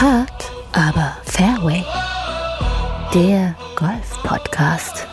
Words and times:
Hard, 0.00 0.52
aber 0.74 1.16
Fairway. 1.24 1.82
Der 3.12 3.56
Golf-Podcast 3.74 5.08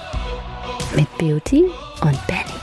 mit 0.96 1.08
Beauty 1.18 1.64
und 2.04 2.28
Benny. 2.28 2.60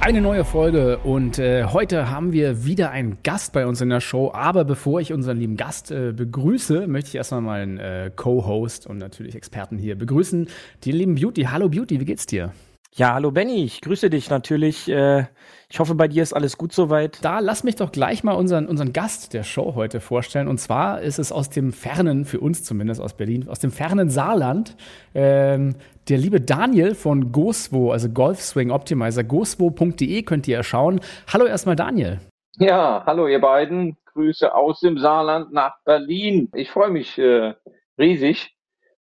Eine 0.00 0.22
neue 0.22 0.46
Folge 0.46 0.96
und 0.96 1.38
äh, 1.38 1.64
heute 1.64 2.08
haben 2.08 2.32
wir 2.32 2.64
wieder 2.64 2.92
einen 2.92 3.18
Gast 3.22 3.52
bei 3.52 3.66
uns 3.66 3.82
in 3.82 3.90
der 3.90 4.00
Show. 4.00 4.30
Aber 4.32 4.64
bevor 4.64 5.02
ich 5.02 5.12
unseren 5.12 5.36
lieben 5.36 5.58
Gast 5.58 5.90
äh, 5.90 6.12
begrüße, 6.12 6.86
möchte 6.86 7.08
ich 7.08 7.16
erstmal 7.16 7.42
meinen 7.42 7.76
äh, 7.76 8.10
Co-Host 8.16 8.86
und 8.86 8.96
natürlich 8.96 9.34
Experten 9.34 9.76
hier 9.76 9.98
begrüßen. 9.98 10.48
Die 10.84 10.92
lieben 10.92 11.16
Beauty. 11.16 11.42
Hallo 11.42 11.68
Beauty, 11.68 12.00
wie 12.00 12.06
geht's 12.06 12.24
dir? 12.24 12.54
Ja, 12.96 13.14
hallo 13.14 13.30
Benny, 13.30 13.62
ich 13.62 13.82
grüße 13.82 14.10
dich 14.10 14.30
natürlich. 14.30 14.88
Äh, 14.88 15.26
ich 15.68 15.78
hoffe, 15.78 15.94
bei 15.94 16.08
dir 16.08 16.24
ist 16.24 16.32
alles 16.32 16.58
gut 16.58 16.72
soweit. 16.72 17.24
Da 17.24 17.38
lass 17.38 17.62
mich 17.62 17.76
doch 17.76 17.92
gleich 17.92 18.24
mal 18.24 18.32
unseren, 18.32 18.66
unseren 18.66 18.92
Gast 18.92 19.32
der 19.32 19.44
Show 19.44 19.76
heute 19.76 20.00
vorstellen. 20.00 20.48
Und 20.48 20.58
zwar 20.58 21.00
ist 21.00 21.20
es 21.20 21.30
aus 21.30 21.50
dem 21.50 21.72
fernen, 21.72 22.24
für 22.24 22.40
uns 22.40 22.64
zumindest 22.64 23.00
aus 23.00 23.14
Berlin, 23.16 23.48
aus 23.48 23.60
dem 23.60 23.70
fernen 23.70 24.10
Saarland, 24.10 24.76
ähm, 25.14 25.76
der 26.08 26.18
liebe 26.18 26.40
Daniel 26.40 26.96
von 26.96 27.30
GoSwo, 27.30 27.92
also 27.92 28.08
Golf 28.08 28.40
Swing 28.40 28.72
Optimizer. 28.72 29.22
GoSwo.de 29.22 30.22
könnt 30.24 30.48
ihr 30.48 30.60
schauen. 30.64 31.00
Hallo 31.32 31.46
erstmal 31.46 31.76
Daniel. 31.76 32.18
Ja, 32.58 33.04
hallo 33.06 33.28
ihr 33.28 33.40
beiden. 33.40 33.96
Grüße 34.06 34.52
aus 34.52 34.80
dem 34.80 34.98
Saarland 34.98 35.52
nach 35.52 35.76
Berlin. 35.84 36.50
Ich 36.54 36.70
freue 36.72 36.90
mich 36.90 37.16
äh, 37.18 37.54
riesig, 37.96 38.56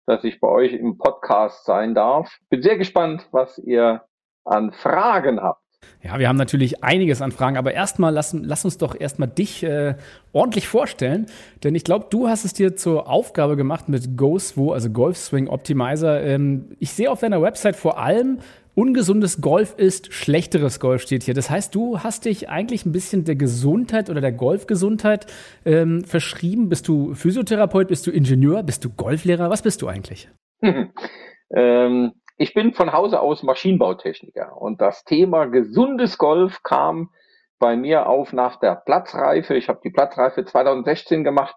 dass 0.06 0.24
ich 0.24 0.40
bei 0.40 0.48
euch 0.48 0.72
im 0.72 0.98
Podcast 0.98 1.64
sein 1.64 1.94
darf. 1.94 2.38
Bin 2.50 2.62
sehr 2.62 2.76
gespannt, 2.76 3.28
was 3.30 3.58
ihr 3.58 4.02
an 4.44 4.72
Fragen 4.72 5.40
habt. 5.40 5.62
Ja, 6.02 6.18
wir 6.18 6.28
haben 6.28 6.36
natürlich 6.36 6.82
einiges 6.82 7.22
an 7.22 7.32
Fragen, 7.32 7.56
aber 7.56 7.74
erstmal 7.74 8.12
lass, 8.12 8.32
lass 8.32 8.64
uns 8.64 8.78
doch 8.78 8.98
erstmal 8.98 9.28
dich 9.28 9.62
äh, 9.62 9.94
ordentlich 10.32 10.66
vorstellen, 10.66 11.26
denn 11.62 11.74
ich 11.74 11.84
glaube, 11.84 12.06
du 12.10 12.28
hast 12.28 12.44
es 12.44 12.54
dir 12.54 12.74
zur 12.76 13.08
Aufgabe 13.08 13.56
gemacht 13.56 13.88
mit 13.88 14.16
GoSwo, 14.16 14.72
also 14.72 14.90
Golf 14.90 15.16
Swing 15.16 15.48
Optimizer. 15.48 16.22
Ähm, 16.22 16.76
ich 16.80 16.92
sehe 16.92 17.10
auf 17.10 17.20
deiner 17.20 17.40
Website 17.40 17.76
vor 17.76 17.98
allem 17.98 18.38
ungesundes 18.74 19.40
Golf 19.40 19.74
ist 19.76 20.12
schlechteres 20.12 20.80
Golf 20.80 21.02
steht 21.02 21.22
hier. 21.22 21.34
Das 21.34 21.50
heißt, 21.50 21.74
du 21.74 22.00
hast 22.00 22.24
dich 22.24 22.48
eigentlich 22.48 22.86
ein 22.86 22.92
bisschen 22.92 23.24
der 23.24 23.36
Gesundheit 23.36 24.10
oder 24.10 24.20
der 24.20 24.32
Golfgesundheit 24.32 25.26
ähm, 25.64 26.04
verschrieben. 26.04 26.68
Bist 26.68 26.88
du 26.88 27.14
Physiotherapeut, 27.14 27.88
bist 27.88 28.06
du 28.06 28.10
Ingenieur, 28.10 28.62
bist 28.62 28.84
du 28.84 28.90
Golflehrer? 28.90 29.50
Was 29.50 29.62
bist 29.62 29.82
du 29.82 29.88
eigentlich? 29.88 30.28
ähm, 31.54 32.12
ich 32.36 32.54
bin 32.54 32.72
von 32.72 32.92
Hause 32.92 33.20
aus 33.20 33.42
Maschinenbautechniker 33.42 34.60
und 34.60 34.80
das 34.80 35.04
Thema 35.04 35.46
gesundes 35.46 36.18
Golf 36.18 36.62
kam 36.62 37.10
bei 37.58 37.76
mir 37.76 38.08
auf 38.08 38.32
nach 38.32 38.58
der 38.58 38.74
Platzreife. 38.74 39.54
Ich 39.54 39.68
habe 39.68 39.80
die 39.84 39.90
Platzreife 39.90 40.44
2016 40.44 41.22
gemacht, 41.22 41.54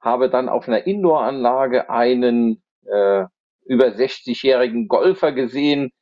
habe 0.00 0.28
dann 0.28 0.48
auf 0.48 0.66
einer 0.66 0.86
Indoor-Anlage 0.86 1.90
einen 1.90 2.62
äh, 2.84 3.26
über 3.66 3.86
60-jährigen 3.86 4.88
Golfer 4.88 5.32
gesehen, 5.32 5.92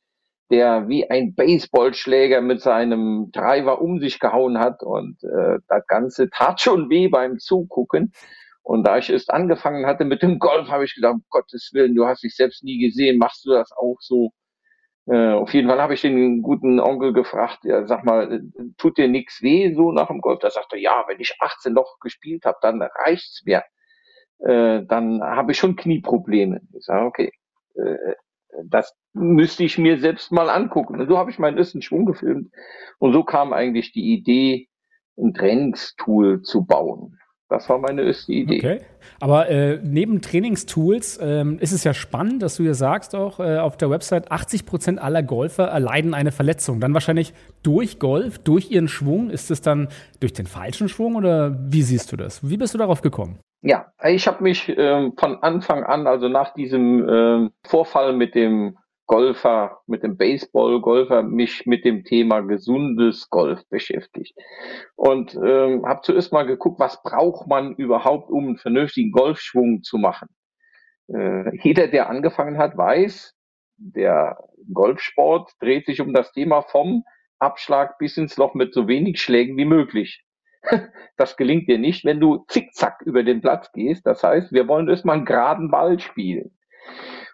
der 0.51 0.87
wie 0.87 1.09
ein 1.09 1.33
Baseballschläger 1.35 2.41
mit 2.41 2.61
seinem 2.61 3.31
Driver 3.31 3.81
um 3.81 3.99
sich 3.99 4.19
gehauen 4.19 4.59
hat 4.59 4.83
und 4.83 5.23
äh, 5.23 5.59
das 5.67 5.85
Ganze 5.87 6.29
tat 6.29 6.61
schon 6.61 6.89
weh 6.89 7.07
beim 7.07 7.39
Zugucken. 7.39 8.13
Und 8.61 8.85
da 8.87 8.97
ich 8.97 9.11
erst 9.11 9.31
angefangen 9.31 9.85
hatte 9.85 10.05
mit 10.05 10.23
dem 10.23 10.39
Golf, 10.39 10.69
habe 10.69 10.85
ich 10.85 10.95
gedacht, 10.95 11.15
um 11.15 11.23
Gottes 11.29 11.69
Willen, 11.73 11.95
du 11.95 12.07
hast 12.07 12.23
dich 12.23 12.35
selbst 12.35 12.63
nie 12.63 12.79
gesehen, 12.79 13.17
machst 13.19 13.45
du 13.45 13.51
das 13.51 13.71
auch 13.71 13.97
so? 13.99 14.31
Äh, 15.07 15.33
auf 15.33 15.53
jeden 15.53 15.69
Fall 15.69 15.81
habe 15.81 15.93
ich 15.93 16.01
den 16.01 16.41
guten 16.41 16.79
Onkel 16.79 17.13
gefragt, 17.13 17.59
ja, 17.63 17.85
sag 17.85 18.03
mal, 18.05 18.41
tut 18.77 18.97
dir 18.97 19.07
nichts 19.07 19.41
weh 19.43 19.73
so 19.75 19.91
nach 19.91 20.07
dem 20.07 20.19
Golf? 20.21 20.39
Da 20.39 20.49
sagte 20.49 20.77
er, 20.77 20.81
ja, 20.81 21.03
wenn 21.07 21.19
ich 21.19 21.35
18 21.39 21.73
Loch 21.73 21.99
gespielt 21.99 22.45
habe, 22.45 22.57
dann 22.61 22.81
reicht's 22.81 23.43
mir. 23.45 23.63
Äh, 24.39 24.83
dann 24.87 25.21
habe 25.23 25.51
ich 25.51 25.59
schon 25.59 25.75
Knieprobleme. 25.75 26.61
Ich 26.77 26.85
sage, 26.85 27.05
okay, 27.05 27.31
äh, 27.75 28.15
das 28.65 28.95
müsste 29.13 29.63
ich 29.63 29.77
mir 29.77 29.99
selbst 29.99 30.31
mal 30.31 30.49
angucken. 30.49 30.99
Und 30.99 31.07
so 31.07 31.17
habe 31.17 31.31
ich 31.31 31.39
meinen 31.39 31.57
ersten 31.57 31.81
Schwung 31.81 32.05
gefilmt. 32.05 32.51
Und 32.99 33.13
so 33.13 33.23
kam 33.23 33.53
eigentlich 33.53 33.91
die 33.91 34.13
Idee, 34.13 34.67
ein 35.17 35.33
Trainingstool 35.33 36.41
zu 36.41 36.65
bauen. 36.65 37.17
Das 37.47 37.69
war 37.69 37.77
meine 37.77 38.01
erste 38.01 38.33
Idee. 38.33 38.57
Okay. 38.57 38.79
Aber 39.19 39.47
äh, 39.49 39.79
neben 39.83 40.21
Trainingstools 40.21 41.19
ähm, 41.21 41.59
ist 41.59 41.73
es 41.73 41.83
ja 41.83 41.93
spannend, 41.93 42.41
dass 42.41 42.55
du 42.55 42.63
ja 42.63 42.73
sagst 42.73 43.13
auch 43.13 43.39
äh, 43.39 43.59
auf 43.59 43.77
der 43.77 43.91
Website, 43.91 44.31
80 44.31 44.65
Prozent 44.65 44.99
aller 44.99 45.21
Golfer 45.21 45.65
erleiden 45.65 46.15
eine 46.15 46.31
Verletzung. 46.31 46.79
Dann 46.79 46.95
wahrscheinlich 46.95 47.33
durch 47.61 47.99
Golf, 47.99 48.39
durch 48.39 48.71
ihren 48.71 48.87
Schwung. 48.87 49.29
Ist 49.29 49.51
es 49.51 49.61
dann 49.61 49.89
durch 50.19 50.33
den 50.33 50.47
falschen 50.47 50.89
Schwung 50.89 51.15
oder 51.15 51.55
wie 51.71 51.83
siehst 51.83 52.11
du 52.11 52.17
das? 52.17 52.49
Wie 52.49 52.57
bist 52.57 52.73
du 52.73 52.79
darauf 52.79 53.01
gekommen? 53.01 53.37
Ja, 53.67 53.91
ich 54.03 54.27
habe 54.27 54.43
mich 54.43 54.71
ähm, 54.77 55.13
von 55.17 55.41
Anfang 55.41 55.83
an, 55.83 56.05
also 56.05 56.27
nach 56.29 56.53
diesem 56.53 57.09
ähm, 57.09 57.51
Vorfall 57.63 58.13
mit 58.13 58.35
dem 58.35 58.77
Golfer, 59.07 59.79
mit 59.87 60.03
dem 60.03 60.17
Baseball-Golfer, 60.17 61.23
mich 61.23 61.65
mit 61.65 61.83
dem 61.83 62.03
Thema 62.03 62.41
gesundes 62.41 63.27
Golf 63.31 63.67
beschäftigt. 63.69 64.37
Und 64.95 65.33
ähm, 65.43 65.83
habe 65.83 66.01
zuerst 66.03 66.31
mal 66.31 66.45
geguckt, 66.45 66.79
was 66.79 67.01
braucht 67.01 67.47
man 67.47 67.73
überhaupt, 67.73 68.29
um 68.29 68.49
einen 68.49 68.57
vernünftigen 68.57 69.11
Golfschwung 69.11 69.81
zu 69.81 69.97
machen. 69.97 70.27
Äh, 71.07 71.57
jeder, 71.63 71.87
der 71.87 72.07
angefangen 72.07 72.59
hat, 72.59 72.77
weiß, 72.77 73.33
der 73.77 74.37
Golfsport 74.71 75.53
dreht 75.59 75.87
sich 75.87 76.01
um 76.01 76.13
das 76.13 76.31
Thema 76.33 76.61
vom 76.61 77.03
Abschlag 77.39 77.97
bis 77.97 78.15
ins 78.17 78.37
Loch 78.37 78.53
mit 78.53 78.75
so 78.75 78.87
wenig 78.87 79.19
Schlägen 79.19 79.57
wie 79.57 79.65
möglich. 79.65 80.23
Das 81.17 81.37
gelingt 81.37 81.69
dir 81.69 81.77
nicht, 81.77 82.03
wenn 82.03 82.19
du 82.19 82.43
zickzack 82.49 83.01
über 83.05 83.23
den 83.23 83.39
Platz 83.39 83.71
gehst. 83.71 84.05
Das 84.05 84.21
heißt, 84.21 84.51
wir 84.51 84.67
wollen 84.67 84.89
erstmal 84.89 85.15
einen 85.15 85.25
geraden 85.25 85.71
Ball 85.71 85.97
spielen. 85.99 86.57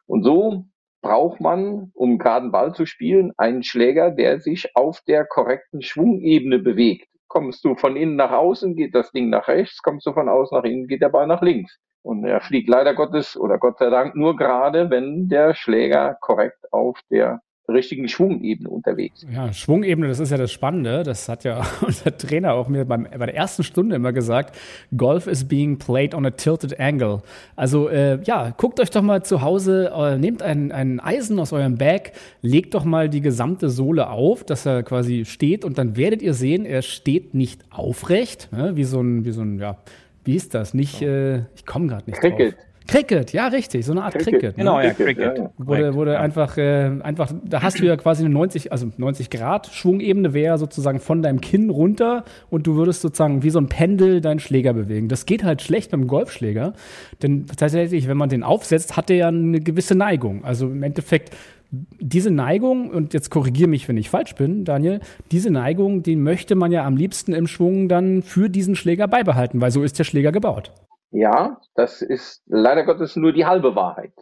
Und 0.05 0.23
so 0.23 0.65
braucht 1.01 1.41
man, 1.41 1.91
um 1.95 2.19
geraden 2.19 2.51
Ball 2.51 2.75
zu 2.75 2.85
spielen, 2.85 3.31
einen 3.37 3.63
Schläger, 3.63 4.11
der 4.11 4.39
sich 4.39 4.75
auf 4.75 5.01
der 5.07 5.25
korrekten 5.25 5.81
Schwungebene 5.81 6.59
bewegt. 6.59 7.07
Kommst 7.27 7.65
du 7.65 7.75
von 7.75 7.95
innen 7.95 8.17
nach 8.17 8.31
außen, 8.31 8.75
geht 8.75 8.93
das 8.93 9.11
Ding 9.11 9.29
nach 9.29 9.47
rechts, 9.47 9.81
kommst 9.81 10.05
du 10.05 10.13
von 10.13 10.29
außen 10.29 10.55
nach 10.55 10.65
innen, 10.65 10.87
geht 10.87 11.01
der 11.01 11.09
Ball 11.09 11.25
nach 11.25 11.41
links. 11.41 11.79
Und 12.03 12.25
er 12.25 12.41
fliegt 12.41 12.69
leider 12.69 12.93
Gottes 12.93 13.37
oder 13.37 13.57
Gott 13.57 13.77
sei 13.79 13.89
Dank 13.89 14.15
nur 14.15 14.35
gerade, 14.35 14.89
wenn 14.89 15.27
der 15.27 15.53
Schläger 15.53 16.17
korrekt 16.19 16.71
auf 16.71 16.99
der 17.09 17.41
richtigen 17.71 18.07
Schwungebene 18.07 18.69
unterwegs. 18.69 19.25
Ja, 19.33 19.51
Schwungebene, 19.53 20.07
das 20.07 20.19
ist 20.19 20.31
ja 20.31 20.37
das 20.37 20.51
Spannende. 20.51 21.03
Das 21.03 21.29
hat 21.29 21.43
ja 21.43 21.65
unser 21.81 22.15
Trainer 22.17 22.53
auch 22.53 22.67
mir 22.67 22.85
beim, 22.85 23.03
bei 23.03 23.25
der 23.25 23.35
ersten 23.35 23.63
Stunde 23.63 23.95
immer 23.95 24.13
gesagt. 24.13 24.57
Golf 24.95 25.27
is 25.27 25.45
being 25.45 25.77
played 25.77 26.13
on 26.13 26.25
a 26.25 26.31
tilted 26.31 26.79
angle. 26.79 27.21
Also 27.55 27.89
äh, 27.89 28.21
ja, 28.23 28.51
guckt 28.51 28.79
euch 28.79 28.89
doch 28.89 29.01
mal 29.01 29.23
zu 29.23 29.41
Hause, 29.41 29.91
äh, 29.95 30.17
nehmt 30.17 30.41
ein, 30.41 30.71
ein 30.71 30.99
Eisen 30.99 31.39
aus 31.39 31.53
eurem 31.53 31.77
Bag, 31.77 32.13
legt 32.41 32.73
doch 32.73 32.83
mal 32.83 33.09
die 33.09 33.21
gesamte 33.21 33.69
Sohle 33.69 34.09
auf, 34.09 34.43
dass 34.43 34.65
er 34.65 34.83
quasi 34.83 35.25
steht 35.25 35.65
und 35.65 35.77
dann 35.77 35.95
werdet 35.97 36.21
ihr 36.21 36.33
sehen, 36.33 36.65
er 36.65 36.81
steht 36.81 37.33
nicht 37.33 37.61
aufrecht, 37.69 38.49
ne? 38.51 38.75
wie 38.75 38.83
so 38.83 39.01
ein, 39.01 39.25
wie 39.25 39.31
so 39.31 39.41
ein, 39.41 39.59
ja, 39.59 39.77
wie 40.23 40.35
ist 40.35 40.53
das? 40.53 40.73
Nicht, 40.73 41.01
äh, 41.01 41.39
ich 41.55 41.65
komme 41.65 41.87
gerade 41.87 42.09
nicht 42.09 42.19
Cricket. 42.19 42.53
drauf. 42.53 42.65
Cricket, 42.87 43.31
ja, 43.31 43.47
richtig, 43.47 43.85
so 43.85 43.91
eine 43.91 44.03
Art 44.03 44.13
Cricket. 44.13 44.33
Cricket 44.33 44.57
ne? 44.57 44.63
Genau, 44.63 44.79
ja, 44.79 44.93
Cricket. 44.93 45.37
Ja, 45.37 45.51
Wurde, 45.57 45.93
wurde 45.93 46.13
ja. 46.13 46.19
einfach, 46.19 46.57
äh, 46.57 46.91
einfach, 47.01 47.31
da 47.45 47.61
hast 47.61 47.79
du 47.79 47.85
ja 47.85 47.95
quasi 47.95 48.23
eine 48.25 48.33
90, 48.33 48.71
also 48.71 48.91
90 48.97 49.29
Grad 49.29 49.67
Schwungebene 49.67 50.33
wäre 50.33 50.57
sozusagen 50.57 50.99
von 50.99 51.21
deinem 51.21 51.41
Kinn 51.41 51.69
runter 51.69 52.25
und 52.49 52.67
du 52.67 52.75
würdest 52.75 53.01
sozusagen 53.01 53.43
wie 53.43 53.49
so 53.49 53.59
ein 53.59 53.67
Pendel 53.67 54.19
deinen 54.21 54.39
Schläger 54.39 54.73
bewegen. 54.73 55.07
Das 55.07 55.25
geht 55.25 55.43
halt 55.43 55.61
schlecht 55.61 55.91
beim 55.91 56.07
Golfschläger, 56.07 56.73
denn 57.21 57.45
tatsächlich, 57.45 58.07
wenn 58.07 58.17
man 58.17 58.29
den 58.29 58.43
aufsetzt, 58.43 58.97
hat 58.97 59.09
der 59.09 59.17
ja 59.17 59.27
eine 59.27 59.59
gewisse 59.59 59.95
Neigung. 59.95 60.43
Also 60.43 60.67
im 60.67 60.83
Endeffekt 60.83 61.31
diese 61.71 62.31
Neigung, 62.31 62.89
und 62.89 63.13
jetzt 63.13 63.29
korrigiere 63.29 63.69
mich, 63.69 63.87
wenn 63.87 63.95
ich 63.95 64.09
falsch 64.09 64.35
bin, 64.35 64.65
Daniel, 64.65 64.99
diese 65.31 65.51
Neigung, 65.51 66.03
die 66.03 66.17
möchte 66.17 66.55
man 66.55 66.71
ja 66.71 66.85
am 66.85 66.97
liebsten 66.97 67.33
im 67.33 67.47
Schwung 67.47 67.87
dann 67.87 68.23
für 68.23 68.49
diesen 68.49 68.75
Schläger 68.75 69.07
beibehalten, 69.07 69.61
weil 69.61 69.71
so 69.71 69.81
ist 69.83 69.97
der 69.97 70.03
Schläger 70.03 70.33
gebaut. 70.33 70.73
Ja, 71.11 71.59
das 71.75 72.01
ist 72.01 72.41
leider 72.47 72.83
Gottes 72.85 73.17
nur 73.17 73.33
die 73.33 73.45
halbe 73.45 73.75
Wahrheit. 73.75 74.13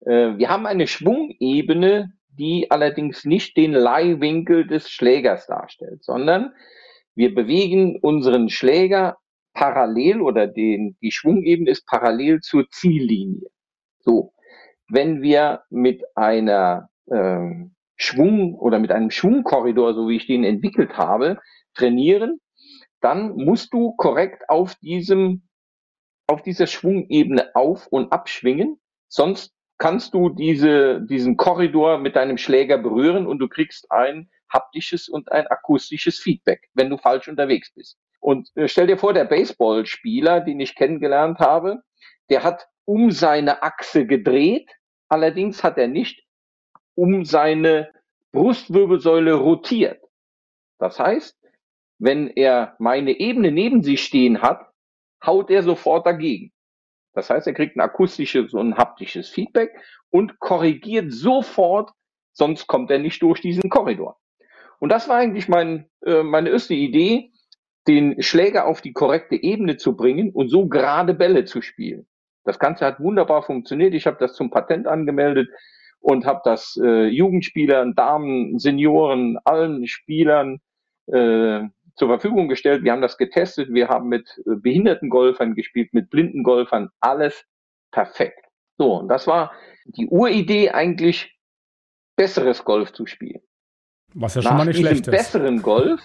Äh, 0.00 0.36
wir 0.36 0.50
haben 0.50 0.66
eine 0.66 0.86
Schwungebene, 0.86 2.12
die 2.28 2.70
allerdings 2.70 3.24
nicht 3.24 3.56
den 3.56 3.72
Leihwinkel 3.72 4.66
des 4.66 4.90
Schlägers 4.90 5.46
darstellt, 5.46 6.04
sondern 6.04 6.52
wir 7.14 7.34
bewegen 7.34 7.98
unseren 8.02 8.50
Schläger 8.50 9.16
parallel 9.54 10.20
oder 10.20 10.46
den, 10.46 10.98
die 11.00 11.10
Schwungebene 11.10 11.70
ist 11.70 11.86
parallel 11.86 12.40
zur 12.40 12.68
Ziellinie. 12.68 13.48
So, 14.00 14.34
wenn 14.90 15.22
wir 15.22 15.62
mit 15.70 16.04
einer 16.14 16.90
äh, 17.06 17.40
Schwung 17.96 18.54
oder 18.54 18.78
mit 18.78 18.92
einem 18.92 19.10
Schwungkorridor, 19.10 19.94
so 19.94 20.08
wie 20.08 20.16
ich 20.16 20.26
den 20.26 20.44
entwickelt 20.44 20.98
habe, 20.98 21.38
trainieren, 21.74 22.38
dann 23.00 23.34
musst 23.36 23.72
du 23.72 23.94
korrekt 23.96 24.50
auf 24.50 24.74
diesem 24.76 25.48
auf 26.26 26.42
dieser 26.42 26.66
Schwungebene 26.66 27.54
auf- 27.54 27.86
und 27.88 28.12
abschwingen, 28.12 28.80
sonst 29.08 29.54
kannst 29.78 30.14
du 30.14 30.30
diese, 30.30 31.02
diesen 31.02 31.36
Korridor 31.36 31.98
mit 31.98 32.16
deinem 32.16 32.38
Schläger 32.38 32.78
berühren 32.78 33.26
und 33.26 33.38
du 33.38 33.48
kriegst 33.48 33.90
ein 33.90 34.30
haptisches 34.48 35.08
und 35.08 35.30
ein 35.30 35.46
akustisches 35.46 36.18
Feedback, 36.18 36.68
wenn 36.74 36.90
du 36.90 36.98
falsch 36.98 37.28
unterwegs 37.28 37.72
bist. 37.74 37.98
Und 38.20 38.50
äh, 38.56 38.68
stell 38.68 38.86
dir 38.86 38.96
vor, 38.96 39.12
der 39.12 39.24
Baseballspieler, 39.24 40.40
den 40.40 40.60
ich 40.60 40.74
kennengelernt 40.74 41.38
habe, 41.38 41.82
der 42.30 42.42
hat 42.42 42.68
um 42.84 43.10
seine 43.10 43.62
Achse 43.62 44.06
gedreht, 44.06 44.70
allerdings 45.08 45.62
hat 45.62 45.78
er 45.78 45.88
nicht 45.88 46.24
um 46.94 47.24
seine 47.24 47.92
Brustwirbelsäule 48.32 49.34
rotiert. 49.34 50.00
Das 50.78 50.98
heißt, 50.98 51.38
wenn 51.98 52.28
er 52.28 52.76
meine 52.78 53.18
Ebene 53.18 53.50
neben 53.52 53.82
sich 53.82 54.04
stehen 54.04 54.42
hat, 54.42 54.70
haut 55.26 55.50
er 55.50 55.62
sofort 55.62 56.06
dagegen. 56.06 56.52
Das 57.14 57.30
heißt, 57.30 57.46
er 57.46 57.54
kriegt 57.54 57.76
ein 57.76 57.80
akustisches 57.80 58.52
und 58.52 58.76
haptisches 58.76 59.28
Feedback 59.28 59.74
und 60.10 60.38
korrigiert 60.38 61.12
sofort, 61.12 61.90
sonst 62.32 62.66
kommt 62.66 62.90
er 62.90 62.98
nicht 62.98 63.22
durch 63.22 63.40
diesen 63.40 63.70
Korridor. 63.70 64.18
Und 64.78 64.90
das 64.90 65.08
war 65.08 65.16
eigentlich 65.16 65.48
mein, 65.48 65.88
äh, 66.04 66.22
meine 66.22 66.50
erste 66.50 66.74
Idee, 66.74 67.32
den 67.88 68.22
Schläger 68.22 68.66
auf 68.66 68.80
die 68.82 68.92
korrekte 68.92 69.36
Ebene 69.36 69.76
zu 69.76 69.96
bringen 69.96 70.30
und 70.30 70.48
so 70.48 70.66
gerade 70.68 71.14
Bälle 71.14 71.44
zu 71.44 71.62
spielen. 71.62 72.06
Das 72.44 72.58
Ganze 72.58 72.84
hat 72.84 73.00
wunderbar 73.00 73.42
funktioniert. 73.42 73.94
Ich 73.94 74.06
habe 74.06 74.18
das 74.20 74.34
zum 74.34 74.50
Patent 74.50 74.86
angemeldet 74.86 75.48
und 76.00 76.26
habe 76.26 76.40
das 76.44 76.78
äh, 76.82 77.06
Jugendspielern, 77.06 77.94
Damen, 77.94 78.58
Senioren, 78.58 79.38
allen 79.44 79.86
Spielern 79.86 80.60
äh, 81.06 81.62
zur 81.96 82.08
Verfügung 82.08 82.48
gestellt. 82.48 82.84
Wir 82.84 82.92
haben 82.92 83.02
das 83.02 83.18
getestet. 83.18 83.72
Wir 83.72 83.88
haben 83.88 84.08
mit 84.08 84.28
äh, 84.46 84.54
behinderten 84.56 85.10
Golfern 85.10 85.54
gespielt, 85.54 85.92
mit 85.92 86.10
blinden 86.10 86.42
Golfern. 86.42 86.90
Alles 87.00 87.44
perfekt. 87.90 88.44
So, 88.78 88.96
und 88.96 89.08
das 89.08 89.26
war 89.26 89.52
die 89.86 90.06
Uridee 90.06 90.70
eigentlich, 90.70 91.38
besseres 92.16 92.64
Golf 92.64 92.92
zu 92.92 93.06
spielen. 93.06 93.40
Was 94.14 94.34
ja 94.34 94.42
schon 94.42 94.50
Nach 94.52 94.58
mal 94.58 94.66
nicht 94.66 94.78
schlecht 94.78 95.06
ist. 95.06 95.10
besseren 95.10 95.62
Golf 95.62 96.00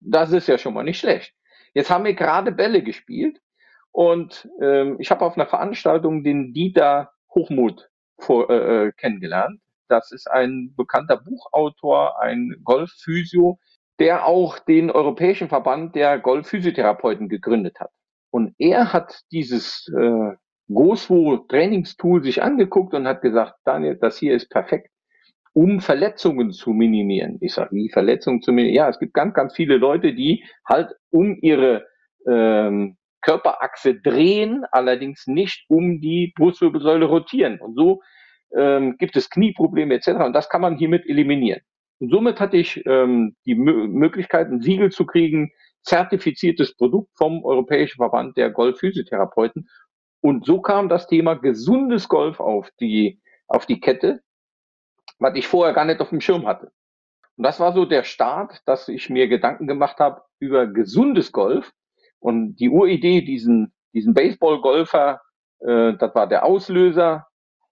das 0.00 0.32
ist 0.32 0.48
ja 0.48 0.58
schon 0.58 0.74
mal 0.74 0.84
nicht 0.84 1.00
schlecht. 1.00 1.34
Jetzt 1.74 1.90
haben 1.90 2.04
wir 2.04 2.14
gerade 2.14 2.52
Bälle 2.52 2.82
gespielt 2.82 3.40
und 3.92 4.48
ähm, 4.60 4.96
ich 5.00 5.10
habe 5.10 5.24
auf 5.24 5.36
einer 5.36 5.46
Veranstaltung 5.46 6.24
den 6.24 6.52
Dieter 6.52 7.12
Hochmut 7.34 7.90
vor, 8.18 8.48
äh, 8.50 8.86
äh, 8.86 8.92
kennengelernt. 8.92 9.60
Das 9.88 10.12
ist 10.12 10.30
ein 10.30 10.74
bekannter 10.76 11.16
Buchautor, 11.16 12.20
ein 12.20 12.56
Golfphysio, 12.62 13.58
der 13.98 14.26
auch 14.26 14.58
den 14.58 14.90
Europäischen 14.90 15.48
Verband 15.48 15.94
der 15.94 16.18
Golfphysiotherapeuten 16.18 17.28
gegründet 17.28 17.80
hat. 17.80 17.90
Und 18.30 18.54
er 18.58 18.92
hat 18.92 19.22
dieses 19.32 19.90
äh, 19.96 20.32
GoSwo 20.72 21.38
Trainingstool 21.48 22.22
sich 22.22 22.42
angeguckt 22.42 22.94
und 22.94 23.08
hat 23.08 23.22
gesagt, 23.22 23.54
Daniel, 23.64 23.96
das 23.96 24.18
hier 24.18 24.34
ist 24.34 24.50
perfekt 24.50 24.90
um 25.58 25.80
Verletzungen 25.80 26.52
zu 26.52 26.70
minimieren. 26.70 27.38
Ich 27.40 27.54
sage, 27.54 27.70
wie 27.72 27.90
Verletzungen 27.90 28.42
zu 28.42 28.52
minimieren? 28.52 28.76
Ja, 28.76 28.88
es 28.88 29.00
gibt 29.00 29.12
ganz, 29.12 29.34
ganz 29.34 29.56
viele 29.56 29.76
Leute, 29.76 30.14
die 30.14 30.44
halt 30.64 30.94
um 31.10 31.36
ihre 31.40 31.84
ähm, 32.28 32.96
Körperachse 33.22 33.96
drehen, 34.00 34.64
allerdings 34.70 35.26
nicht 35.26 35.64
um 35.68 36.00
die 36.00 36.32
Brustwirbelsäule 36.36 37.06
rotieren. 37.06 37.60
Und 37.60 37.74
so 37.74 38.00
ähm, 38.56 38.96
gibt 38.98 39.16
es 39.16 39.30
Knieprobleme 39.30 39.94
etc. 39.94 40.10
Und 40.24 40.32
das 40.32 40.48
kann 40.48 40.60
man 40.60 40.76
hiermit 40.76 41.04
eliminieren. 41.08 41.60
Und 42.00 42.10
somit 42.10 42.40
hatte 42.40 42.56
ich 42.56 42.84
ähm, 42.86 43.36
die 43.44 43.52
M 43.52 43.92
Möglichkeit, 43.92 44.48
ein 44.48 44.60
Siegel 44.60 44.90
zu 44.90 45.04
kriegen, 45.06 45.50
zertifiziertes 45.82 46.76
Produkt 46.76 47.10
vom 47.16 47.44
Europäischen 47.44 47.96
Verband 47.96 48.36
der 48.36 48.50
Golfphysiotherapeuten. 48.50 49.68
Und 50.20 50.44
so 50.44 50.60
kam 50.60 50.88
das 50.88 51.06
Thema 51.06 51.34
gesundes 51.34 52.08
Golf 52.08 52.40
auf 52.40 52.70
die, 52.80 53.20
auf 53.46 53.66
die 53.66 53.80
Kette, 53.80 54.20
was 55.18 55.34
ich 55.36 55.46
vorher 55.46 55.74
gar 55.74 55.84
nicht 55.84 56.00
auf 56.00 56.10
dem 56.10 56.20
Schirm 56.20 56.46
hatte. 56.46 56.70
Und 57.36 57.44
das 57.44 57.60
war 57.60 57.72
so 57.72 57.84
der 57.84 58.02
Start, 58.02 58.60
dass 58.66 58.88
ich 58.88 59.10
mir 59.10 59.28
Gedanken 59.28 59.66
gemacht 59.66 59.98
habe 59.98 60.22
über 60.40 60.66
gesundes 60.66 61.32
Golf 61.32 61.72
und 62.18 62.56
die 62.56 62.68
Uridee, 62.68 63.22
diesen, 63.22 63.72
diesen 63.92 64.12
Baseball-Golfer, 64.12 65.20
äh, 65.60 65.94
das 65.94 66.14
war 66.14 66.26
der 66.26 66.44
Auslöser. 66.44 67.26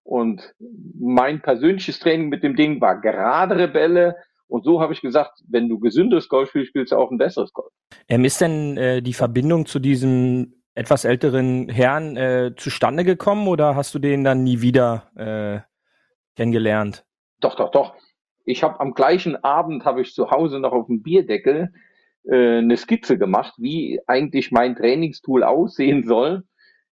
Und 0.06 0.54
mein 1.00 1.42
persönliches 1.42 1.98
Training 1.98 2.28
mit 2.28 2.44
dem 2.44 2.54
Ding 2.54 2.80
war 2.80 3.00
geradere 3.00 3.66
Bälle. 3.66 4.14
Und 4.46 4.64
so 4.64 4.80
habe 4.80 4.92
ich 4.92 5.00
gesagt, 5.00 5.42
wenn 5.48 5.68
du 5.68 5.80
gesündes 5.80 6.28
Golf 6.28 6.50
spielst, 6.50 6.68
spielst 6.68 6.92
du 6.92 6.96
auch 6.96 7.10
ein 7.10 7.18
besseres 7.18 7.52
Golf. 7.52 7.72
Ähm, 8.08 8.24
ist 8.24 8.40
denn 8.40 8.76
äh, 8.76 9.02
die 9.02 9.14
Verbindung 9.14 9.66
zu 9.66 9.80
diesem 9.80 10.54
etwas 10.76 11.04
älteren 11.04 11.68
Herrn 11.68 12.16
äh, 12.16 12.52
zustande 12.56 13.02
gekommen 13.02 13.48
oder 13.48 13.74
hast 13.74 13.94
du 13.94 13.98
den 13.98 14.22
dann 14.22 14.44
nie 14.44 14.60
wieder 14.60 15.10
äh, 15.16 15.60
kennengelernt? 16.36 17.04
Doch, 17.40 17.56
doch, 17.56 17.72
doch. 17.72 17.96
Ich 18.44 18.62
habe 18.62 18.78
am 18.78 18.94
gleichen 18.94 19.42
Abend 19.42 19.84
habe 19.84 20.02
ich 20.02 20.14
zu 20.14 20.30
Hause 20.30 20.60
noch 20.60 20.72
auf 20.72 20.86
dem 20.86 21.02
Bierdeckel 21.02 21.72
äh, 22.24 22.58
eine 22.58 22.76
Skizze 22.76 23.18
gemacht, 23.18 23.54
wie 23.58 24.00
eigentlich 24.06 24.52
mein 24.52 24.76
Trainingstool 24.76 25.42
aussehen 25.44 26.04
soll. 26.04 26.44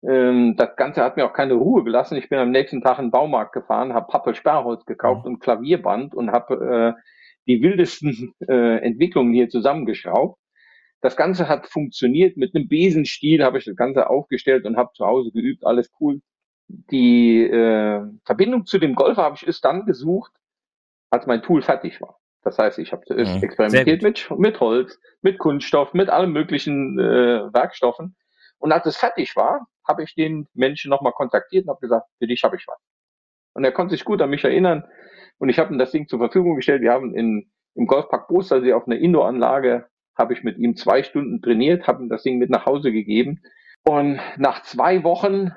Ähm, 0.07 0.56
das 0.57 0.75
Ganze 0.75 1.04
hat 1.04 1.18
mir 1.18 1.25
auch 1.25 1.34
keine 1.34 1.54
Ruhe 1.54 1.84
gelassen. 1.84 2.18
Ich 2.18 2.30
bin 2.30 2.40
am 2.40 2.51
nächsten 2.51 2.81
Tag 2.81 3.00
in 3.00 3.06
den 3.06 3.12
Baumarkt 3.12 3.54
gefahren, 3.54 3.94
habe 3.94 4.07
Pappe 4.07 4.34
Sperrholz 4.34 4.86
gekauft 4.86 5.25
mhm. 5.25 5.34
und 5.34 5.40
Klavierband 5.40 6.16
und 6.16 6.31
habe 6.31 6.96
äh, 6.98 7.01
die 7.48 7.62
wildesten 7.62 8.34
äh, 8.48 8.78
Entwicklungen 8.78 9.34
hier 9.34 9.50
zusammengeschraubt. 9.50 10.40
Das 11.01 11.16
Ganze 11.16 11.48
hat 11.48 11.68
funktioniert. 11.68 12.38
Mit 12.38 12.56
einem 12.56 12.68
Besenstiel 12.68 13.44
habe 13.44 13.57
ich 13.57 13.66
das 13.66 13.75
Ganze 13.75 14.10
aufgestellt 14.10 14.66
und 14.66 14.78
habe 14.78 14.92
zu 14.94 15.06
Hause 15.06 15.31
geübt. 15.31 15.66
Alles 15.66 15.90
cool 16.00 16.22
die 16.69 17.44
äh, 17.44 18.01
Verbindung 18.25 18.66
zu 18.66 18.78
dem 18.78 18.96
Golfer 18.96 19.24
habe 19.24 19.36
ich 19.36 19.46
erst 19.46 19.66
dann 19.66 19.86
gesucht, 19.86 20.31
als 21.10 21.25
mein 21.25 21.42
Tool 21.42 21.62
fertig 21.62 22.00
war. 22.01 22.19
Das 22.44 22.57
heißt, 22.57 22.80
ich 22.80 22.92
habe 22.92 23.04
zuerst 23.06 23.36
mhm. 23.36 23.44
experimentiert 23.44 24.01
mit, 24.01 24.30
mit 24.38 24.60
Holz, 24.60 25.00
mit 25.22 25.40
Kunststoff, 25.40 25.94
mit 25.94 26.10
allen 26.10 26.31
möglichen 26.31 26.98
äh, 27.00 27.54
Werkstoffen. 27.54 28.16
Und 28.60 28.72
als 28.72 28.86
es 28.86 28.98
fertig 28.98 29.36
war, 29.36 29.68
habe 29.89 30.03
ich 30.03 30.13
den 30.15 30.47
Menschen 30.53 30.89
nochmal 30.89 31.13
kontaktiert 31.13 31.65
und 31.65 31.71
habe 31.71 31.81
gesagt, 31.81 32.07
für 32.19 32.27
dich 32.27 32.44
habe 32.44 32.56
ich 32.56 32.65
was. 32.68 32.77
Und 33.53 33.63
er 33.63 33.71
konnte 33.71 33.95
sich 33.95 34.06
gut 34.06 34.21
an 34.21 34.30
mich 34.30 34.44
erinnern. 34.44 34.86
Und 35.39 35.50
ich 35.50 35.57
habe 35.57 35.74
ihm 35.74 35.80
das 35.80 35.91
Ding 35.91 36.07
zur 36.07 36.19
Verfügung 36.19 36.56
gestellt. 36.56 36.81
Wir 36.81 36.91
haben 36.91 37.15
in, 37.15 37.50
im 37.75 37.88
Golfpark 37.88 38.27
Bostersee 38.27 38.74
auf 38.74 38.88
einer 38.88 38.97
Indoor-Anlage, 38.97 39.88
habe 40.18 40.33
ich 40.33 40.44
mit 40.44 40.57
ihm 40.57 40.75
zwei 40.75 41.01
Stunden 41.01 41.41
trainiert, 41.41 41.88
habe 41.88 42.03
ihm 42.03 42.09
das 42.09 42.24
Ding 42.24 42.38
mit 42.38 42.50
nach 42.50 42.65
Hause 42.65 42.91
gegeben. 42.91 43.41
Und 43.83 44.19
nach 44.38 44.63
zwei 44.63 45.03
Wochen 45.03 45.51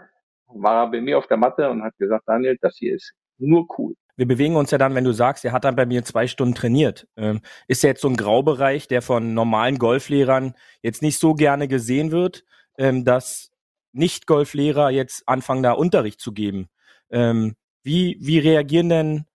war 0.46 0.84
er 0.84 0.90
bei 0.90 1.00
mir 1.00 1.19
auf 1.19 1.26
der 1.26 1.37
Matte 1.37 1.69
und 1.69 1.82
hat 1.82 1.96
gesagt, 1.99 2.25
Daniel, 2.26 2.56
das 2.61 2.76
hier 2.76 2.94
ist 2.94 3.12
nur 3.38 3.67
cool. 3.76 3.94
Wir 4.17 4.29
bewegen 4.29 4.56
uns 4.56 4.70
ja 4.70 4.79
dann, 4.79 4.94
wenn 4.94 5.05
du 5.05 5.12
sagst, 5.12 5.44
er 5.44 5.52
hat 5.52 5.64
dann 5.64 5.75
bei 5.75 5.87
mir 5.87 6.05
zwei 6.05 6.26
Stunden 6.26 6.55
trainiert. 6.55 7.08
Ähm, 7.17 7.40
ist 7.67 7.82
ja 7.82 7.88
jetzt 7.88 8.02
so 8.02 8.08
ein 8.08 8.17
Graubereich, 8.17 8.87
der 8.87 9.02
von 9.02 9.34
normalen 9.34 9.79
Golflehrern 9.79 10.55
jetzt 10.82 11.02
nicht 11.02 11.19
so 11.19 11.34
gerne 11.34 11.67
gesehen 11.67 12.12
wird, 12.12 12.44
ähm, 12.79 13.05
dass 13.05 13.52
Nicht-Golflehrer 13.93 14.91
jetzt 14.91 15.29
anfangen, 15.29 15.63
da 15.63 15.72
Unterricht 15.72 16.20
zu 16.20 16.32
geben. 16.32 16.69
Ähm, 17.11 17.55
wie, 17.82 18.17
wie 18.20 18.39
reagieren 18.39 18.89
denn 18.89 19.27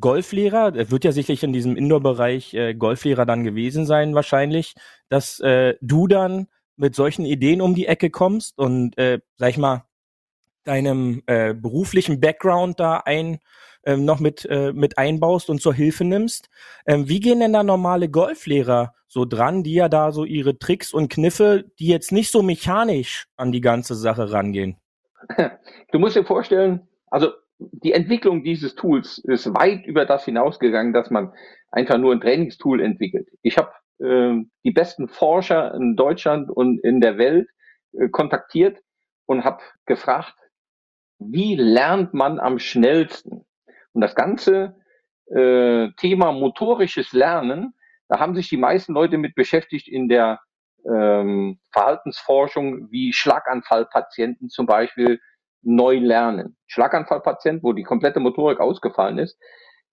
Golflehrer? 0.00 0.74
Es 0.74 0.90
wird 0.90 1.04
ja 1.04 1.12
sicherlich 1.12 1.42
in 1.42 1.52
diesem 1.52 1.76
Indoor-Bereich 1.76 2.54
äh, 2.54 2.74
Golflehrer 2.74 3.26
dann 3.26 3.44
gewesen 3.44 3.86
sein, 3.86 4.14
wahrscheinlich, 4.14 4.74
dass 5.08 5.40
äh, 5.40 5.74
du 5.80 6.06
dann 6.06 6.48
mit 6.76 6.94
solchen 6.94 7.26
Ideen 7.26 7.60
um 7.60 7.74
die 7.74 7.86
Ecke 7.86 8.10
kommst 8.10 8.58
und, 8.58 8.96
äh, 8.96 9.20
sag 9.36 9.50
ich 9.50 9.58
mal, 9.58 9.84
deinem 10.64 11.22
äh, 11.26 11.54
beruflichen 11.54 12.20
Background 12.20 12.80
da 12.80 12.98
ein 12.98 13.38
ähm, 13.84 14.04
noch 14.04 14.20
mit, 14.20 14.46
äh, 14.46 14.72
mit 14.72 14.98
einbaust 14.98 15.50
und 15.50 15.60
zur 15.60 15.74
Hilfe 15.74 16.04
nimmst. 16.04 16.48
Ähm, 16.86 17.08
wie 17.08 17.20
gehen 17.20 17.40
denn 17.40 17.52
da 17.52 17.62
normale 17.62 18.08
Golflehrer 18.08 18.94
so 19.06 19.24
dran, 19.24 19.62
die 19.62 19.74
ja 19.74 19.88
da 19.88 20.12
so 20.12 20.24
ihre 20.24 20.58
Tricks 20.58 20.92
und 20.92 21.10
Kniffe, 21.10 21.64
die 21.78 21.88
jetzt 21.88 22.12
nicht 22.12 22.30
so 22.30 22.42
mechanisch 22.42 23.26
an 23.36 23.52
die 23.52 23.60
ganze 23.60 23.94
Sache 23.94 24.32
rangehen? 24.32 24.76
Du 25.92 25.98
musst 25.98 26.14
dir 26.14 26.24
vorstellen, 26.24 26.88
also 27.10 27.32
die 27.58 27.92
Entwicklung 27.92 28.42
dieses 28.42 28.74
Tools 28.74 29.18
ist 29.18 29.52
weit 29.54 29.84
über 29.84 30.06
das 30.06 30.24
hinausgegangen, 30.24 30.92
dass 30.92 31.10
man 31.10 31.32
einfach 31.70 31.98
nur 31.98 32.12
ein 32.12 32.20
Trainingstool 32.20 32.80
entwickelt. 32.80 33.28
Ich 33.42 33.58
habe 33.58 33.72
äh, 33.98 34.44
die 34.64 34.70
besten 34.70 35.08
Forscher 35.08 35.74
in 35.74 35.96
Deutschland 35.96 36.50
und 36.50 36.78
in 36.78 37.00
der 37.00 37.18
Welt 37.18 37.48
äh, 37.92 38.08
kontaktiert 38.08 38.78
und 39.26 39.44
habe 39.44 39.62
gefragt, 39.86 40.34
wie 41.18 41.54
lernt 41.54 42.14
man 42.14 42.40
am 42.40 42.58
schnellsten? 42.58 43.44
Und 43.92 44.00
das 44.02 44.14
ganze 44.14 44.76
äh, 45.26 45.88
Thema 45.96 46.32
motorisches 46.32 47.12
Lernen, 47.12 47.74
da 48.08 48.18
haben 48.18 48.34
sich 48.34 48.48
die 48.48 48.56
meisten 48.56 48.92
Leute 48.92 49.18
mit 49.18 49.34
beschäftigt 49.34 49.88
in 49.88 50.08
der 50.08 50.40
ähm, 50.84 51.60
Verhaltensforschung, 51.72 52.90
wie 52.90 53.12
Schlaganfallpatienten 53.12 54.48
zum 54.48 54.66
Beispiel 54.66 55.20
neu 55.62 55.98
lernen. 55.98 56.56
Schlaganfallpatient, 56.66 57.62
wo 57.62 57.72
die 57.72 57.82
komplette 57.82 58.20
Motorik 58.20 58.60
ausgefallen 58.60 59.18
ist, 59.18 59.38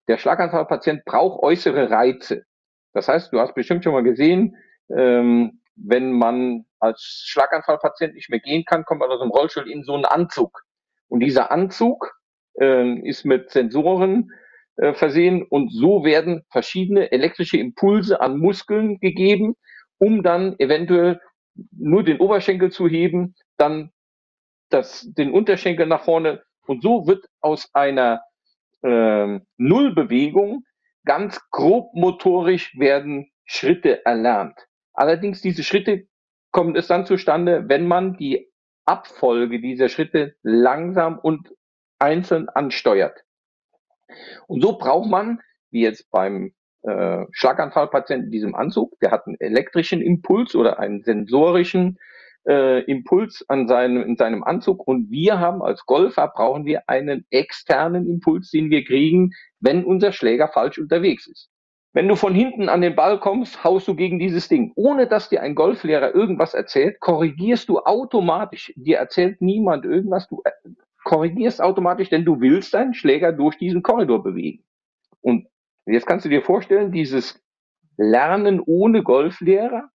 der 0.07 0.17
Schlaganfallpatient 0.17 1.03
braucht 1.05 1.43
äußere 1.43 1.91
Reize. 1.91 2.43
Das 2.93 3.07
heißt, 3.07 3.33
du 3.33 3.39
hast 3.39 3.53
bestimmt 3.53 3.83
schon 3.83 3.93
mal 3.93 4.03
gesehen, 4.03 4.55
ähm, 4.95 5.61
wenn 5.75 6.13
man 6.13 6.65
als 6.79 7.23
Schlaganfallpatient 7.27 8.15
nicht 8.15 8.29
mehr 8.29 8.39
gehen 8.39 8.63
kann, 8.65 8.85
kommt 8.85 9.01
man 9.01 9.11
aus 9.11 9.19
dem 9.19 9.29
Rollstuhl 9.29 9.69
in 9.69 9.83
so 9.83 9.93
einen 9.93 10.05
Anzug. 10.05 10.63
Und 11.07 11.19
dieser 11.19 11.51
Anzug 11.51 12.16
äh, 12.59 12.99
ist 13.01 13.25
mit 13.25 13.51
Sensoren 13.51 14.31
äh, 14.77 14.93
versehen 14.93 15.43
und 15.43 15.71
so 15.71 16.03
werden 16.03 16.43
verschiedene 16.49 17.11
elektrische 17.11 17.57
Impulse 17.57 18.21
an 18.21 18.37
Muskeln 18.37 18.99
gegeben, 18.99 19.55
um 19.97 20.23
dann 20.23 20.55
eventuell 20.59 21.19
nur 21.71 22.03
den 22.03 22.19
Oberschenkel 22.19 22.71
zu 22.71 22.87
heben, 22.87 23.35
dann 23.57 23.91
das, 24.69 25.11
den 25.17 25.31
Unterschenkel 25.31 25.87
nach 25.87 26.03
vorne. 26.03 26.43
Und 26.67 26.83
so 26.83 27.07
wird 27.07 27.25
aus 27.41 27.69
einer 27.73 28.21
äh, 28.83 29.39
Nullbewegung 29.57 30.63
ganz 31.05 31.39
grob 31.49 31.93
motorisch 31.93 32.77
werden 32.77 33.31
Schritte 33.45 34.05
erlernt. 34.05 34.59
Allerdings 34.93 35.41
diese 35.41 35.63
Schritte 35.63 36.07
kommen 36.51 36.75
es 36.75 36.87
dann 36.87 37.05
zustande, 37.05 37.63
wenn 37.67 37.87
man 37.87 38.17
die 38.17 38.51
Abfolge 38.85 39.59
dieser 39.61 39.89
Schritte 39.89 40.35
langsam 40.43 41.17
und 41.19 41.53
einzeln 41.99 42.49
ansteuert. 42.49 43.23
Und 44.47 44.61
so 44.61 44.77
braucht 44.77 45.09
man, 45.09 45.39
wie 45.71 45.81
jetzt 45.81 46.09
beim 46.11 46.53
äh, 46.83 47.25
Schlaganfallpatienten 47.31 48.27
in 48.27 48.31
diesem 48.31 48.55
Anzug, 48.55 48.97
der 48.99 49.11
hat 49.11 49.27
einen 49.27 49.39
elektrischen 49.39 50.01
Impuls 50.01 50.55
oder 50.55 50.79
einen 50.79 51.03
sensorischen 51.03 51.97
äh, 52.47 52.83
Impuls 52.83 53.43
an 53.49 53.67
seinem, 53.67 54.03
in 54.03 54.15
seinem 54.15 54.43
Anzug 54.43 54.87
und 54.87 55.11
wir 55.11 55.39
haben 55.39 55.61
als 55.61 55.85
Golfer 55.85 56.31
brauchen 56.33 56.65
wir 56.65 56.87
einen 56.87 57.25
externen 57.29 58.07
Impuls, 58.07 58.51
den 58.51 58.69
wir 58.69 58.85
kriegen, 58.85 59.31
wenn 59.59 59.83
unser 59.83 60.13
Schläger 60.13 60.47
falsch 60.47 60.77
unterwegs 60.79 61.27
ist. 61.27 61.49
Wenn 61.93 62.07
du 62.07 62.15
von 62.15 62.35
hinten 62.35 62.69
an 62.69 62.81
den 62.81 62.95
Ball 62.95 63.19
kommst, 63.19 63.63
haust 63.63 63.87
du 63.87 63.95
gegen 63.95 64.19
dieses 64.19 64.47
Ding. 64.47 64.71
Ohne 64.75 65.07
dass 65.07 65.29
dir 65.29 65.41
ein 65.41 65.55
Golflehrer 65.55 66.13
irgendwas 66.13 66.53
erzählt, 66.53 66.99
korrigierst 66.99 67.67
du 67.69 67.79
automatisch. 67.79 68.71
Dir 68.75 68.97
erzählt 68.97 69.41
niemand 69.41 69.83
irgendwas, 69.83 70.27
du 70.27 70.41
äh, 70.45 70.51
korrigierst 71.07 71.61
automatisch, 71.61 72.09
denn 72.09 72.25
du 72.25 72.41
willst 72.41 72.73
deinen 72.73 72.93
Schläger 72.93 73.31
durch 73.31 73.57
diesen 73.57 73.81
Korridor 73.81 74.23
bewegen. 74.23 74.63
Und 75.21 75.47
jetzt 75.85 76.05
kannst 76.05 76.25
du 76.25 76.29
dir 76.29 76.43
vorstellen, 76.43 76.91
dieses 76.91 77.41
Lernen 77.97 78.59
ohne 78.59 79.03
Golflehrer, 79.03 79.89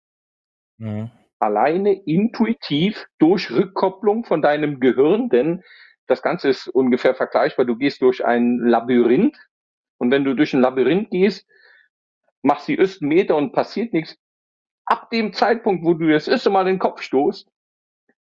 mhm 0.77 1.11
alleine 1.41 1.93
intuitiv 1.93 3.07
durch 3.17 3.51
Rückkopplung 3.51 4.25
von 4.25 4.41
deinem 4.41 4.79
Gehirn, 4.79 5.29
denn 5.29 5.63
das 6.07 6.21
Ganze 6.21 6.49
ist 6.49 6.67
ungefähr 6.67 7.15
vergleichbar. 7.15 7.65
Du 7.65 7.75
gehst 7.75 8.01
durch 8.01 8.23
ein 8.23 8.59
Labyrinth 8.59 9.37
und 9.97 10.11
wenn 10.11 10.23
du 10.23 10.35
durch 10.35 10.53
ein 10.53 10.61
Labyrinth 10.61 11.09
gehst, 11.09 11.47
machst 12.43 12.67
die 12.67 12.77
ersten 12.77 13.07
Meter 13.07 13.35
und 13.35 13.53
passiert 13.53 13.91
nichts. 13.91 14.17
Ab 14.85 15.09
dem 15.09 15.33
Zeitpunkt, 15.33 15.83
wo 15.83 15.93
du 15.93 16.09
das 16.09 16.27
erste 16.27 16.49
Mal 16.49 16.65
den 16.65 16.79
Kopf 16.79 17.01
stoßt, 17.01 17.49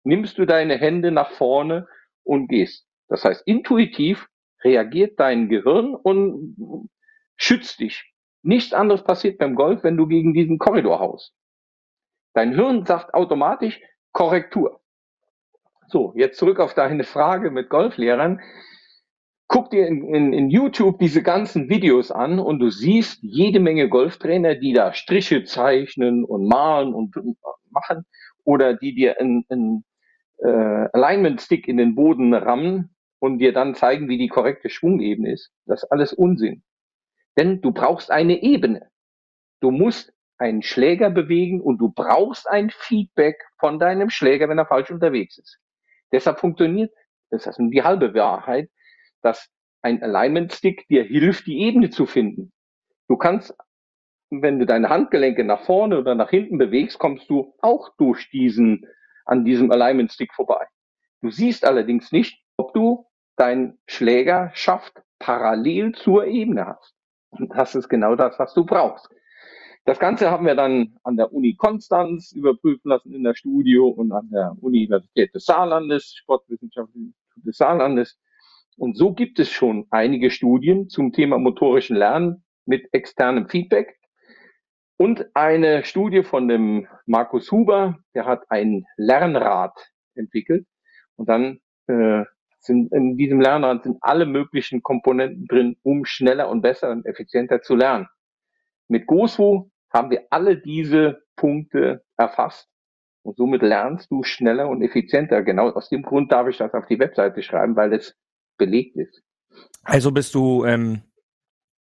nimmst 0.04 0.38
du 0.38 0.46
deine 0.46 0.78
Hände 0.78 1.12
nach 1.12 1.32
vorne 1.32 1.88
und 2.26 2.48
gehst. 2.48 2.86
Das 3.08 3.24
heißt, 3.24 3.44
intuitiv 3.46 4.28
reagiert 4.64 5.20
dein 5.20 5.48
Gehirn 5.48 5.96
und 5.96 6.90
schützt 7.38 7.80
dich. 7.80 8.12
Nichts 8.42 8.74
anderes 8.74 9.04
passiert 9.04 9.38
beim 9.38 9.56
Golf, 9.56 9.84
wenn 9.84 9.98
du 9.98 10.08
gegen 10.08 10.34
diesen 10.34 10.58
Korridor 10.58 11.00
haust. 11.00 11.34
Dein 12.34 12.54
Hirn 12.54 12.86
sagt 12.86 13.14
automatisch 13.14 13.80
Korrektur. 14.12 14.82
So, 15.88 16.14
jetzt 16.16 16.38
zurück 16.38 16.60
auf 16.60 16.74
deine 16.74 17.04
Frage 17.04 17.52
mit 17.52 17.70
Golflehrern. 17.70 18.42
Guck 19.48 19.70
dir 19.70 19.88
in, 19.88 20.14
in, 20.14 20.34
in 20.34 20.50
YouTube 20.50 20.98
diese 21.00 21.22
ganzen 21.22 21.70
Videos 21.70 22.12
an 22.12 22.40
und 22.40 22.60
du 22.60 22.70
siehst 22.70 23.20
jede 23.22 23.60
Menge 23.60 23.88
Golftrainer, 23.88 24.56
die 24.56 24.74
da 24.74 24.94
Striche 24.94 25.44
zeichnen 25.44 26.26
und 26.26 26.48
malen 26.48 26.94
und, 26.94 27.16
machen 27.70 28.06
oder 28.44 28.74
die 28.74 28.96
dir 28.96 29.20
einen 29.20 29.84
äh, 30.46 30.90
Alignment-Stick 30.94 31.68
in 31.68 31.78
den 31.78 31.96
Boden 31.96 32.34
rammen 32.34 32.96
und 33.20 33.40
dir 33.40 33.54
dann 33.54 33.76
zeigen, 33.76 34.08
wie 34.10 34.18
die 34.18 34.28
korrekte 34.28 34.70
Schwungebene 34.70 35.32
ist. 35.32 35.52
Das 35.66 35.84
ist 35.84 35.92
alles 35.92 36.14
Unsinn. 36.14 36.64
Denn 37.38 37.62
du 37.62 37.72
brauchst 37.72 38.12
eine 38.12 38.42
Ebene. 38.42 38.90
Du 39.62 39.72
musst 39.72 40.14
einen 40.38 40.62
Schläger 40.62 41.10
bewegen 41.10 41.62
und 41.62 41.78
du 41.78 41.90
brauchst 41.90 42.48
ein 42.48 42.70
Feedback 42.70 43.42
von 43.60 43.80
deinem 43.80 44.10
Schläger, 44.10 44.50
wenn 44.50 44.58
er 44.58 44.66
falsch 44.66 44.92
unterwegs 44.92 45.38
ist. 45.38 45.60
Deshalb 46.12 46.40
funktioniert, 46.40 46.94
das 47.30 47.48
ist 47.48 47.58
die 47.60 47.84
halbe 47.84 48.14
Wahrheit, 48.14 48.70
dass 49.22 49.50
ein 49.82 50.02
Alignment 50.04 50.52
Stick 50.54 50.88
dir 50.88 51.04
hilft, 51.04 51.48
die 51.48 51.60
Ebene 51.62 51.90
zu 51.90 52.06
finden. 52.06 52.52
Du 53.08 53.18
kannst, 53.18 53.56
wenn 54.30 54.60
du 54.60 54.66
deine 54.66 54.90
Handgelenke 54.90 55.44
nach 55.44 55.62
vorne 55.62 56.00
oder 56.00 56.16
nach 56.16 56.30
hinten 56.30 56.58
bewegst, 56.58 57.00
kommst 57.00 57.30
du 57.30 57.54
auch 57.62 57.96
durch 57.98 58.30
diesen, 58.30 58.86
an 59.26 59.44
diesem 59.44 59.72
Alignment 59.72 60.12
Stick 60.12 60.34
vorbei. 60.34 60.66
Du 61.22 61.30
siehst 61.30 61.66
allerdings 61.66 62.12
nicht, 62.12 62.40
ob 62.58 62.74
du 62.74 63.06
deinen 63.36 63.78
Schläger 63.88 64.52
schafft, 64.54 65.02
parallel 65.20 65.94
zur 65.94 66.26
Ebene 66.26 66.68
hast. 66.68 66.94
Und 67.32 67.54
das 67.56 67.76
ist 67.76 67.90
genau 67.90 68.16
das, 68.16 68.38
was 68.40 68.54
du 68.54 68.66
brauchst. 68.66 69.10
Das 69.86 70.00
Ganze 70.00 70.32
haben 70.32 70.48
wir 70.48 70.56
dann 70.56 70.98
an 71.04 71.16
der 71.16 71.32
Uni 71.32 71.56
Konstanz 71.56 72.32
überprüfen 72.32 72.90
lassen 72.90 73.14
in 73.14 73.24
der 73.24 73.36
Studio 73.36 73.88
und 73.88 74.12
an 74.12 74.30
der 74.32 74.56
Universität 74.62 75.34
des 75.36 75.46
Saarlandes, 75.46 76.16
Sportwissenschaften 76.16 77.14
des 77.36 77.58
Saarlandes. 77.58 78.18
Und 78.78 78.98
so 78.98 79.14
gibt 79.14 79.40
es 79.40 79.50
schon 79.50 79.86
einige 79.92 80.32
Studien 80.32 80.90
zum 80.90 81.14
Thema 81.14 81.38
motorischen 81.38 81.96
Lernen 81.96 82.44
mit 82.66 82.88
externem 82.94 83.48
Feedback. 83.48 84.00
Und 84.98 85.26
eine 85.34 85.84
Studie 85.84 86.24
von 86.24 86.48
dem 86.48 86.88
Markus 87.06 87.52
Huber, 87.52 88.00
der 88.14 88.26
hat 88.26 88.44
ein 88.50 88.86
Lernrad 88.96 89.74
entwickelt. 90.16 90.66
Und 91.16 91.28
dann 91.28 91.60
äh, 91.88 92.24
sind 92.60 92.92
in 92.94 93.18
diesem 93.18 93.42
Lernrad 93.42 93.84
sind 93.84 93.98
alle 94.02 94.26
möglichen 94.26 94.82
Komponenten 94.82 95.48
drin, 95.48 95.78
um 95.84 96.06
schneller 96.06 96.50
und 96.50 96.62
besser 96.62 96.92
und 96.92 97.06
effizienter 97.06 97.62
zu 97.62 97.76
lernen. 97.76 98.08
Mit 98.88 99.06
GoSwo 99.06 99.70
haben 99.92 100.10
wir 100.12 100.26
alle 100.30 100.58
diese 100.58 101.24
Punkte 101.36 102.04
erfasst. 102.18 102.70
Und 103.24 103.38
somit 103.38 103.64
lernst 103.64 104.12
du 104.12 104.24
schneller 104.24 104.70
und 104.70 104.82
effizienter. 104.82 105.42
Genau 105.42 105.70
aus 105.70 105.90
dem 105.90 106.04
Grund 106.04 106.32
darf 106.32 106.48
ich 106.48 106.58
das 106.58 106.74
auf 106.74 106.86
die 106.86 107.00
Webseite 107.00 107.42
schreiben, 107.42 107.76
weil 107.76 107.94
es 107.94 108.16
belegt 108.58 108.96
ist. 108.98 109.24
Also 109.84 110.12
bist 110.12 110.36
du 110.36 110.64
ähm, 110.66 111.02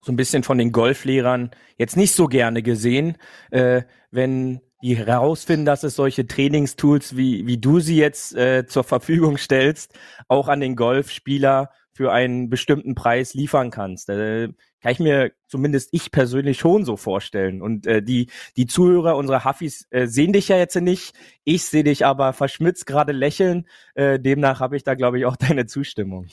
so 0.04 0.12
ein 0.12 0.16
bisschen 0.16 0.44
von 0.44 0.58
den 0.58 0.72
Golflehrern 0.72 1.52
jetzt 1.78 1.98
nicht 1.98 2.14
so 2.14 2.28
gerne 2.28 2.62
gesehen, 2.62 3.18
äh, 3.52 3.84
wenn 4.12 4.62
die 4.82 4.98
herausfinden, 4.98 5.66
dass 5.66 5.84
es 5.84 5.96
solche 5.96 6.28
Trainingstools, 6.28 7.16
wie, 7.16 7.48
wie 7.48 7.58
du 7.58 7.80
sie 7.80 7.96
jetzt 7.96 8.36
äh, 8.36 8.68
zur 8.68 8.84
Verfügung 8.84 9.38
stellst, 9.38 9.94
auch 10.28 10.50
an 10.50 10.60
den 10.60 10.76
Golfspieler 10.76 11.72
für 11.94 12.12
einen 12.12 12.50
bestimmten 12.50 12.96
Preis 12.96 13.34
liefern 13.34 13.72
kannst. 13.72 14.10
Äh, 14.10 14.50
kann 14.82 14.92
ich 14.92 15.00
mir 15.00 15.32
zumindest 15.48 15.90
ich 15.94 16.12
persönlich 16.12 16.60
schon 16.60 16.84
so 16.84 16.98
vorstellen. 16.98 17.62
Und 17.62 17.88
äh, 17.88 18.04
die, 18.04 18.30
die 18.58 18.66
Zuhörer 18.66 19.16
unserer 19.16 19.46
Huffis 19.46 19.88
äh, 19.92 20.08
sehen 20.08 20.34
dich 20.34 20.50
ja 20.50 20.58
jetzt 20.58 20.76
nicht. 20.76 21.14
Ich 21.46 21.64
sehe 21.64 21.86
dich 21.86 22.06
aber 22.06 22.34
verschmitzt 22.34 22.86
gerade 22.86 23.14
lächeln. 23.14 23.68
Äh, 23.96 24.20
demnach 24.20 24.60
habe 24.60 24.76
ich 24.76 24.84
da, 24.84 24.96
glaube 24.96 25.20
ich, 25.20 25.26
auch 25.26 25.38
deine 25.38 25.66
Zustimmung. 25.66 26.28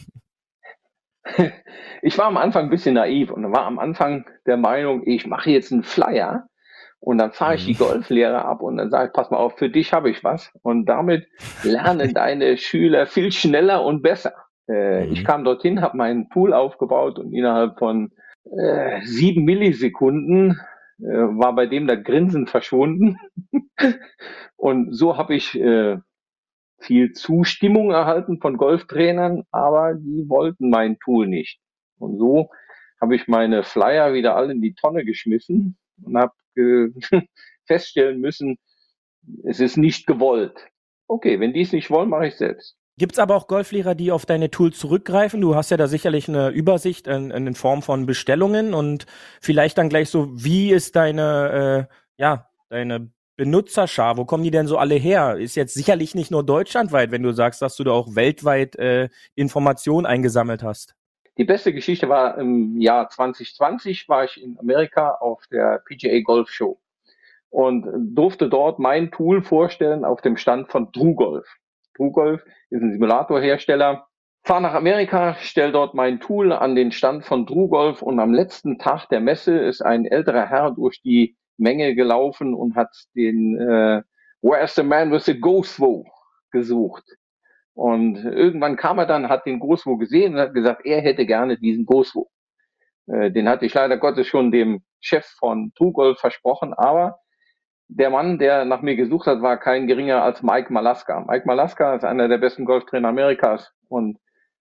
Ich 2.03 2.17
war 2.17 2.25
am 2.25 2.39
Anfang 2.39 2.65
ein 2.65 2.71
bisschen 2.71 2.95
naiv 2.95 3.31
und 3.31 3.53
war 3.53 3.67
am 3.67 3.79
Anfang 3.79 4.25
der 4.47 4.57
Meinung, 4.57 5.03
ich 5.05 5.27
mache 5.27 5.51
jetzt 5.51 5.71
einen 5.71 5.83
Flyer 5.83 6.47
und 7.01 7.19
dann 7.19 7.33
fahre 7.33 7.57
ich 7.57 7.67
die 7.67 7.75
mhm. 7.75 7.79
Golflehre 7.79 8.45
ab 8.45 8.63
und 8.63 8.77
dann 8.77 8.91
sage 8.91 9.09
ich, 9.09 9.13
pass 9.13 9.31
mal 9.31 9.39
auf, 9.39 9.59
für 9.59 9.71
dich 9.71 9.93
habe 9.93 10.11
ich 10.11 10.23
was. 10.23 10.53
Und 10.63 10.87
damit 10.87 11.27
lernen 11.63 12.15
deine 12.15 12.57
Schüler 12.59 13.07
viel 13.07 13.33
schneller 13.33 13.85
und 13.85 14.03
besser. 14.03 14.33
Äh, 14.69 15.07
mhm. 15.07 15.13
Ich 15.13 15.25
kam 15.25 15.45
dorthin, 15.45 15.81
habe 15.81 15.97
meinen 15.97 16.29
Pool 16.29 16.53
aufgebaut 16.53 17.19
und 17.19 17.33
innerhalb 17.33 17.79
von 17.79 18.13
äh, 18.45 19.01
sieben 19.03 19.45
Millisekunden 19.45 20.61
äh, 20.99 21.05
war 21.05 21.55
bei 21.55 21.67
dem 21.67 21.87
der 21.87 21.97
Grinsen 21.97 22.47
verschwunden. 22.47 23.17
und 24.57 24.95
so 24.95 25.17
habe 25.17 25.35
ich 25.35 25.59
äh, 25.59 25.97
viel 26.81 27.13
Zustimmung 27.13 27.91
erhalten 27.91 28.41
von 28.41 28.57
Golftrainern, 28.57 29.45
aber 29.51 29.95
die 29.95 30.29
wollten 30.29 30.71
mein 30.71 30.99
Tool 30.99 31.27
nicht. 31.27 31.61
Und 31.99 32.19
so 32.19 32.51
habe 33.01 33.17
ich 33.17 33.29
meine 33.29 33.63
Flyer 33.63 34.13
wieder 34.13 34.37
alle 34.37 34.53
in 34.53 34.61
die 34.61 34.75
Tonne 34.75 35.05
geschmissen 35.05 35.79
und 36.03 36.17
habe 36.17 36.33
feststellen 37.67 38.21
müssen, 38.21 38.59
es 39.45 39.61
ist 39.61 39.77
nicht 39.77 40.07
gewollt. 40.07 40.67
Okay, 41.07 41.41
wenn 41.41 41.53
die 41.53 41.63
es 41.63 41.73
nicht 41.73 41.91
wollen, 41.91 42.09
mache 42.09 42.29
ich 42.29 42.37
selbst. 42.37 42.77
Gibt 42.97 43.13
es 43.13 43.19
aber 43.19 43.35
auch 43.35 43.47
Golflehrer, 43.47 43.95
die 43.95 44.13
auf 44.13 44.27
deine 44.27 44.51
Tools 44.51 44.79
zurückgreifen? 44.79 45.41
Du 45.41 45.55
hast 45.55 45.71
ja 45.71 45.77
da 45.77 45.87
sicherlich 45.87 46.29
eine 46.29 46.51
Übersicht 46.51 47.07
in, 47.07 47.31
in 47.31 47.55
Form 47.55 47.83
von 47.83 48.05
Bestellungen 48.05 48.75
und 48.75 49.07
vielleicht 49.41 49.79
dann 49.79 49.89
gleich 49.89 50.11
so, 50.11 50.29
wie 50.33 50.71
ist 50.71 50.97
deine, 50.97 51.89
äh, 51.89 51.95
ja, 52.23 52.51
deine 52.69 53.11
Benutzerschar? 53.41 54.19
Wo 54.19 54.27
kommen 54.27 54.45
die 54.45 54.51
denn 54.51 54.67
so 54.67 54.77
alle 54.77 54.97
her? 54.97 55.39
Ist 55.39 55.55
jetzt 55.55 55.73
sicherlich 55.73 56.15
nicht 56.15 56.31
nur 56.31 56.45
deutschlandweit, 56.45 57.11
wenn 57.11 57.23
du 57.23 57.33
sagst, 57.33 57.63
dass 57.63 57.75
du 57.75 57.85
da 57.85 57.91
auch 57.93 58.15
weltweit 58.15 58.77
äh, 58.77 59.09
Informationen 59.35 60.05
eingesammelt 60.05 60.63
hast. 60.63 60.95
Die 61.39 61.45
beste 61.45 61.73
Geschichte 61.73 62.11
war 62.11 62.37
im 62.37 62.79
Jahr 62.79 63.09
2020, 63.09 64.11
war 64.11 64.25
ich 64.25 64.43
in 64.43 64.59
Amerika 64.59 65.13
auf 65.21 65.47
der 65.51 65.83
PGA 65.87 66.21
Golf 66.21 66.51
Show 66.51 66.79
und 67.49 67.87
durfte 68.15 68.51
dort 68.51 68.79
mein 68.79 69.11
Tool 69.11 69.43
vorstellen 69.43 70.05
auf 70.05 70.21
dem 70.21 70.37
Stand 70.37 70.71
von 70.71 70.93
True 70.93 71.15
Golf. 71.15 71.47
TrueGolf 71.97 72.45
ist 72.69 72.83
ein 72.83 72.93
Simulatorhersteller. 72.93 74.07
Fahr 74.43 74.61
nach 74.61 74.75
Amerika, 74.75 75.37
stell 75.41 75.73
dort 75.73 75.95
mein 75.95 76.21
Tool 76.21 76.53
an 76.53 76.75
den 76.75 76.93
Stand 76.93 77.25
von 77.25 77.47
TrueGolf 77.47 78.03
und 78.03 78.21
am 78.21 78.35
letzten 78.35 78.79
Tag 78.79 79.09
der 79.09 79.21
Messe 79.21 79.57
ist 79.59 79.81
ein 79.81 80.05
älterer 80.05 80.47
Herr 80.47 80.73
durch 80.73 81.01
die 81.01 81.39
Menge 81.61 81.95
gelaufen 81.95 82.55
und 82.55 82.75
hat 82.75 82.91
den 83.15 83.57
äh, 83.59 84.03
Where's 84.43 84.75
the 84.75 84.83
man 84.83 85.13
with 85.13 85.27
the 85.27 85.39
Goswo 85.39 86.07
gesucht. 86.51 87.05
Und 87.75 88.17
irgendwann 88.25 88.77
kam 88.77 88.99
er 88.99 89.07
dann, 89.07 89.29
hat 89.29 89.47
den 89.47 89.61
Goswo 89.61 89.97
gesehen 89.97 90.35
und 90.35 90.41
hat 90.41 90.55
gesagt, 90.55 90.85
er 90.85 91.01
hätte 91.01 91.27
gerne 91.27 91.59
diesen 91.59 91.87
Goswo. 91.87 92.29
Äh, 93.07 93.31
den 93.31 93.49
hatte 93.49 93.67
ich 93.67 93.75
leider 93.75 93.97
Gottes 93.97 94.27
schon 94.27 94.51
dem 94.51 94.83
Chef 95.01 95.27
von 95.39 95.73
Trugolf 95.77 96.19
versprochen, 96.19 96.75
aber 96.75 97.19
der 97.89 98.11
Mann, 98.11 98.39
der 98.39 98.65
nach 98.65 98.83
mir 98.83 98.97
gesucht 98.97 99.27
hat, 99.27 99.43
war 99.43 99.59
kein 99.59 99.87
geringer 99.87 100.23
als 100.23 100.43
Mike 100.43 100.73
Malaska. 100.73 101.25
Mike 101.29 101.47
Malaska 101.47 101.97
ist 101.97 102.05
einer 102.05 102.29
der 102.29 102.39
besten 102.39 102.65
Golftrainer 102.65 103.09
Amerikas 103.09 103.73
und 103.89 104.19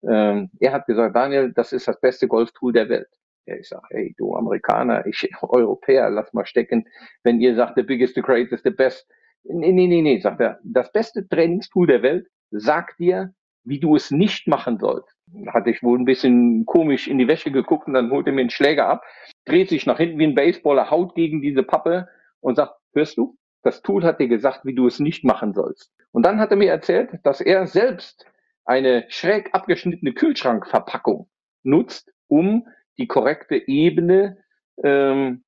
ähm, 0.06 0.50
er 0.60 0.72
hat 0.72 0.86
gesagt, 0.86 1.16
Daniel, 1.16 1.52
das 1.54 1.72
ist 1.72 1.88
das 1.88 1.98
beste 2.00 2.28
Golftool 2.28 2.72
der 2.72 2.88
Welt. 2.88 3.08
Ja, 3.46 3.56
ich 3.56 3.68
sage, 3.68 3.86
hey, 3.90 4.14
du 4.16 4.34
Amerikaner, 4.34 5.06
ich 5.06 5.28
Europäer, 5.42 6.10
lass 6.10 6.32
mal 6.32 6.46
stecken. 6.46 6.88
Wenn 7.22 7.40
ihr 7.40 7.54
sagt, 7.54 7.74
the 7.76 7.82
biggest, 7.82 8.14
the 8.14 8.22
greatest, 8.22 8.64
the 8.64 8.70
best. 8.70 9.06
Nee, 9.44 9.72
nee, 9.72 9.86
nee, 9.86 10.00
nee, 10.00 10.18
sagt 10.20 10.40
er. 10.40 10.58
Das 10.64 10.90
beste 10.92 11.28
Trainingstool 11.28 11.86
der 11.86 12.02
Welt 12.02 12.26
sagt 12.50 12.98
dir, 12.98 13.34
wie 13.64 13.80
du 13.80 13.96
es 13.96 14.10
nicht 14.10 14.46
machen 14.46 14.78
sollst. 14.78 15.16
Hatte 15.48 15.70
ich 15.70 15.82
wohl 15.82 15.98
ein 15.98 16.04
bisschen 16.04 16.64
komisch 16.66 17.08
in 17.08 17.18
die 17.18 17.28
Wäsche 17.28 17.50
geguckt 17.50 17.86
und 17.86 17.94
dann 17.94 18.10
holt 18.10 18.26
er 18.26 18.32
mir 18.32 18.42
einen 18.42 18.50
Schläger 18.50 18.86
ab, 18.86 19.02
dreht 19.44 19.68
sich 19.68 19.86
nach 19.86 19.98
hinten 19.98 20.18
wie 20.18 20.26
ein 20.26 20.34
Baseballer, 20.34 20.90
haut 20.90 21.14
gegen 21.14 21.42
diese 21.42 21.62
Pappe 21.62 22.08
und 22.40 22.56
sagt, 22.56 22.74
hörst 22.94 23.18
du? 23.18 23.36
Das 23.62 23.80
Tool 23.82 24.04
hat 24.04 24.20
dir 24.20 24.28
gesagt, 24.28 24.64
wie 24.64 24.74
du 24.74 24.86
es 24.86 25.00
nicht 25.00 25.24
machen 25.24 25.54
sollst. 25.54 25.90
Und 26.12 26.24
dann 26.24 26.38
hat 26.38 26.50
er 26.50 26.58
mir 26.58 26.70
erzählt, 26.70 27.18
dass 27.22 27.40
er 27.40 27.66
selbst 27.66 28.26
eine 28.64 29.04
schräg 29.08 29.50
abgeschnittene 29.52 30.12
Kühlschrankverpackung 30.12 31.28
nutzt, 31.62 32.12
um 32.28 32.66
die 32.98 33.06
korrekte 33.06 33.56
Ebene 33.56 34.38
ähm, 34.82 35.44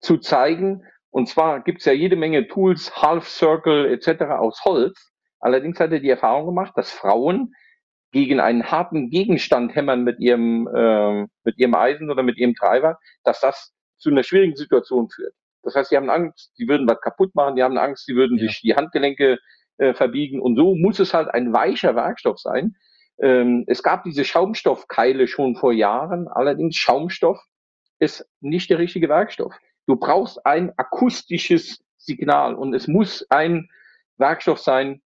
zu 0.00 0.18
zeigen. 0.18 0.84
Und 1.10 1.28
zwar 1.28 1.62
gibt's 1.62 1.84
ja 1.84 1.92
jede 1.92 2.16
Menge 2.16 2.48
Tools, 2.48 3.00
Half 3.00 3.28
Circle 3.28 3.86
etc. 3.86 4.22
aus 4.24 4.64
Holz. 4.64 5.12
Allerdings 5.40 5.78
hat 5.78 5.92
er 5.92 6.00
die 6.00 6.10
Erfahrung 6.10 6.46
gemacht, 6.46 6.72
dass 6.76 6.90
Frauen 6.90 7.52
gegen 8.12 8.40
einen 8.40 8.70
harten 8.70 9.10
Gegenstand 9.10 9.74
hämmern 9.74 10.04
mit 10.04 10.20
ihrem, 10.20 10.68
äh, 10.68 11.26
mit 11.44 11.58
ihrem 11.58 11.74
Eisen 11.74 12.10
oder 12.10 12.22
mit 12.22 12.38
ihrem 12.38 12.54
Treiber, 12.54 12.98
dass 13.24 13.40
das 13.40 13.72
zu 13.98 14.10
einer 14.10 14.22
schwierigen 14.22 14.56
Situation 14.56 15.08
führt. 15.10 15.34
Das 15.62 15.74
heißt, 15.74 15.90
sie 15.90 15.96
haben 15.96 16.10
Angst, 16.10 16.52
sie 16.54 16.68
würden 16.68 16.88
was 16.88 17.00
kaputt 17.00 17.34
machen, 17.34 17.56
die 17.56 17.62
haben 17.62 17.78
Angst, 17.78 18.06
sie 18.06 18.14
würden 18.14 18.38
ja. 18.38 18.46
sich 18.46 18.60
die 18.60 18.74
Handgelenke 18.76 19.38
äh, 19.78 19.94
verbiegen. 19.94 20.40
Und 20.40 20.56
so 20.56 20.74
muss 20.74 21.00
es 21.00 21.12
halt 21.14 21.28
ein 21.28 21.52
weicher 21.52 21.96
Werkstoff 21.96 22.38
sein. 22.38 22.76
Ähm, 23.20 23.64
es 23.66 23.82
gab 23.82 24.04
diese 24.04 24.24
Schaumstoffkeile 24.24 25.26
schon 25.28 25.56
vor 25.56 25.72
Jahren, 25.72 26.28
allerdings 26.28 26.76
Schaumstoff 26.76 27.40
ist 27.98 28.28
nicht 28.40 28.70
der 28.70 28.78
richtige 28.78 29.08
Werkstoff. 29.08 29.54
Du 29.86 29.96
brauchst 29.96 30.44
ein 30.46 30.72
akustisches 30.76 31.84
Signal 31.96 32.54
und 32.54 32.74
es 32.74 32.88
muss 32.88 33.26
ein 33.30 33.68
Werkstoff 34.16 34.58
sein 34.58 35.02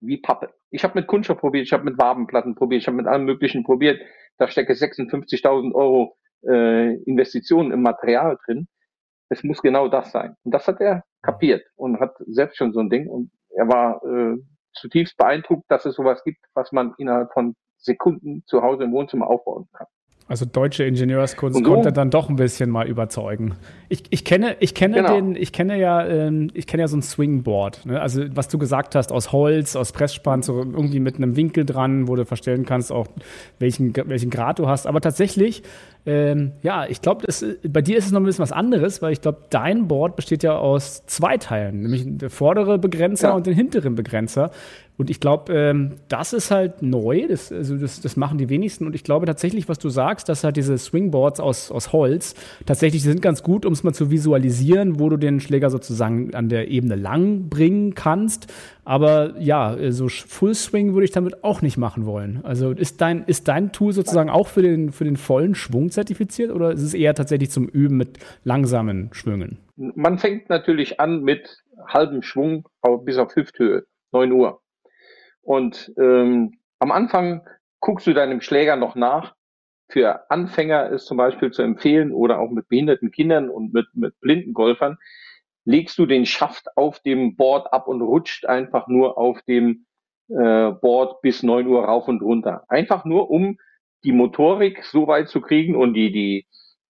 wie 0.00 0.18
Pappe. 0.18 0.52
Ich 0.70 0.84
habe 0.84 0.98
mit 0.98 1.06
Kunststoff 1.06 1.38
probiert, 1.38 1.66
ich 1.66 1.72
habe 1.72 1.84
mit 1.84 1.98
Wabenplatten 1.98 2.54
probiert, 2.54 2.82
ich 2.82 2.86
habe 2.86 2.96
mit 2.96 3.06
allem 3.06 3.24
Möglichen 3.24 3.64
probiert. 3.64 4.00
Da 4.38 4.48
stecke 4.48 4.74
56.000 4.74 5.74
Euro 5.74 6.16
äh, 6.46 6.94
Investitionen 7.04 7.72
im 7.72 7.82
Material 7.82 8.38
drin. 8.44 8.68
Es 9.28 9.42
muss 9.42 9.62
genau 9.62 9.88
das 9.88 10.12
sein. 10.12 10.36
Und 10.44 10.52
das 10.52 10.66
hat 10.68 10.80
er 10.80 11.04
kapiert 11.22 11.64
und 11.76 11.98
hat 11.98 12.14
selbst 12.26 12.58
schon 12.58 12.72
so 12.72 12.80
ein 12.80 12.90
Ding. 12.90 13.08
Und 13.08 13.30
er 13.50 13.68
war 13.68 14.02
äh, 14.04 14.36
zutiefst 14.76 15.16
beeindruckt, 15.16 15.70
dass 15.70 15.84
es 15.86 15.94
sowas 15.94 16.22
gibt, 16.24 16.44
was 16.54 16.72
man 16.72 16.94
innerhalb 16.98 17.32
von 17.32 17.56
Sekunden 17.78 18.44
zu 18.46 18.62
Hause 18.62 18.84
im 18.84 18.92
Wohnzimmer 18.92 19.28
aufbauen 19.28 19.68
kann. 19.72 19.86
Also 20.28 20.44
deutsche 20.44 20.82
Ingenieurskunst 20.82 21.56
so, 21.56 21.62
konnte 21.62 21.92
dann 21.92 22.10
doch 22.10 22.28
ein 22.28 22.34
bisschen 22.34 22.68
mal 22.68 22.88
überzeugen. 22.88 23.54
Ich, 23.88 24.02
ich 24.10 24.24
kenne, 24.24 24.56
ich 24.58 24.74
kenne 24.74 24.96
genau. 24.96 25.14
den, 25.14 25.36
ich 25.36 25.52
kenne 25.52 25.78
ja, 25.78 26.04
ähm, 26.04 26.50
ich 26.52 26.66
kenne 26.66 26.80
ja 26.80 26.88
so 26.88 26.96
ein 26.96 27.02
Swingboard. 27.02 27.86
Ne? 27.86 28.00
Also 28.00 28.24
was 28.34 28.48
du 28.48 28.58
gesagt 28.58 28.96
hast, 28.96 29.12
aus 29.12 29.30
Holz, 29.30 29.76
aus 29.76 29.92
Pressspann, 29.92 30.42
so 30.42 30.58
irgendwie 30.58 30.98
mit 30.98 31.16
einem 31.16 31.36
Winkel 31.36 31.64
dran, 31.64 32.08
wo 32.08 32.16
du 32.16 32.24
verstellen 32.24 32.64
kannst, 32.64 32.90
auch 32.90 33.06
welchen, 33.60 33.94
welchen 33.94 34.30
Grad 34.30 34.58
du 34.58 34.66
hast. 34.66 34.88
Aber 34.88 35.00
tatsächlich, 35.00 35.62
ähm, 36.06 36.50
ja, 36.62 36.86
ich 36.86 37.02
glaube, 37.02 37.24
bei 37.68 37.82
dir 37.82 37.96
ist 37.96 38.06
es 38.06 38.12
noch 38.12 38.20
ein 38.20 38.24
bisschen 38.24 38.42
was 38.42 38.52
anderes, 38.52 39.02
weil 39.02 39.12
ich 39.12 39.20
glaube, 39.20 39.42
dein 39.50 39.86
Board 39.86 40.16
besteht 40.16 40.42
ja 40.42 40.58
aus 40.58 41.06
zwei 41.06 41.36
Teilen, 41.36 41.82
nämlich 41.82 42.04
der 42.04 42.30
vordere 42.30 42.78
Begrenzer 42.80 43.28
ja. 43.28 43.34
und 43.34 43.46
den 43.46 43.54
hinteren 43.54 43.94
Begrenzer. 43.94 44.50
Und 44.98 45.10
ich 45.10 45.20
glaube, 45.20 45.52
ähm, 45.52 45.96
das 46.08 46.32
ist 46.32 46.50
halt 46.50 46.82
neu, 46.82 47.26
das, 47.28 47.52
also 47.52 47.76
das, 47.76 48.00
das 48.00 48.16
machen 48.16 48.38
die 48.38 48.48
wenigsten. 48.48 48.86
Und 48.86 48.94
ich 48.94 49.04
glaube 49.04 49.26
tatsächlich, 49.26 49.68
was 49.68 49.78
du 49.78 49.88
sagst, 49.90 50.28
dass 50.28 50.42
halt 50.42 50.56
diese 50.56 50.78
Swingboards 50.78 51.38
aus, 51.40 51.70
aus 51.70 51.92
Holz 51.92 52.34
tatsächlich 52.64 53.02
sind 53.02 53.20
ganz 53.20 53.42
gut, 53.42 53.66
um 53.66 53.72
es 53.72 53.84
mal 53.84 53.92
zu 53.92 54.10
visualisieren, 54.10 54.98
wo 54.98 55.08
du 55.08 55.16
den 55.16 55.40
Schläger 55.40 55.68
sozusagen 55.70 56.34
an 56.34 56.48
der 56.48 56.68
Ebene 56.68 56.94
lang 56.94 57.48
bringen 57.48 57.94
kannst. 57.94 58.52
Aber 58.84 59.34
ja, 59.38 59.76
so 59.90 60.08
Full 60.08 60.54
Swing 60.54 60.94
würde 60.94 61.04
ich 61.04 61.10
damit 61.10 61.44
auch 61.44 61.60
nicht 61.60 61.76
machen 61.76 62.06
wollen. 62.06 62.40
Also 62.44 62.70
ist 62.70 63.00
dein, 63.00 63.24
ist 63.24 63.48
dein 63.48 63.72
Tool 63.72 63.92
sozusagen 63.92 64.30
auch 64.30 64.46
für 64.46 64.62
den, 64.62 64.92
für 64.92 65.04
den 65.04 65.16
vollen 65.16 65.54
Schwung 65.54 65.90
zertifiziert 65.90 66.52
oder 66.52 66.70
ist 66.70 66.82
es 66.82 66.94
eher 66.94 67.14
tatsächlich 67.14 67.50
zum 67.50 67.68
Üben 67.68 67.96
mit 67.96 68.18
langsamen 68.44 69.10
Schwüngen? 69.12 69.58
Man 69.76 70.18
fängt 70.18 70.48
natürlich 70.48 71.00
an 71.00 71.22
mit 71.22 71.62
halbem 71.86 72.22
Schwung 72.22 72.66
bis 73.04 73.18
auf 73.18 73.34
Hüfthöhe, 73.34 73.84
9 74.12 74.32
Uhr. 74.32 74.60
Und 75.46 75.92
ähm, 75.96 76.58
am 76.80 76.90
Anfang 76.90 77.46
guckst 77.80 78.06
du 78.06 78.12
deinem 78.12 78.40
Schläger 78.40 78.74
noch 78.74 78.96
nach. 78.96 79.34
Für 79.88 80.28
Anfänger 80.28 80.90
ist 80.90 81.06
zum 81.06 81.16
Beispiel 81.16 81.52
zu 81.52 81.62
empfehlen 81.62 82.12
oder 82.12 82.40
auch 82.40 82.50
mit 82.50 82.68
behinderten 82.68 83.12
Kindern 83.12 83.48
und 83.48 83.72
mit, 83.72 83.86
mit 83.94 84.18
blinden 84.20 84.52
Golfern, 84.52 84.98
legst 85.64 85.98
du 85.98 86.06
den 86.06 86.26
Schaft 86.26 86.66
auf 86.76 86.98
dem 87.00 87.36
Board 87.36 87.72
ab 87.72 87.86
und 87.86 88.02
rutscht 88.02 88.46
einfach 88.46 88.88
nur 88.88 89.16
auf 89.18 89.40
dem 89.42 89.86
äh, 90.30 90.72
Board 90.72 91.22
bis 91.22 91.44
neun 91.44 91.68
Uhr 91.68 91.84
rauf 91.84 92.08
und 92.08 92.22
runter. 92.22 92.64
Einfach 92.68 93.04
nur, 93.04 93.30
um 93.30 93.56
die 94.02 94.12
Motorik 94.12 94.84
so 94.84 95.06
weit 95.06 95.28
zu 95.28 95.40
kriegen 95.40 95.76
und 95.76 95.94
die, 95.94 96.10
die, 96.10 96.46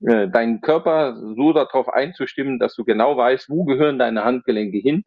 äh, 0.06 0.28
deinen 0.28 0.62
Körper 0.62 1.14
so 1.36 1.52
darauf 1.52 1.90
einzustimmen, 1.90 2.58
dass 2.58 2.74
du 2.74 2.84
genau 2.84 3.18
weißt, 3.18 3.50
wo 3.50 3.64
gehören 3.64 3.98
deine 3.98 4.24
Handgelenke 4.24 4.78
hin. 4.78 5.04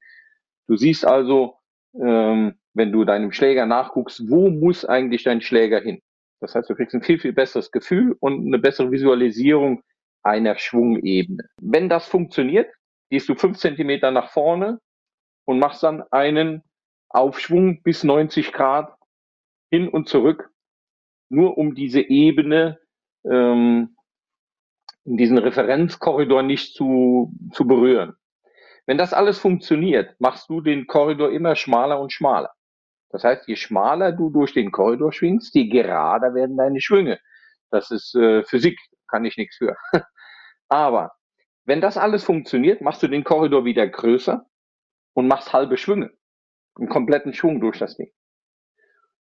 Du 0.67 0.75
siehst 0.75 1.03
also, 1.03 1.55
ähm, 1.99 2.59
wenn 2.73 2.91
du 2.91 3.03
deinem 3.03 3.31
Schläger 3.31 3.65
nachguckst, 3.65 4.29
wo 4.29 4.49
muss 4.49 4.85
eigentlich 4.85 5.23
dein 5.23 5.41
Schläger 5.41 5.81
hin? 5.81 6.01
Das 6.39 6.55
heißt, 6.55 6.69
du 6.69 6.75
kriegst 6.75 6.95
ein 6.95 7.03
viel, 7.03 7.19
viel 7.19 7.33
besseres 7.33 7.71
Gefühl 7.71 8.15
und 8.19 8.45
eine 8.45 8.59
bessere 8.59 8.91
Visualisierung 8.91 9.83
einer 10.23 10.57
Schwungebene. 10.57 11.43
Wenn 11.61 11.89
das 11.89 12.07
funktioniert, 12.07 12.71
gehst 13.09 13.27
du 13.29 13.35
fünf 13.35 13.57
Zentimeter 13.57 14.11
nach 14.11 14.29
vorne 14.29 14.79
und 15.45 15.59
machst 15.59 15.83
dann 15.83 16.03
einen 16.11 16.63
Aufschwung 17.09 17.81
bis 17.81 18.03
90 18.03 18.53
Grad 18.53 18.95
hin 19.71 19.87
und 19.87 20.07
zurück, 20.07 20.51
nur 21.29 21.57
um 21.57 21.75
diese 21.75 22.01
Ebene, 22.01 22.79
ähm, 23.25 23.95
diesen 25.03 25.37
Referenzkorridor 25.37 26.43
nicht 26.43 26.75
zu, 26.75 27.33
zu 27.51 27.65
berühren. 27.65 28.15
Wenn 28.85 28.97
das 28.97 29.13
alles 29.13 29.39
funktioniert, 29.39 30.15
machst 30.19 30.49
du 30.49 30.61
den 30.61 30.87
Korridor 30.87 31.31
immer 31.31 31.55
schmaler 31.55 31.99
und 31.99 32.11
schmaler. 32.11 32.53
Das 33.09 33.23
heißt, 33.23 33.47
je 33.47 33.55
schmaler 33.55 34.11
du 34.11 34.29
durch 34.29 34.53
den 34.53 34.71
Korridor 34.71 35.11
schwingst, 35.11 35.53
je 35.55 35.67
gerader 35.67 36.33
werden 36.33 36.57
deine 36.57 36.79
Schwünge. 36.79 37.19
Das 37.71 37.91
ist 37.91 38.15
äh, 38.15 38.43
Physik, 38.43 38.79
kann 39.07 39.25
ich 39.25 39.37
nichts 39.37 39.57
für. 39.57 39.75
Aber 40.69 41.11
wenn 41.65 41.81
das 41.81 41.97
alles 41.97 42.23
funktioniert, 42.23 42.81
machst 42.81 43.03
du 43.03 43.07
den 43.07 43.23
Korridor 43.23 43.65
wieder 43.65 43.87
größer 43.87 44.45
und 45.13 45.27
machst 45.27 45.53
halbe 45.53 45.77
Schwünge. 45.77 46.11
Einen 46.75 46.89
kompletten 46.89 47.33
Schwung 47.33 47.59
durch 47.59 47.79
das 47.79 47.97
Ding. 47.97 48.11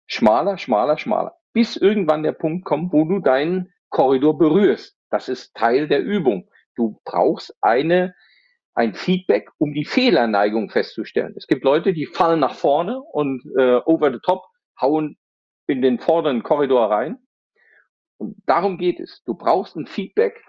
Schmaler, 0.07 0.59
schmaler, 0.59 0.99
schmaler. 0.99 1.37
Bis 1.53 1.77
irgendwann 1.77 2.23
der 2.23 2.33
Punkt 2.33 2.65
kommt, 2.65 2.93
wo 2.93 3.05
du 3.05 3.21
deinen 3.21 3.73
Korridor 3.89 4.39
berührst. 4.39 4.97
Das 5.11 5.29
ist 5.29 5.55
Teil 5.55 5.89
der 5.89 6.03
Übung. 6.03 6.49
Du 6.75 7.01
brauchst 7.05 7.57
eine 7.61 8.15
ein 8.75 8.95
Feedback, 8.95 9.51
um 9.59 9.73
die 9.73 9.85
Fehlerneigung 9.85 10.71
festzustellen. 10.71 11.35
Es 11.37 11.47
gibt 11.47 11.65
Leute, 11.65 11.93
die 11.93 12.07
fallen 12.07 12.41
nach 12.41 12.55
vorne 12.55 13.01
und 13.01 13.43
äh, 13.57 13.77
over 13.85 14.13
the 14.13 14.19
top 14.23 14.45
hauen 14.81 15.17
in 15.67 15.81
den 15.81 15.99
vorderen 16.01 16.43
Korridor 16.43 16.91
rein. 16.91 17.19
Und 18.19 18.37
darum 18.47 18.79
geht 18.79 19.01
es. 19.01 19.23
Du 19.25 19.35
brauchst 19.35 19.77
ein 19.77 19.87
Feedback, 19.87 20.43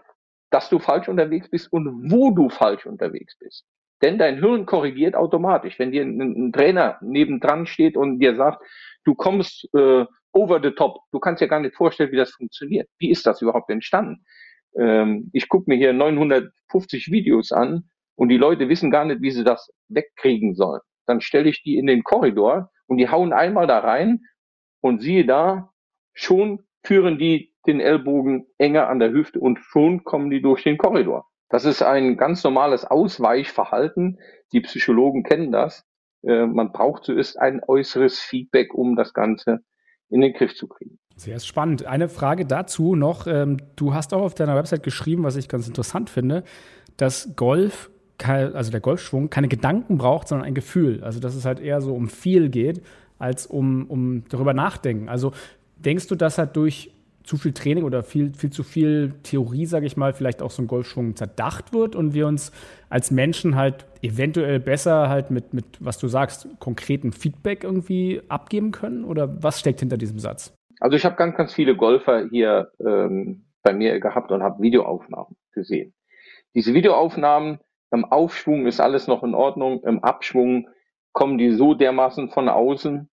dass 0.50 0.70
du 0.70 0.80
falsch 0.80 1.08
unterwegs 1.08 1.50
bist 1.50 1.72
und 1.72 2.12
wo 2.12 2.32
du 2.32 2.50
falsch 2.50 2.86
unterwegs 2.86 3.38
bist. 3.38 3.66
Denn 4.02 4.18
dein 4.18 4.40
Hirn 4.40 4.66
korrigiert 4.66 5.16
automatisch. 5.16 5.80
Wenn 5.80 5.92
dir 5.92 6.04
ein, 6.04 6.20
ein 6.20 6.52
Trainer 6.52 6.98
nebendran 7.02 7.66
steht 7.66 7.96
und 7.96 8.20
dir 8.20 8.36
sagt, 8.36 8.64
du 9.04 9.16
kommst 9.16 9.70
äh, 9.74 10.06
over 10.34 10.60
the 10.62 10.72
top, 10.72 11.00
du 11.12 11.20
kannst 11.20 11.42
dir 11.42 11.48
gar 11.48 11.60
nicht 11.60 11.76
vorstellen, 11.76 12.12
wie 12.12 12.18
das 12.18 12.32
funktioniert. 12.32 12.90
Wie 12.98 13.10
ist 13.10 13.26
das 13.26 13.42
überhaupt 13.42 13.70
entstanden? 13.70 14.26
Ähm, 14.78 15.30
ich 15.32 15.48
gucke 15.48 15.70
mir 15.70 15.78
hier 15.78 15.94
950 15.94 17.12
Videos 17.12 17.52
an 17.52 17.90
und 18.16 18.30
die 18.30 18.38
Leute 18.38 18.70
wissen 18.70 18.92
gar 18.92 19.06
nicht, 19.06 19.22
wie 19.22 19.32
sie 19.32 19.44
das 19.44 19.72
wegkriegen 19.88 20.56
sollen. 20.56 20.82
Dann 21.06 21.22
stelle 21.22 21.50
ich 21.50 21.64
die 21.64 21.78
in 21.78 21.88
den 21.88 22.04
Korridor 22.04 22.72
und 22.88 22.98
die 22.98 23.10
hauen 23.10 23.34
einmal 23.34 23.68
da 23.68 23.80
rein 23.80 24.22
und 24.82 25.02
siehe 25.02 25.26
da, 25.26 25.72
schon 26.14 26.64
führen 26.84 27.18
die 27.18 27.54
den 27.66 27.80
Ellbogen 27.80 28.48
enger 28.58 28.88
an 28.90 29.00
der 29.00 29.12
Hüfte 29.12 29.40
und 29.40 29.60
schon 29.60 30.04
kommen 30.04 30.30
die 30.30 30.42
durch 30.42 30.64
den 30.64 30.78
Korridor. 30.78 31.28
Das 31.50 31.66
ist 31.66 31.82
ein 31.82 32.18
ganz 32.18 32.44
normales 32.44 32.86
Ausweichverhalten. 32.86 34.20
Die 34.52 34.62
Psychologen 34.62 35.24
kennen 35.24 35.52
das. 35.52 35.86
Äh, 36.24 36.46
man 36.46 36.72
braucht 36.72 37.04
zuerst 37.04 37.40
ein 37.40 37.62
äußeres 37.66 38.20
Feedback, 38.20 38.74
um 38.74 38.96
das 38.96 39.14
Ganze 39.14 39.60
in 40.10 40.22
den 40.22 40.34
Griff 40.34 40.56
zu 40.56 40.68
kriegen. 40.68 41.00
Sehr 41.16 41.40
spannend. 41.40 41.86
Eine 41.86 42.10
Frage 42.10 42.46
dazu 42.46 42.96
noch. 42.96 43.26
Ähm, 43.28 43.58
du 43.76 43.94
hast 43.94 44.14
auch 44.14 44.22
auf 44.22 44.36
deiner 44.36 44.56
Website 44.56 44.84
geschrieben, 44.84 45.24
was 45.24 45.36
ich 45.36 45.48
ganz 45.48 45.68
interessant 45.68 46.10
finde, 46.10 46.44
dass 46.98 47.36
Golf, 47.36 47.90
also 48.24 48.72
der 48.72 48.80
Golfschwung, 48.80 49.30
keine 49.30 49.48
Gedanken 49.48 49.98
braucht, 49.98 50.28
sondern 50.28 50.48
ein 50.48 50.56
Gefühl. 50.56 51.04
Also 51.04 51.20
dass 51.20 51.36
es 51.36 51.46
halt 51.46 51.60
eher 51.60 51.82
so 51.82 51.94
um 51.94 52.08
viel 52.08 52.50
geht, 52.50 52.82
als 53.20 53.46
um, 53.46 53.86
um 53.88 54.24
darüber 54.30 54.54
nachdenken. 54.54 55.10
Also 55.10 55.32
denkst 55.78 56.08
du, 56.08 56.16
dass 56.16 56.38
halt 56.38 56.56
durch 56.56 56.92
zu 57.24 57.38
viel 57.38 57.54
Training 57.54 57.84
oder 57.84 58.04
viel, 58.04 58.34
viel 58.34 58.52
zu 58.52 58.64
viel 58.64 59.14
Theorie, 59.24 59.66
sage 59.66 59.88
ich 59.88 59.98
mal, 59.98 60.14
vielleicht 60.14 60.42
auch 60.42 60.52
so 60.52 60.62
ein 60.62 60.68
Golfschwung 60.68 61.16
zerdacht 61.16 61.74
wird 61.74 61.96
und 61.96 62.14
wir 62.14 62.28
uns 62.28 62.52
als 62.90 63.10
Menschen 63.10 63.56
halt 63.56 63.86
eventuell 64.04 64.60
besser 64.60 65.10
halt 65.10 65.32
mit, 65.32 65.54
mit, 65.54 65.66
was 65.80 65.98
du 65.98 66.08
sagst, 66.08 66.48
konkreten 66.60 67.12
Feedback 67.12 67.64
irgendwie 67.64 68.22
abgeben 68.30 68.72
können? 68.72 69.04
Oder 69.04 69.42
was 69.44 69.60
steckt 69.60 69.80
hinter 69.80 69.98
diesem 69.98 70.20
Satz? 70.20 70.54
Also 70.80 70.96
ich 70.96 71.06
habe 71.06 71.16
ganz, 71.16 71.36
ganz 71.36 71.54
viele 71.54 71.76
Golfer 71.76 72.28
hier 72.30 72.72
ähm, 72.80 73.46
bei 73.64 73.74
mir 73.74 74.00
gehabt 74.00 74.32
und 74.32 74.44
habe 74.44 74.62
Videoaufnahmen 74.62 75.36
gesehen. 75.52 75.94
Diese 76.54 76.74
Videoaufnahmen, 76.74 77.60
im 77.92 78.06
Aufschwung 78.06 78.66
ist 78.68 78.80
alles 78.80 79.08
noch 79.08 79.24
in 79.24 79.36
Ordnung, 79.36 79.84
im 79.84 80.04
Abschwung 80.04 80.70
kommen 81.14 81.38
die 81.38 81.52
so 81.52 81.74
dermaßen 81.74 82.30
von 82.30 82.50
außen, 82.50 83.10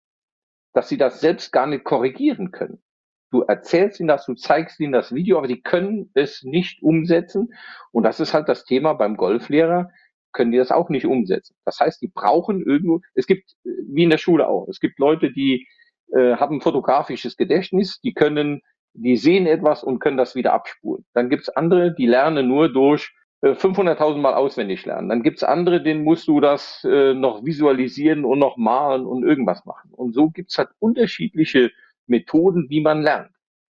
dass 0.72 0.88
sie 0.88 0.96
das 0.96 1.20
selbst 1.20 1.52
gar 1.52 1.66
nicht 1.66 1.84
korrigieren 1.84 2.50
können. 2.50 2.82
Du 3.30 3.42
erzählst 3.42 4.00
ihnen 4.00 4.08
das, 4.08 4.26
du 4.26 4.34
zeigst 4.34 4.80
ihnen 4.80 4.92
das 4.92 5.14
Video, 5.14 5.38
aber 5.38 5.46
die 5.46 5.62
können 5.62 6.10
es 6.14 6.42
nicht 6.42 6.82
umsetzen. 6.82 7.52
Und 7.92 8.02
das 8.02 8.18
ist 8.18 8.34
halt 8.34 8.48
das 8.48 8.64
Thema 8.64 8.94
beim 8.94 9.16
Golflehrer, 9.16 9.90
können 10.32 10.50
die 10.50 10.58
das 10.58 10.72
auch 10.72 10.88
nicht 10.88 11.06
umsetzen. 11.06 11.54
Das 11.64 11.78
heißt, 11.78 12.00
die 12.02 12.08
brauchen 12.08 12.64
irgendwo, 12.64 13.00
es 13.14 13.26
gibt, 13.26 13.52
wie 13.64 14.04
in 14.04 14.10
der 14.10 14.18
Schule 14.18 14.48
auch, 14.48 14.66
es 14.68 14.80
gibt 14.80 14.98
Leute, 14.98 15.32
die 15.32 15.68
äh, 16.12 16.36
haben 16.36 16.60
fotografisches 16.60 17.36
Gedächtnis, 17.36 18.00
die 18.00 18.14
können, 18.14 18.62
die 18.94 19.16
sehen 19.16 19.46
etwas 19.46 19.84
und 19.84 20.00
können 20.00 20.16
das 20.16 20.34
wieder 20.34 20.52
abspulen. 20.52 21.04
Dann 21.14 21.30
gibt's 21.30 21.48
andere, 21.48 21.94
die 21.94 22.06
lernen 22.06 22.48
nur 22.48 22.72
durch 22.72 23.12
500.000 23.42 24.16
äh, 24.16 24.18
Mal 24.18 24.34
auswendig 24.34 24.84
lernen. 24.84 25.08
Dann 25.08 25.22
gibt's 25.22 25.42
andere, 25.42 25.82
denen 25.82 26.04
musst 26.04 26.28
du 26.28 26.40
das 26.40 26.84
äh, 26.84 27.14
noch 27.14 27.44
visualisieren 27.44 28.24
und 28.24 28.38
noch 28.38 28.56
malen 28.56 29.06
und 29.06 29.24
irgendwas 29.24 29.64
machen. 29.64 29.90
Und 29.92 30.12
so 30.12 30.30
gibt's 30.30 30.58
halt 30.58 30.68
unterschiedliche 30.78 31.70
Methoden, 32.06 32.68
wie 32.68 32.82
man 32.82 33.02
lernt. 33.02 33.30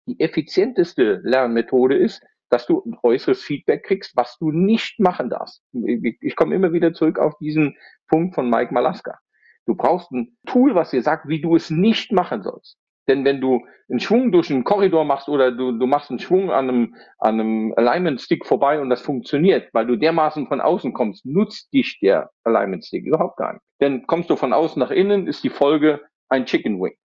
Die 0.08 0.20
effizienteste 0.20 1.22
Lernmethode 1.24 1.98
ist, 1.98 2.24
dass 2.50 2.68
du 2.68 2.84
ein 2.86 2.96
äußeres 3.02 3.44
Feedback 3.44 3.84
kriegst, 3.84 4.16
was 4.16 4.38
du 4.38 4.52
nicht 4.52 5.00
machen 5.00 5.30
darfst. 5.32 5.64
Ich 6.22 6.36
komme 6.36 6.54
immer 6.54 6.74
wieder 6.74 6.94
zurück 6.94 7.18
auf 7.18 7.36
diesen 7.40 7.76
Punkt 8.08 8.36
von 8.36 8.50
Mike 8.50 8.72
Malaska. 8.74 9.18
Du 9.66 9.74
brauchst 9.76 10.12
ein 10.12 10.38
Tool, 10.46 10.76
was 10.76 10.92
dir 10.92 11.02
sagt, 11.02 11.28
wie 11.28 11.42
du 11.42 11.56
es 11.56 11.72
nicht 11.72 12.12
machen 12.12 12.44
sollst. 12.44 12.78
Denn 13.08 13.24
wenn 13.24 13.40
du 13.40 13.66
einen 13.90 14.00
Schwung 14.00 14.32
durch 14.32 14.50
einen 14.50 14.64
Korridor 14.64 15.06
machst 15.06 15.30
oder 15.30 15.52
du, 15.52 15.72
du 15.72 15.86
machst 15.86 16.10
einen 16.10 16.20
Schwung 16.20 16.52
an 16.52 16.70
einem, 16.70 16.96
an 17.20 17.40
einem 17.40 17.74
Alignment 17.76 18.20
Stick 18.20 18.46
vorbei 18.46 18.80
und 18.80 18.90
das 18.90 19.02
funktioniert, 19.02 19.70
weil 19.74 19.86
du 19.86 19.96
dermaßen 19.96 20.48
von 20.48 20.60
außen 20.62 20.94
kommst, 20.94 21.26
nutzt 21.26 21.72
dich 21.72 22.00
der 22.02 22.32
Alignment 22.44 22.86
Stick 22.86 23.06
überhaupt 23.06 23.38
gar 23.38 23.54
nicht. 23.54 23.64
Denn 23.82 24.08
kommst 24.08 24.30
du 24.30 24.36
von 24.36 24.54
außen 24.54 24.80
nach 24.80 24.92
innen, 24.92 25.28
ist 25.28 25.44
die 25.44 25.50
Folge 25.50 26.02
ein 26.30 26.46
Chicken 26.46 26.82
Wing. 26.82 26.96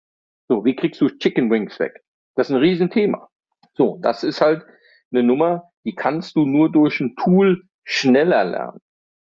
So, 0.49 0.65
wie 0.65 0.75
kriegst 0.75 1.01
du 1.01 1.09
Chicken 1.09 1.51
Wings 1.51 1.79
weg? 1.79 2.03
Das 2.35 2.49
ist 2.49 2.57
ein 2.57 2.61
Riesenthema. 2.61 3.29
So, 3.75 3.99
das 4.03 4.25
ist 4.25 4.41
halt 4.41 4.65
eine 5.13 5.23
Nummer, 5.23 5.71
die 5.85 5.95
kannst 5.95 6.37
du 6.37 6.47
nur 6.47 6.71
durch 6.71 7.01
ein 7.01 7.15
Tool 7.17 7.63
schneller 7.85 8.45
lernen. 8.45 8.81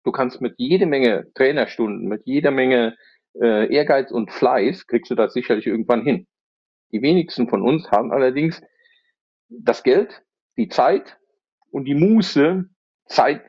Du 0.04 0.12
kannst 0.12 0.40
mit 0.40 0.54
jede 0.58 0.86
Menge 0.86 1.26
Trainerstunden, 1.34 2.08
mit 2.08 2.22
jeder 2.24 2.50
Menge 2.50 2.96
äh, 3.40 3.72
Ehrgeiz 3.72 4.10
und 4.10 4.30
Fleiß, 4.32 4.86
kriegst 4.86 5.10
du 5.10 5.14
das 5.14 5.32
sicherlich 5.32 5.66
irgendwann 5.66 6.02
hin. 6.02 6.26
Die 6.94 7.02
wenigsten 7.02 7.48
von 7.48 7.60
uns 7.60 7.90
haben 7.90 8.12
allerdings 8.12 8.62
das 9.48 9.82
Geld, 9.82 10.22
die 10.56 10.68
Zeit 10.68 11.18
und 11.72 11.86
die 11.86 11.96
Muße, 11.96 12.66
Zeit 13.06 13.42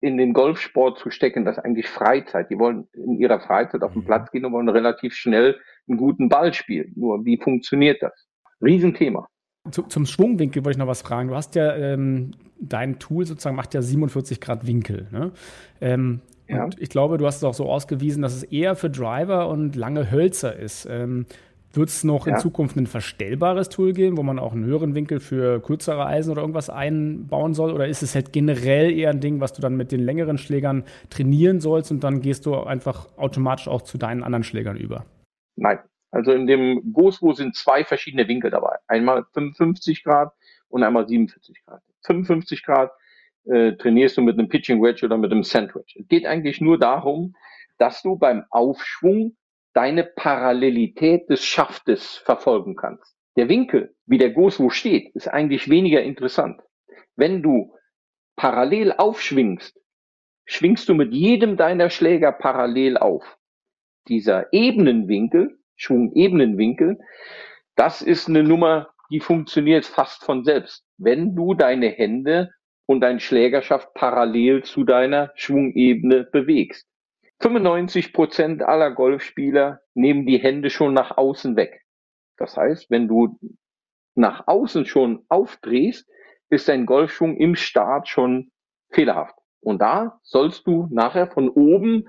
in 0.00 0.16
den 0.18 0.32
Golfsport 0.32 1.00
zu 1.00 1.10
stecken, 1.10 1.44
das 1.44 1.58
ist 1.58 1.64
eigentlich 1.64 1.88
Freizeit. 1.88 2.48
Die 2.48 2.58
wollen 2.60 2.86
in 2.92 3.18
ihrer 3.18 3.40
Freizeit 3.40 3.82
auf 3.82 3.92
den 3.92 4.02
mhm. 4.02 4.06
Platz 4.06 4.30
gehen 4.30 4.44
und 4.44 4.52
wollen 4.52 4.68
relativ 4.68 5.14
schnell 5.14 5.58
einen 5.88 5.98
guten 5.98 6.28
Ball 6.28 6.54
spielen. 6.54 6.92
Nur 6.94 7.24
wie 7.24 7.40
funktioniert 7.42 8.00
das? 8.02 8.12
Riesenthema. 8.60 9.26
Zu, 9.72 9.82
zum 9.82 10.06
Schwungwinkel 10.06 10.64
wollte 10.64 10.76
ich 10.76 10.78
noch 10.78 10.86
was 10.86 11.02
fragen. 11.02 11.28
Du 11.28 11.34
hast 11.34 11.56
ja 11.56 11.74
ähm, 11.74 12.30
dein 12.60 13.00
Tool 13.00 13.26
sozusagen 13.26 13.56
macht 13.56 13.74
ja 13.74 13.82
47 13.82 14.40
Grad 14.40 14.64
Winkel. 14.64 15.08
Ne? 15.10 15.32
Ähm, 15.80 16.20
ja. 16.48 16.64
Und 16.64 16.80
ich 16.80 16.88
glaube, 16.88 17.18
du 17.18 17.26
hast 17.26 17.38
es 17.38 17.44
auch 17.44 17.54
so 17.54 17.68
ausgewiesen, 17.68 18.22
dass 18.22 18.34
es 18.34 18.44
eher 18.44 18.76
für 18.76 18.90
Driver 18.90 19.48
und 19.48 19.74
lange 19.74 20.12
Hölzer 20.12 20.56
ist. 20.56 20.86
Ähm, 20.88 21.26
wird 21.74 21.88
es 21.88 22.04
noch 22.04 22.26
ja. 22.26 22.34
in 22.34 22.40
Zukunft 22.40 22.76
ein 22.76 22.86
verstellbares 22.86 23.68
Tool 23.68 23.92
geben, 23.92 24.16
wo 24.16 24.22
man 24.22 24.38
auch 24.38 24.52
einen 24.52 24.64
höheren 24.64 24.94
Winkel 24.94 25.20
für 25.20 25.60
kürzere 25.60 26.06
Eisen 26.06 26.30
oder 26.30 26.42
irgendwas 26.42 26.70
einbauen 26.70 27.54
soll? 27.54 27.72
Oder 27.72 27.88
ist 27.88 28.02
es 28.02 28.14
halt 28.14 28.32
generell 28.32 28.90
eher 28.92 29.10
ein 29.10 29.20
Ding, 29.20 29.40
was 29.40 29.52
du 29.52 29.62
dann 29.62 29.76
mit 29.76 29.92
den 29.92 30.00
längeren 30.00 30.38
Schlägern 30.38 30.84
trainieren 31.10 31.60
sollst 31.60 31.90
und 31.90 32.04
dann 32.04 32.20
gehst 32.20 32.46
du 32.46 32.54
einfach 32.54 33.06
automatisch 33.16 33.68
auch 33.68 33.82
zu 33.82 33.98
deinen 33.98 34.22
anderen 34.22 34.44
Schlägern 34.44 34.76
über? 34.76 35.04
Nein. 35.56 35.78
Also 36.10 36.32
in 36.32 36.46
dem 36.46 36.92
GoSwo 36.92 37.32
sind 37.32 37.56
zwei 37.56 37.84
verschiedene 37.84 38.28
Winkel 38.28 38.50
dabei. 38.50 38.76
Einmal 38.86 39.24
55 39.32 40.04
Grad 40.04 40.32
und 40.68 40.82
einmal 40.82 41.08
47 41.08 41.64
Grad. 41.64 41.80
55 42.02 42.62
Grad 42.62 42.90
äh, 43.44 43.72
trainierst 43.72 44.18
du 44.18 44.22
mit 44.22 44.38
einem 44.38 44.48
Pitching 44.48 44.82
Wedge 44.82 45.06
oder 45.06 45.16
mit 45.16 45.32
einem 45.32 45.42
Sandwich. 45.42 45.96
Es 45.98 46.06
geht 46.08 46.26
eigentlich 46.26 46.60
nur 46.60 46.78
darum, 46.78 47.34
dass 47.78 48.02
du 48.02 48.16
beim 48.16 48.44
Aufschwung 48.50 49.36
deine 49.74 50.04
Parallelität 50.04 51.28
des 51.28 51.44
Schaftes 51.44 52.16
verfolgen 52.18 52.76
kannst. 52.76 53.16
Der 53.36 53.48
Winkel, 53.48 53.94
wie 54.06 54.18
der 54.18 54.30
Goswo 54.30 54.70
steht, 54.70 55.14
ist 55.14 55.28
eigentlich 55.28 55.70
weniger 55.70 56.02
interessant. 56.02 56.60
Wenn 57.16 57.42
du 57.42 57.74
parallel 58.36 58.92
aufschwingst, 58.92 59.78
schwingst 60.44 60.88
du 60.88 60.94
mit 60.94 61.12
jedem 61.12 61.56
deiner 61.56 61.90
Schläger 61.90 62.32
parallel 62.32 62.98
auf. 62.98 63.38
Dieser 64.08 64.52
Ebenenwinkel, 64.52 65.58
Schwung-Ebenenwinkel, 65.76 66.98
das 67.76 68.02
ist 68.02 68.28
eine 68.28 68.42
Nummer, 68.42 68.90
die 69.10 69.20
funktioniert 69.20 69.86
fast 69.86 70.24
von 70.24 70.44
selbst. 70.44 70.84
Wenn 70.98 71.34
du 71.34 71.54
deine 71.54 71.88
Hände 71.88 72.50
und 72.86 73.00
dein 73.00 73.20
Schlägerschaft 73.20 73.94
parallel 73.94 74.64
zu 74.64 74.84
deiner 74.84 75.30
Schwungebene 75.34 76.24
bewegst. 76.24 76.86
95 77.42 78.12
Prozent 78.12 78.62
aller 78.62 78.92
Golfspieler 78.92 79.80
nehmen 79.94 80.26
die 80.26 80.38
Hände 80.38 80.70
schon 80.70 80.94
nach 80.94 81.16
außen 81.16 81.56
weg. 81.56 81.82
Das 82.36 82.56
heißt, 82.56 82.88
wenn 82.88 83.08
du 83.08 83.38
nach 84.14 84.46
außen 84.46 84.86
schon 84.86 85.24
aufdrehst, 85.28 86.08
ist 86.50 86.68
dein 86.68 86.86
Golfschwung 86.86 87.36
im 87.36 87.56
Start 87.56 88.08
schon 88.08 88.52
fehlerhaft. 88.90 89.34
Und 89.60 89.82
da 89.82 90.20
sollst 90.22 90.66
du 90.66 90.86
nachher 90.92 91.26
von 91.26 91.48
oben 91.48 92.04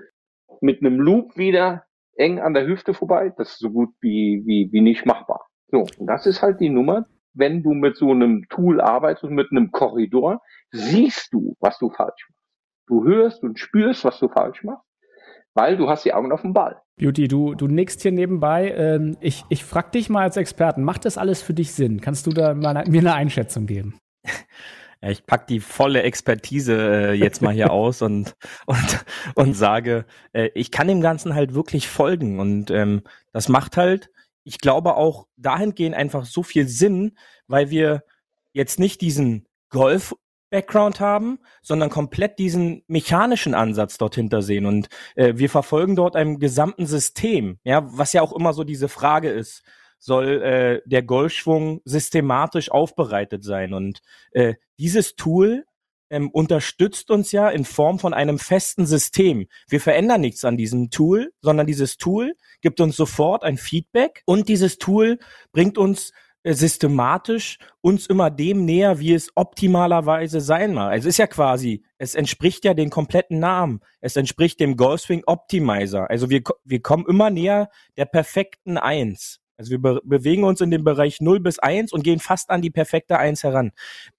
mit 0.60 0.80
einem 0.80 1.00
Loop 1.00 1.36
wieder 1.36 1.84
eng 2.16 2.38
an 2.38 2.54
der 2.54 2.66
Hüfte 2.66 2.94
vorbei. 2.94 3.32
Das 3.36 3.52
ist 3.52 3.58
so 3.58 3.70
gut 3.70 3.90
wie, 4.00 4.42
wie, 4.46 4.70
wie 4.70 4.80
nicht 4.82 5.04
machbar. 5.04 5.48
So, 5.68 5.80
und 5.98 6.06
das 6.06 6.26
ist 6.26 6.42
halt 6.42 6.60
die 6.60 6.70
Nummer. 6.70 7.06
Wenn 7.32 7.64
du 7.64 7.74
mit 7.74 7.96
so 7.96 8.12
einem 8.12 8.46
Tool 8.48 8.80
arbeitest 8.80 9.24
mit 9.24 9.50
einem 9.50 9.72
Korridor, 9.72 10.40
siehst 10.70 11.32
du, 11.32 11.56
was 11.58 11.78
du 11.78 11.90
falsch 11.90 12.28
machst. 12.28 12.40
Du 12.86 13.04
hörst 13.04 13.42
und 13.42 13.58
spürst, 13.58 14.04
was 14.04 14.20
du 14.20 14.28
falsch 14.28 14.62
machst 14.62 14.84
weil 15.54 15.76
du 15.76 15.88
hast 15.88 16.04
die 16.04 16.12
Augen 16.12 16.32
auf 16.32 16.42
dem 16.42 16.52
Ball. 16.52 16.80
Beauty, 16.96 17.28
du, 17.28 17.54
du 17.54 17.66
nickst 17.66 18.02
hier 18.02 18.12
nebenbei. 18.12 18.72
Ähm, 18.76 19.16
ich 19.20 19.44
ich 19.48 19.64
frage 19.64 19.92
dich 19.92 20.08
mal 20.08 20.22
als 20.22 20.36
Experten, 20.36 20.82
macht 20.84 21.04
das 21.04 21.18
alles 21.18 21.42
für 21.42 21.54
dich 21.54 21.72
Sinn? 21.72 22.00
Kannst 22.00 22.26
du 22.26 22.30
da 22.30 22.54
mal 22.54 22.84
mir 22.86 23.00
eine 23.00 23.14
Einschätzung 23.14 23.66
geben? 23.66 23.98
Ich 25.10 25.26
pack 25.26 25.46
die 25.46 25.60
volle 25.60 26.02
Expertise 26.02 26.72
äh, 26.72 27.12
jetzt 27.12 27.42
mal 27.42 27.52
hier 27.52 27.72
aus 27.72 28.00
und, 28.00 28.34
und, 28.64 29.04
und 29.34 29.54
sage, 29.54 30.06
äh, 30.32 30.48
ich 30.54 30.70
kann 30.70 30.88
dem 30.88 31.02
Ganzen 31.02 31.34
halt 31.34 31.52
wirklich 31.52 31.88
folgen. 31.88 32.40
Und 32.40 32.70
ähm, 32.70 33.02
das 33.30 33.50
macht 33.50 33.76
halt, 33.76 34.10
ich 34.44 34.58
glaube 34.60 34.96
auch 34.96 35.26
dahingehend 35.36 35.94
einfach 35.94 36.24
so 36.24 36.42
viel 36.42 36.68
Sinn, 36.68 37.18
weil 37.48 37.68
wir 37.68 38.02
jetzt 38.54 38.78
nicht 38.78 39.02
diesen 39.02 39.46
Golf 39.68 40.14
Background 40.54 41.00
haben, 41.00 41.40
sondern 41.62 41.90
komplett 41.90 42.38
diesen 42.38 42.84
mechanischen 42.86 43.54
Ansatz 43.54 43.98
dort 43.98 44.14
hinter 44.14 44.40
sehen. 44.40 44.66
Und 44.66 44.88
äh, 45.16 45.32
wir 45.34 45.50
verfolgen 45.50 45.96
dort 45.96 46.14
ein 46.14 46.38
gesamten 46.38 46.86
System, 46.86 47.58
ja, 47.64 47.82
was 47.98 48.12
ja 48.12 48.22
auch 48.22 48.32
immer 48.32 48.52
so 48.52 48.62
diese 48.62 48.88
Frage 48.88 49.30
ist, 49.30 49.64
soll 49.98 50.42
äh, 50.42 50.80
der 50.88 51.02
Golfschwung 51.02 51.80
systematisch 51.84 52.70
aufbereitet 52.70 53.42
sein. 53.42 53.74
Und 53.74 53.98
äh, 54.30 54.54
dieses 54.78 55.16
Tool 55.16 55.64
ähm, 56.08 56.30
unterstützt 56.30 57.10
uns 57.10 57.32
ja 57.32 57.48
in 57.48 57.64
Form 57.64 57.98
von 57.98 58.14
einem 58.14 58.38
festen 58.38 58.86
System. 58.86 59.48
Wir 59.68 59.80
verändern 59.80 60.20
nichts 60.20 60.44
an 60.44 60.56
diesem 60.56 60.90
Tool, 60.90 61.32
sondern 61.40 61.66
dieses 61.66 61.96
Tool 61.96 62.36
gibt 62.60 62.80
uns 62.80 62.94
sofort 62.94 63.42
ein 63.42 63.56
Feedback 63.56 64.22
und 64.24 64.48
dieses 64.48 64.78
Tool 64.78 65.18
bringt 65.50 65.78
uns 65.78 66.12
systematisch 66.44 67.58
uns 67.80 68.06
immer 68.06 68.30
dem 68.30 68.66
näher, 68.66 68.98
wie 68.98 69.14
es 69.14 69.30
optimalerweise 69.34 70.40
sein 70.40 70.74
mag. 70.74 70.92
Also 70.92 71.08
es 71.08 71.14
ist 71.14 71.18
ja 71.18 71.26
quasi, 71.26 71.82
es 71.96 72.14
entspricht 72.14 72.64
ja 72.64 72.74
den 72.74 72.90
kompletten 72.90 73.38
Namen. 73.38 73.80
Es 74.00 74.16
entspricht 74.16 74.60
dem 74.60 74.76
Golfswing 74.76 75.22
Optimizer. 75.26 76.10
Also 76.10 76.28
wir, 76.28 76.42
wir 76.64 76.82
kommen 76.82 77.06
immer 77.08 77.30
näher 77.30 77.70
der 77.96 78.04
perfekten 78.04 78.76
Eins. 78.76 79.40
Also 79.56 79.70
wir 79.70 79.80
be 79.80 80.00
bewegen 80.04 80.44
uns 80.44 80.60
in 80.60 80.70
dem 80.70 80.84
Bereich 80.84 81.20
0 81.20 81.40
bis 81.40 81.58
1 81.58 81.92
und 81.92 82.02
gehen 82.02 82.20
fast 82.20 82.50
an 82.50 82.60
die 82.60 82.70
perfekte 82.70 83.18
1 83.18 83.42
heran. 83.44 83.72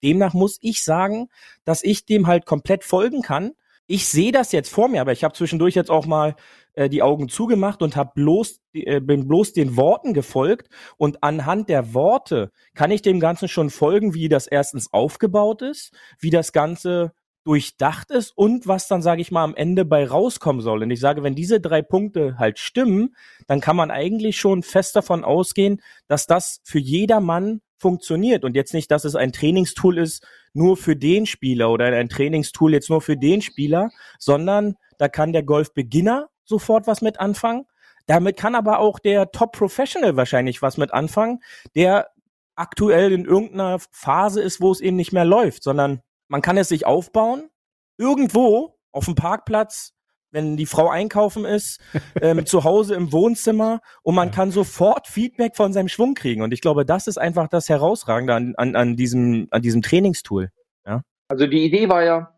Demnach 0.04 0.34
muss 0.34 0.58
ich 0.62 0.84
sagen, 0.84 1.28
dass 1.64 1.84
ich 1.84 2.06
dem 2.06 2.26
halt 2.26 2.46
komplett 2.46 2.84
folgen 2.84 3.22
kann. 3.22 3.52
Ich 3.86 4.08
sehe 4.08 4.32
das 4.32 4.52
jetzt 4.52 4.70
vor 4.70 4.88
mir, 4.88 5.02
aber 5.02 5.12
ich 5.12 5.24
habe 5.24 5.36
zwischendurch 5.36 5.76
jetzt 5.76 5.92
auch 5.92 6.08
mal 6.08 6.36
äh, 6.76 6.90
die 6.90 7.02
Augen 7.02 7.30
zugemacht 7.30 7.82
und 7.82 7.96
hab 7.96 8.14
bloß, 8.14 8.62
äh, 8.74 9.00
bin 9.00 9.28
bloß 9.28 9.54
den 9.54 9.76
Worten 9.78 10.14
gefolgt. 10.14 10.70
Und 10.98 11.24
anhand 11.24 11.70
der 11.70 11.94
Worte 11.94 12.52
kann 12.74 12.92
ich 12.92 13.02
dem 13.02 13.20
Ganzen 13.20 13.48
schon 13.48 13.70
folgen, 13.70 14.14
wie 14.14 14.30
das 14.30 14.48
erstens 14.48 14.92
aufgebaut 14.94 15.62
ist, 15.62 15.94
wie 16.20 16.30
das 16.30 16.52
Ganze 16.52 17.14
durchdacht 17.46 18.10
ist 18.10 18.32
und 18.36 18.68
was 18.68 18.88
dann, 18.88 19.04
sage 19.04 19.22
ich 19.22 19.32
mal, 19.32 19.44
am 19.44 19.56
Ende 19.56 19.86
bei 19.86 20.08
rauskommen 20.08 20.62
soll. 20.62 20.82
Und 20.82 20.92
ich 20.92 21.00
sage, 21.00 21.24
wenn 21.24 21.36
diese 21.36 21.62
drei 21.62 21.82
Punkte 21.82 22.38
halt 22.40 22.58
stimmen, 22.60 23.16
dann 23.48 23.62
kann 23.62 23.76
man 23.76 23.92
eigentlich 23.92 24.38
schon 24.38 24.64
fest 24.64 24.96
davon 24.96 25.24
ausgehen, 25.24 25.82
dass 26.08 26.26
das 26.26 26.60
für 26.64 26.80
jedermann 26.80 27.62
funktioniert 27.78 28.44
und 28.46 28.56
jetzt 28.56 28.74
nicht, 28.74 28.90
dass 28.90 29.06
es 29.06 29.16
ein 29.16 29.32
Trainingstool 29.32 30.00
ist 30.00 30.26
nur 30.54 30.76
für 30.76 30.96
den 30.96 31.26
Spieler 31.26 31.72
oder 31.72 31.86
ein 31.86 32.10
Trainingstool 32.10 32.74
jetzt 32.74 32.90
nur 32.90 33.02
für 33.02 33.18
den 33.18 33.42
Spieler, 33.42 33.92
sondern 34.18 34.76
da 34.98 35.08
kann 35.08 35.34
der 35.34 35.44
Golfbeginner 35.44 36.30
sofort 36.46 36.88
was 36.88 37.02
mit 37.02 37.20
anfangen. 37.20 37.66
Damit 38.08 38.38
kann 38.38 38.56
aber 38.56 38.80
auch 38.80 39.00
der 39.00 39.32
Top 39.32 39.54
Professional 39.54 40.16
wahrscheinlich 40.16 40.62
was 40.62 40.78
mit 40.78 40.94
anfangen, 40.94 41.42
der 41.76 42.10
aktuell 42.56 43.12
in 43.12 43.26
irgendeiner 43.26 43.80
Phase 43.92 44.42
ist, 44.42 44.62
wo 44.62 44.72
es 44.72 44.80
eben 44.80 44.96
nicht 44.96 45.12
mehr 45.12 45.26
läuft, 45.26 45.64
sondern 45.64 46.02
man 46.28 46.42
kann 46.42 46.58
es 46.58 46.70
sich 46.70 46.86
aufbauen, 46.86 47.50
irgendwo 47.98 48.78
auf 48.92 49.06
dem 49.06 49.16
Parkplatz, 49.16 49.94
wenn 50.32 50.58
die 50.58 50.66
Frau 50.66 50.90
einkaufen 50.90 51.46
ist, 51.46 51.80
ähm, 52.22 52.46
zu 52.46 52.64
Hause 52.64 52.96
im 52.96 53.12
Wohnzimmer 53.12 53.82
und 54.04 54.16
man 54.16 54.32
kann 54.32 54.52
sofort 54.52 55.08
Feedback 55.08 55.56
von 55.56 55.74
seinem 55.74 55.88
Schwung 55.88 56.14
kriegen. 56.14 56.42
Und 56.42 56.54
ich 56.54 56.62
glaube, 56.62 56.86
das 56.86 57.08
ist 57.08 57.18
einfach 57.18 57.48
das 57.48 57.70
Herausragende 57.70 58.34
an, 58.34 58.54
an, 58.56 58.76
an, 58.76 58.96
diesem, 58.96 59.48
an 59.52 59.62
diesem 59.62 59.82
Trainingstool. 59.82 60.52
Ja? 60.86 61.02
Also 61.28 61.48
die 61.48 61.64
Idee 61.66 61.90
war 61.90 62.04
ja, 62.04 62.35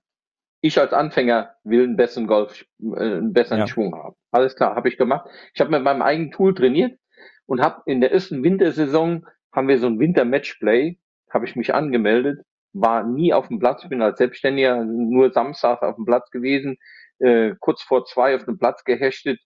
ich 0.67 0.79
als 0.79 0.93
Anfänger 0.93 1.55
will 1.63 1.83
einen 1.83 1.97
besseren 1.97 2.27
Golf, 2.27 2.65
äh, 2.81 2.99
einen 2.99 3.33
besseren 3.33 3.59
ja. 3.59 3.67
Schwung 3.67 3.95
haben. 3.95 4.15
Alles 4.31 4.55
klar, 4.55 4.75
habe 4.75 4.89
ich 4.89 4.97
gemacht. 4.97 5.29
Ich 5.53 5.61
habe 5.61 5.71
mit 5.71 5.83
meinem 5.83 6.01
eigenen 6.01 6.31
Tool 6.31 6.53
trainiert 6.53 6.97
und 7.45 7.61
habe 7.61 7.81
in 7.85 8.01
der 8.01 8.11
ersten 8.11 8.43
Wintersaison 8.43 9.25
haben 9.53 9.67
wir 9.67 9.79
so 9.79 9.87
ein 9.87 9.99
Winter-Matchplay, 9.99 10.97
habe 11.31 11.45
ich 11.45 11.55
mich 11.55 11.73
angemeldet, 11.73 12.39
war 12.73 13.03
nie 13.03 13.33
auf 13.33 13.47
dem 13.47 13.59
Platz, 13.59 13.87
bin 13.89 14.01
als 14.01 14.19
Selbstständiger 14.19 14.83
nur 14.83 15.31
samstags 15.31 15.81
auf 15.81 15.95
dem 15.95 16.05
Platz 16.05 16.29
gewesen, 16.29 16.77
äh, 17.19 17.55
kurz 17.59 17.81
vor 17.81 18.05
zwei 18.05 18.35
auf 18.35 18.45
dem 18.45 18.59
Platz 18.59 18.83
gehechtet, 18.83 19.39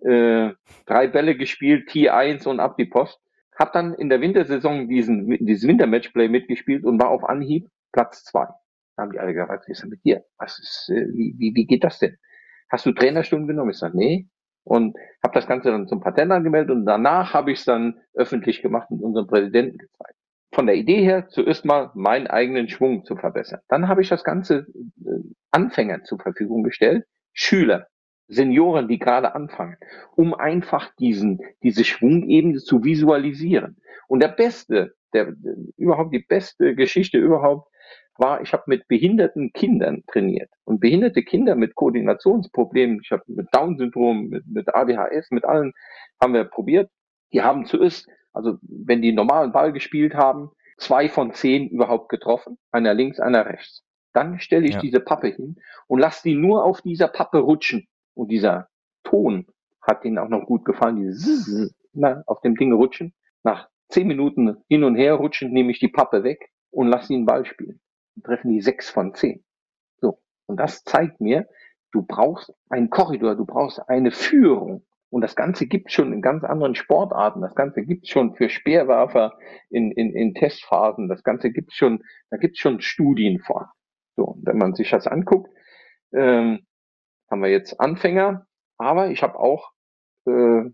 äh, 0.00 0.50
drei 0.86 1.08
Bälle 1.08 1.36
gespielt, 1.36 1.88
T1 1.88 2.46
und 2.46 2.60
ab 2.60 2.76
die 2.76 2.86
Post. 2.86 3.20
Hab 3.56 3.72
dann 3.72 3.94
in 3.94 4.08
der 4.08 4.20
Wintersaison 4.20 4.88
diesen, 4.88 5.30
dieses 5.44 5.66
Winter-Matchplay 5.66 6.28
mitgespielt 6.28 6.84
und 6.84 7.00
war 7.02 7.08
auf 7.08 7.24
Anhieb 7.24 7.66
Platz 7.92 8.22
zwei. 8.22 8.46
Da 8.98 9.04
haben 9.04 9.12
die 9.12 9.20
alle 9.20 9.32
gesagt, 9.32 9.60
was 9.60 9.68
ist 9.68 9.82
denn 9.82 9.90
mit 9.90 10.04
dir? 10.04 10.24
Was 10.38 10.58
ist, 10.58 10.90
äh, 10.90 11.06
wie, 11.14 11.32
wie, 11.38 11.54
wie 11.54 11.66
geht 11.66 11.84
das 11.84 12.00
denn? 12.00 12.16
Hast 12.68 12.84
du 12.84 12.90
Trainerstunden 12.90 13.46
genommen? 13.46 13.70
Ich 13.70 13.78
sage, 13.78 13.96
nee. 13.96 14.26
Und 14.64 14.96
habe 15.22 15.34
das 15.34 15.46
Ganze 15.46 15.70
dann 15.70 15.86
zum 15.86 16.00
Patent 16.00 16.32
angemeldet 16.32 16.72
und 16.72 16.84
danach 16.84 17.32
habe 17.32 17.52
ich 17.52 17.60
es 17.60 17.64
dann 17.64 18.00
öffentlich 18.14 18.60
gemacht 18.60 18.90
und 18.90 19.00
unserem 19.00 19.28
Präsidenten 19.28 19.78
gezeigt. 19.78 20.16
Von 20.52 20.66
der 20.66 20.74
Idee 20.74 21.00
her 21.04 21.28
zuerst 21.28 21.64
mal 21.64 21.92
meinen 21.94 22.26
eigenen 22.26 22.68
Schwung 22.68 23.04
zu 23.04 23.14
verbessern. 23.14 23.60
Dann 23.68 23.86
habe 23.86 24.02
ich 24.02 24.08
das 24.08 24.24
Ganze 24.24 24.66
äh, 25.06 25.10
Anfängern 25.52 26.04
zur 26.04 26.18
Verfügung 26.18 26.64
gestellt, 26.64 27.06
Schüler, 27.32 27.86
Senioren, 28.26 28.88
die 28.88 28.98
gerade 28.98 29.32
anfangen, 29.32 29.76
um 30.16 30.34
einfach 30.34 30.92
diesen, 30.96 31.38
diese 31.62 31.84
Schwungebene 31.84 32.58
zu 32.58 32.82
visualisieren. 32.82 33.76
Und 34.08 34.20
der 34.20 34.28
beste, 34.28 34.96
der, 35.12 35.34
überhaupt 35.76 36.12
die 36.12 36.24
beste 36.28 36.74
Geschichte 36.74 37.18
überhaupt 37.18 37.70
war, 38.18 38.40
ich 38.42 38.52
habe 38.52 38.64
mit 38.66 38.88
behinderten 38.88 39.52
Kindern 39.52 40.02
trainiert. 40.06 40.50
Und 40.64 40.80
behinderte 40.80 41.22
Kinder 41.22 41.54
mit 41.54 41.74
Koordinationsproblemen, 41.74 43.00
ich 43.02 43.10
habe 43.12 43.22
mit 43.26 43.48
Down-Syndrom, 43.52 44.28
mit, 44.28 44.46
mit 44.46 44.74
ADHS, 44.74 45.30
mit 45.30 45.44
allen 45.44 45.72
haben 46.20 46.34
wir 46.34 46.44
probiert. 46.44 46.90
Die 47.32 47.42
haben 47.42 47.66
zuerst, 47.66 48.08
also 48.32 48.58
wenn 48.62 49.02
die 49.02 49.12
normalen 49.12 49.52
Ball 49.52 49.72
gespielt 49.72 50.14
haben, 50.14 50.50
zwei 50.78 51.08
von 51.08 51.32
zehn 51.32 51.68
überhaupt 51.68 52.08
getroffen, 52.08 52.58
einer 52.72 52.94
links, 52.94 53.20
einer 53.20 53.46
rechts. 53.46 53.84
Dann 54.12 54.40
stelle 54.40 54.66
ich 54.66 54.74
ja. 54.74 54.80
diese 54.80 55.00
Pappe 55.00 55.28
hin 55.28 55.56
und 55.86 56.00
lasse 56.00 56.22
die 56.24 56.34
nur 56.34 56.64
auf 56.64 56.82
dieser 56.82 57.08
Pappe 57.08 57.38
rutschen. 57.38 57.86
Und 58.14 58.28
dieser 58.28 58.68
Ton 59.04 59.46
hat 59.80 60.04
ihnen 60.04 60.18
auch 60.18 60.28
noch 60.28 60.44
gut 60.46 60.64
gefallen, 60.64 60.96
dieses 60.96 61.72
na, 61.92 62.22
auf 62.26 62.40
dem 62.40 62.56
Ding 62.56 62.72
rutschen. 62.72 63.14
Nach 63.44 63.68
zehn 63.88 64.08
Minuten 64.08 64.56
hin 64.68 64.84
und 64.84 64.96
her 64.96 65.14
rutschen, 65.14 65.52
nehme 65.52 65.70
ich 65.70 65.78
die 65.78 65.88
Pappe 65.88 66.24
weg 66.24 66.50
und 66.70 66.88
lasse 66.88 67.12
ihn 67.12 67.26
Ball 67.26 67.46
spielen 67.46 67.80
treffen 68.22 68.50
die 68.50 68.60
sechs 68.60 68.90
von 68.90 69.14
zehn. 69.14 69.44
So. 70.00 70.20
Und 70.46 70.58
das 70.58 70.84
zeigt 70.84 71.20
mir, 71.20 71.46
du 71.92 72.02
brauchst 72.02 72.52
einen 72.68 72.90
Korridor, 72.90 73.36
du 73.36 73.46
brauchst 73.46 73.80
eine 73.88 74.10
Führung. 74.10 74.84
Und 75.10 75.22
das 75.22 75.36
Ganze 75.36 75.66
gibt 75.66 75.90
schon 75.90 76.12
in 76.12 76.20
ganz 76.20 76.44
anderen 76.44 76.74
Sportarten. 76.74 77.40
Das 77.40 77.54
Ganze 77.54 77.82
gibt 77.82 78.08
schon 78.08 78.34
für 78.34 78.50
Speerwerfer 78.50 79.38
in, 79.70 79.90
in, 79.90 80.14
in 80.14 80.34
Testphasen. 80.34 81.08
Das 81.08 81.22
Ganze 81.22 81.50
gibt 81.50 81.72
schon, 81.72 82.02
da 82.30 82.36
gibt 82.36 82.58
schon 82.58 82.80
Studien 82.80 83.40
vor. 83.40 83.72
So, 84.16 84.36
wenn 84.42 84.58
man 84.58 84.74
sich 84.74 84.90
das 84.90 85.06
anguckt, 85.06 85.50
ähm, 86.12 86.66
haben 87.30 87.42
wir 87.42 87.50
jetzt 87.50 87.80
Anfänger, 87.80 88.46
aber 88.76 89.10
ich 89.10 89.22
habe 89.22 89.38
auch 89.38 89.72
äh, 90.26 90.64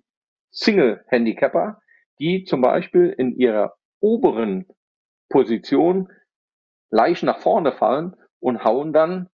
Single-Handicapper, 0.51 1.81
die 2.19 2.45
zum 2.45 2.61
Beispiel 2.61 3.15
in 3.17 3.33
ihrer 3.37 3.75
oberen 4.01 4.67
Position 5.29 6.09
leicht 6.91 7.23
nach 7.23 7.41
vorne 7.41 7.73
fallen 7.73 8.15
und 8.41 8.65
hauen 8.65 8.93
dann 8.93 9.29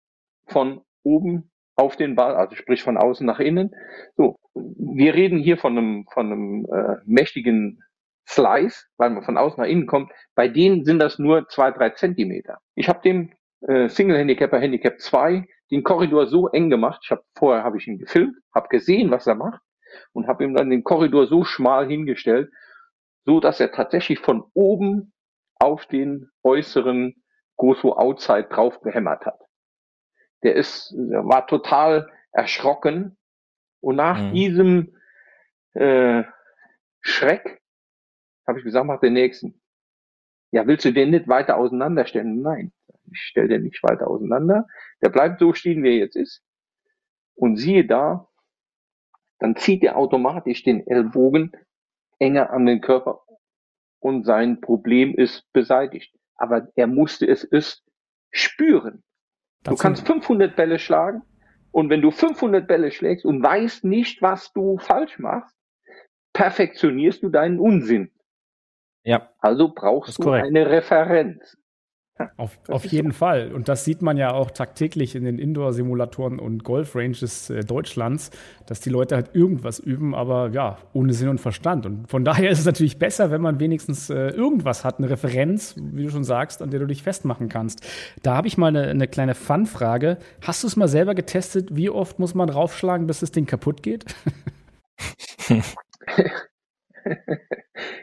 von 0.46 0.82
oben 1.02 1.50
auf 1.76 1.96
den 1.96 2.16
Ball, 2.16 2.34
also 2.34 2.56
sprich 2.56 2.82
von 2.82 2.96
außen 2.96 3.26
nach 3.26 3.40
innen. 3.40 3.74
So, 4.16 4.36
wir 4.54 5.14
reden 5.14 5.38
hier 5.38 5.58
von 5.58 5.78
einem, 5.78 6.06
von 6.12 6.26
einem 6.26 6.66
äh, 6.72 6.96
mächtigen 7.04 7.82
Slice, 8.28 8.86
weil 8.96 9.10
man 9.10 9.22
von 9.22 9.36
außen 9.38 9.62
nach 9.62 9.68
innen 9.68 9.86
kommt. 9.86 10.12
Bei 10.34 10.48
denen 10.48 10.84
sind 10.84 10.98
das 10.98 11.18
nur 11.18 11.48
zwei, 11.48 11.70
drei 11.70 11.90
Zentimeter. 11.90 12.58
Ich 12.74 12.88
habe 12.88 13.00
dem 13.02 13.32
äh, 13.60 13.88
Single 13.88 14.18
Handicapper 14.18 14.58
Handicap 14.58 15.00
2 15.00 15.46
den 15.70 15.82
Korridor 15.82 16.26
so 16.26 16.48
eng 16.48 16.70
gemacht. 16.70 17.00
Ich 17.04 17.10
habe 17.10 17.22
vorher 17.36 17.64
habe 17.64 17.78
ich 17.78 17.86
ihn 17.86 17.98
gefilmt, 17.98 18.36
habe 18.54 18.68
gesehen, 18.68 19.10
was 19.10 19.26
er 19.26 19.34
macht 19.34 19.62
und 20.12 20.26
habe 20.26 20.44
ihm 20.44 20.54
dann 20.54 20.70
den 20.70 20.84
Korridor 20.84 21.26
so 21.26 21.44
schmal 21.44 21.86
hingestellt, 21.86 22.50
so 23.24 23.40
dass 23.40 23.60
er 23.60 23.72
tatsächlich 23.72 24.18
von 24.18 24.44
oben 24.54 25.12
auf 25.58 25.86
den 25.86 26.30
äußeren 26.42 27.22
Gosu 27.58 27.92
Outside 27.92 28.44
drauf 28.44 28.80
gehämmert 28.80 29.26
hat. 29.26 29.40
Der 30.42 30.54
ist, 30.54 30.94
der 30.96 31.26
war 31.26 31.46
total 31.46 32.10
erschrocken 32.32 33.18
und 33.80 33.96
nach 33.96 34.20
mhm. 34.20 34.32
diesem 34.32 34.96
äh, 35.74 36.22
Schreck 37.00 37.60
habe 38.46 38.58
ich 38.60 38.64
gesagt, 38.64 38.86
mach 38.86 39.00
den 39.00 39.12
nächsten. 39.12 39.60
Ja, 40.52 40.66
willst 40.66 40.84
du 40.86 40.92
den 40.92 41.10
nicht 41.10 41.28
weiter 41.28 41.58
auseinanderstellen? 41.58 42.40
Nein, 42.40 42.72
ich 43.10 43.20
stelle 43.20 43.48
den 43.48 43.64
nicht 43.64 43.82
weiter 43.82 44.08
auseinander. 44.08 44.66
Der 45.02 45.10
bleibt 45.10 45.40
so 45.40 45.52
stehen, 45.52 45.82
wie 45.82 45.88
er 45.88 45.98
jetzt 45.98 46.16
ist. 46.16 46.42
Und 47.34 47.56
siehe 47.56 47.86
da, 47.86 48.28
dann 49.40 49.56
zieht 49.56 49.84
er 49.84 49.96
automatisch 49.96 50.62
den 50.62 50.86
Ellbogen 50.86 51.52
enger 52.18 52.50
an 52.50 52.66
den 52.66 52.80
Körper 52.80 53.22
und 54.00 54.24
sein 54.24 54.60
Problem 54.60 55.14
ist 55.14 55.52
beseitigt 55.52 56.17
aber 56.38 56.68
er 56.76 56.86
musste 56.86 57.26
es 57.26 57.44
ist 57.44 57.84
spüren. 58.30 59.02
Das 59.62 59.74
du 59.74 59.82
kannst 59.82 60.06
500 60.06 60.56
Bälle 60.56 60.78
schlagen 60.78 61.22
und 61.72 61.90
wenn 61.90 62.00
du 62.00 62.10
500 62.10 62.66
Bälle 62.66 62.90
schlägst 62.90 63.24
und 63.24 63.42
weißt 63.42 63.84
nicht, 63.84 64.22
was 64.22 64.52
du 64.52 64.78
falsch 64.78 65.18
machst, 65.18 65.56
perfektionierst 66.32 67.22
du 67.22 67.28
deinen 67.28 67.58
Unsinn. 67.58 68.10
Ja. 69.04 69.32
Also 69.38 69.72
brauchst 69.74 70.18
du 70.18 70.22
korrekt. 70.22 70.46
eine 70.46 70.68
Referenz. 70.70 71.56
Auf, 72.36 72.58
auf 72.68 72.84
jeden 72.84 73.12
so. 73.12 73.18
Fall. 73.18 73.52
Und 73.52 73.68
das 73.68 73.84
sieht 73.84 74.02
man 74.02 74.16
ja 74.16 74.32
auch 74.32 74.50
tagtäglich 74.50 75.14
in 75.14 75.24
den 75.24 75.38
Indoor-Simulatoren 75.38 76.38
und 76.38 76.64
Golf-Ranges 76.64 77.50
äh, 77.50 77.60
Deutschlands, 77.60 78.30
dass 78.66 78.80
die 78.80 78.90
Leute 78.90 79.14
halt 79.14 79.34
irgendwas 79.34 79.78
üben, 79.78 80.14
aber 80.14 80.50
ja, 80.50 80.78
ohne 80.92 81.12
Sinn 81.12 81.28
und 81.28 81.40
Verstand. 81.40 81.86
Und 81.86 82.08
von 82.08 82.24
daher 82.26 82.50
ist 82.50 82.60
es 82.60 82.66
natürlich 82.66 82.98
besser, 82.98 83.30
wenn 83.30 83.40
man 83.40 83.60
wenigstens 83.60 84.10
äh, 84.10 84.28
irgendwas 84.30 84.84
hat, 84.84 84.98
eine 84.98 85.10
Referenz, 85.10 85.74
wie 85.76 86.04
du 86.04 86.10
schon 86.10 86.24
sagst, 86.24 86.62
an 86.62 86.70
der 86.70 86.80
du 86.80 86.86
dich 86.86 87.02
festmachen 87.02 87.48
kannst. 87.48 87.86
Da 88.22 88.36
habe 88.36 88.48
ich 88.48 88.58
mal 88.58 88.68
eine, 88.68 88.88
eine 88.88 89.08
kleine 89.08 89.34
Fun-Frage. 89.34 90.18
Hast 90.42 90.62
du 90.62 90.66
es 90.66 90.76
mal 90.76 90.88
selber 90.88 91.14
getestet? 91.14 91.76
Wie 91.76 91.90
oft 91.90 92.18
muss 92.18 92.34
man 92.34 92.48
draufschlagen, 92.48 93.06
bis 93.06 93.20
das 93.20 93.30
Ding 93.32 93.46
kaputt 93.46 93.82
geht? 93.82 94.04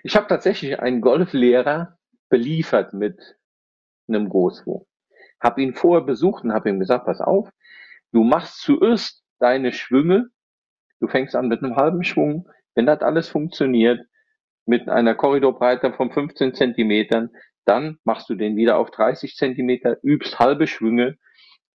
Ich 0.03 0.15
habe 0.15 0.27
tatsächlich 0.27 0.79
einen 0.79 1.01
Golflehrer 1.01 1.97
beliefert 2.29 2.93
mit 2.93 3.37
einem 4.07 4.29
Großwurf. 4.29 4.85
Hab 5.39 5.57
ihn 5.57 5.73
vorher 5.73 6.05
besucht 6.05 6.43
und 6.43 6.53
habe 6.53 6.69
ihm 6.69 6.79
gesagt, 6.79 7.05
pass 7.05 7.21
auf, 7.21 7.49
du 8.11 8.23
machst 8.23 8.61
zuerst 8.61 9.23
deine 9.39 9.73
Schwünge, 9.73 10.29
du 10.99 11.07
fängst 11.07 11.35
an 11.35 11.47
mit 11.47 11.63
einem 11.63 11.75
halben 11.75 12.03
Schwung, 12.03 12.49
wenn 12.73 12.85
das 12.85 13.01
alles 13.01 13.29
funktioniert, 13.29 13.99
mit 14.65 14.89
einer 14.89 15.15
Korridorbreite 15.15 15.93
von 15.93 16.11
15 16.11 16.53
Zentimetern, 16.53 17.29
dann 17.65 17.97
machst 18.03 18.29
du 18.29 18.35
den 18.35 18.55
wieder 18.55 18.77
auf 18.77 18.91
30 18.91 19.35
Zentimeter, 19.35 19.97
übst 20.03 20.39
halbe 20.39 20.67
Schwünge, 20.67 21.17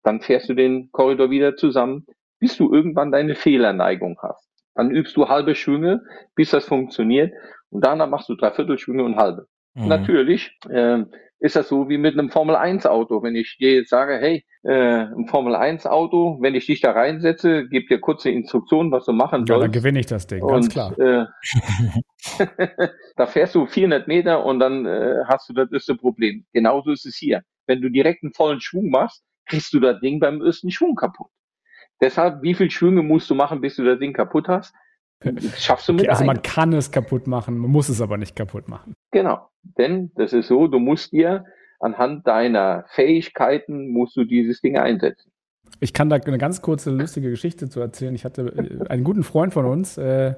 dann 0.03 0.21
fährst 0.21 0.49
du 0.49 0.55
den 0.55 0.91
Korridor 0.93 1.31
wieder 1.31 1.57
zusammen, 1.57 2.07
bis 2.39 2.57
du 2.57 2.73
irgendwann 2.73 3.13
deine 3.13 3.35
Fehlerneigung 3.35 4.19
hast. 4.23 4.49
Dann 4.75 4.91
übst 4.91 5.17
du 5.17 5.29
halbe 5.29 5.55
Schwünge, 5.55 6.03
bis 6.35 6.51
das 6.51 6.65
funktioniert 6.65 7.33
und 7.71 7.85
danach 7.85 8.09
machst 8.09 8.29
du 8.29 8.35
Dreiviertelschwünge 8.35 9.05
und 9.05 9.17
halbe. 9.17 9.47
Mhm. 9.75 9.89
Natürlich 9.89 10.57
äh, 10.69 11.05
ist 11.41 11.57
das 11.57 11.69
so 11.69 11.89
wie 11.89 11.99
mit 11.99 12.19
einem 12.19 12.31
Formel 12.31 12.55
1 12.55 12.87
Auto. 12.87 13.23
Wenn 13.23 13.35
ich 13.35 13.57
dir 13.59 13.73
jetzt 13.73 13.89
sage, 13.89 14.19
hey, 14.19 14.45
äh, 14.63 14.73
ein 14.73 15.27
Formel 15.27 15.55
1 15.55 15.87
Auto, 15.87 16.39
wenn 16.41 16.55
ich 16.55 16.67
dich 16.67 16.83
da 16.83 16.93
reinsetze, 16.93 17.67
gib 17.69 17.89
dir 17.89 17.99
kurze 17.99 18.31
Instruktionen, 18.31 18.93
was 18.93 19.07
du 19.07 19.13
machen 19.13 19.47
sollst. 19.47 19.51
Ja, 19.51 19.59
dann 19.59 19.73
gewinne 19.73 20.01
ich 20.01 20.07
das 20.07 20.27
Ding, 20.27 20.47
ganz 20.47 20.67
und, 20.67 20.73
klar. 20.73 20.99
Äh, 20.99 21.27
da 23.17 23.27
fährst 23.27 23.55
du 23.55 23.67
400 23.67 24.07
Meter 24.07 24.45
und 24.45 24.61
dann 24.61 24.85
äh, 24.85 25.25
hast 25.27 25.49
du 25.49 25.55
das 25.55 25.73
erste 25.73 25.97
Problem. 25.97 26.45
Genauso 26.53 26.91
ist 26.93 27.07
es 27.07 27.17
hier. 27.17 27.43
Wenn 27.67 27.81
du 27.81 27.89
direkt 27.89 28.23
einen 28.23 28.35
vollen 28.35 28.61
Schwung 28.61 28.91
machst, 28.91 29.25
kriegst 29.47 29.73
du 29.73 29.81
das 29.81 29.99
Ding 30.01 30.21
beim 30.21 30.43
ersten 30.43 30.71
Schwung 30.71 30.95
kaputt. 30.95 31.31
Deshalb, 32.03 32.43
wie 32.43 32.55
viele 32.55 32.71
Schwünge 32.71 33.03
musst 33.03 33.31
du 33.31 33.35
machen, 33.35 33.61
bis 33.61 33.77
du 33.77 33.85
das 33.85 33.99
Ding 33.99 34.13
kaputt 34.13 34.49
hast? 34.49 34.75
Schaffst 35.57 35.89
du 35.89 35.93
mit 35.93 36.03
okay, 36.03 36.11
Also 36.11 36.25
man 36.25 36.43
kann 36.43 36.73
es 36.73 36.91
kaputt 36.91 37.27
machen, 37.27 37.59
man 37.59 37.71
muss 37.71 37.89
es 37.89 38.01
aber 38.01 38.17
nicht 38.17 38.37
kaputt 38.37 38.69
machen. 38.69 38.95
Genau, 39.11 39.49
denn 39.63 40.13
das 40.15 40.33
ist 40.33 40.49
so, 40.49 40.67
du 40.67 40.79
musst 40.79 41.13
dir 41.13 41.45
anhand 41.79 42.27
deiner 42.27 42.85
Fähigkeiten 42.91 43.89
musst 43.89 44.17
du 44.17 44.25
dieses 44.25 44.61
Ding 44.61 44.77
einsetzen. 44.79 45.31
Ich 45.81 45.95
kann 45.95 46.11
da 46.11 46.17
eine 46.17 46.39
ganz 46.39 46.63
kurze 46.63 46.91
lustige 46.91 47.31
Geschichte 47.31 47.69
zu 47.69 47.81
erzählen. 47.81 48.15
Ich 48.15 48.25
hatte 48.25 48.43
äh, 48.43 48.89
einen 48.89 49.05
guten 49.05 49.23
Freund 49.23 49.53
von 49.53 49.65
uns, 49.65 49.97
äh, 49.99 50.35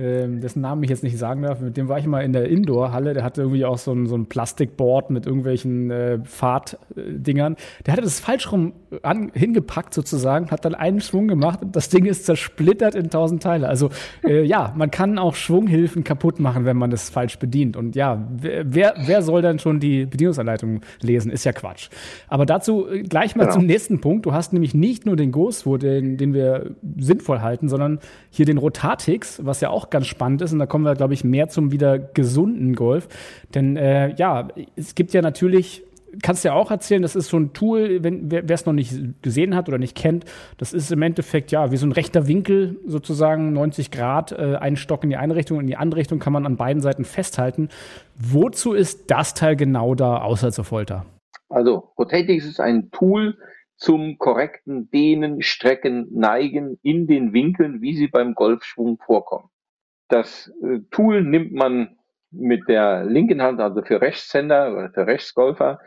ähm, 0.00 0.40
dessen 0.40 0.62
Namen 0.62 0.82
ich 0.82 0.90
jetzt 0.90 1.02
nicht 1.02 1.18
sagen 1.18 1.42
darf, 1.42 1.60
mit 1.60 1.76
dem 1.76 1.88
war 1.88 1.98
ich 1.98 2.06
mal 2.06 2.20
in 2.20 2.32
der 2.32 2.48
Indoor-Halle, 2.48 3.12
der 3.14 3.22
hatte 3.22 3.42
irgendwie 3.42 3.64
auch 3.64 3.78
so 3.78 3.92
ein, 3.92 4.06
so 4.06 4.16
ein 4.16 4.26
Plastikboard 4.26 5.10
mit 5.10 5.26
irgendwelchen 5.26 5.90
äh, 5.90 6.18
Fahrtdingern. 6.24 7.56
Der 7.84 7.92
hatte 7.92 8.02
das 8.02 8.20
falsch 8.20 8.50
rum 8.50 8.72
an, 9.02 9.30
hingepackt 9.34 9.92
sozusagen, 9.92 10.50
hat 10.50 10.64
dann 10.64 10.74
einen 10.74 11.00
Schwung 11.00 11.28
gemacht 11.28 11.62
und 11.62 11.76
das 11.76 11.88
Ding 11.88 12.06
ist 12.06 12.24
zersplittert 12.24 12.94
in 12.94 13.10
tausend 13.10 13.42
Teile. 13.42 13.68
Also 13.68 13.90
äh, 14.24 14.42
ja, 14.42 14.72
man 14.76 14.90
kann 14.90 15.18
auch 15.18 15.34
Schwunghilfen 15.34 16.04
kaputt 16.04 16.40
machen, 16.40 16.64
wenn 16.64 16.76
man 16.76 16.90
das 16.90 17.10
falsch 17.10 17.38
bedient. 17.38 17.76
Und 17.76 17.96
ja, 17.96 18.26
wer, 18.30 18.94
wer 19.04 19.22
soll 19.22 19.42
dann 19.42 19.58
schon 19.58 19.80
die 19.80 20.06
Bedienungsanleitung 20.06 20.80
lesen? 21.02 21.30
Ist 21.30 21.44
ja 21.44 21.52
Quatsch. 21.52 21.90
Aber 22.28 22.46
dazu 22.46 22.88
äh, 22.88 23.02
gleich 23.02 23.36
mal 23.36 23.44
genau. 23.44 23.56
zum 23.56 23.66
nächsten 23.66 24.00
Punkt. 24.00 24.26
Du 24.26 24.32
hast 24.32 24.52
nämlich 24.52 24.74
nicht 24.74 25.06
nur 25.06 25.16
den 25.16 25.32
Ghostwo, 25.32 25.76
den, 25.76 26.16
den 26.16 26.32
wir 26.32 26.74
sinnvoll 26.98 27.40
halten, 27.40 27.68
sondern 27.68 27.98
hier 28.30 28.46
den 28.46 28.58
Rotatix, 28.58 29.40
was 29.44 29.60
ja 29.60 29.70
auch 29.70 29.89
ganz 29.90 30.06
spannend 30.06 30.42
ist. 30.42 30.52
Und 30.52 30.58
da 30.58 30.66
kommen 30.66 30.84
wir, 30.84 30.94
glaube 30.94 31.14
ich, 31.14 31.24
mehr 31.24 31.48
zum 31.48 31.72
wieder 31.72 31.98
gesunden 31.98 32.74
Golf. 32.74 33.08
Denn 33.54 33.76
äh, 33.76 34.14
ja, 34.16 34.48
es 34.76 34.94
gibt 34.94 35.12
ja 35.12 35.22
natürlich 35.22 35.84
kannst 36.22 36.44
du 36.44 36.48
ja 36.48 36.54
auch 36.54 36.70
erzählen, 36.70 37.02
das 37.02 37.16
ist 37.16 37.28
so 37.28 37.38
ein 37.38 37.52
Tool, 37.52 38.02
wenn 38.02 38.30
wer 38.30 38.50
es 38.50 38.66
noch 38.66 38.72
nicht 38.72 39.22
gesehen 39.22 39.54
hat 39.54 39.68
oder 39.68 39.78
nicht 39.78 39.96
kennt, 39.96 40.24
das 40.58 40.72
ist 40.72 40.90
im 40.90 41.02
Endeffekt 41.02 41.52
ja 41.52 41.70
wie 41.70 41.76
so 41.76 41.86
ein 41.86 41.92
rechter 41.92 42.26
Winkel 42.26 42.80
sozusagen 42.86 43.52
90 43.52 43.90
Grad, 43.90 44.32
äh, 44.32 44.56
ein 44.56 44.76
Stock 44.76 45.04
in 45.04 45.10
die 45.10 45.16
eine 45.16 45.36
Richtung 45.36 45.58
und 45.58 45.64
in 45.64 45.68
die 45.68 45.76
andere 45.76 46.00
Richtung 46.00 46.18
kann 46.18 46.32
man 46.32 46.46
an 46.46 46.56
beiden 46.56 46.82
Seiten 46.82 47.04
festhalten. 47.04 47.68
Wozu 48.16 48.72
ist 48.72 49.10
das 49.10 49.34
Teil 49.34 49.56
genau 49.56 49.94
da, 49.94 50.18
außer 50.22 50.50
zur 50.52 50.64
Folter? 50.64 51.06
Also 51.48 51.92
Rotatix 51.98 52.44
ist 52.44 52.60
ein 52.60 52.90
Tool 52.90 53.36
zum 53.76 54.18
korrekten 54.18 54.90
Dehnen, 54.90 55.42
Strecken, 55.42 56.08
Neigen 56.12 56.78
in 56.82 57.06
den 57.06 57.32
Winkeln, 57.32 57.80
wie 57.80 57.96
sie 57.96 58.08
beim 58.08 58.34
Golfschwung 58.34 58.98
vorkommen. 58.98 59.48
Das 60.10 60.52
äh, 60.62 60.80
Tool 60.90 61.22
nimmt 61.22 61.52
man 61.52 61.96
mit 62.30 62.68
der 62.68 63.04
linken 63.04 63.40
Hand, 63.42 63.60
also 63.60 63.82
für 63.82 64.00
Rechtshänder 64.00 64.72
oder 64.72 64.90
für 64.90 65.06
Rechtsgolfer, 65.06 65.80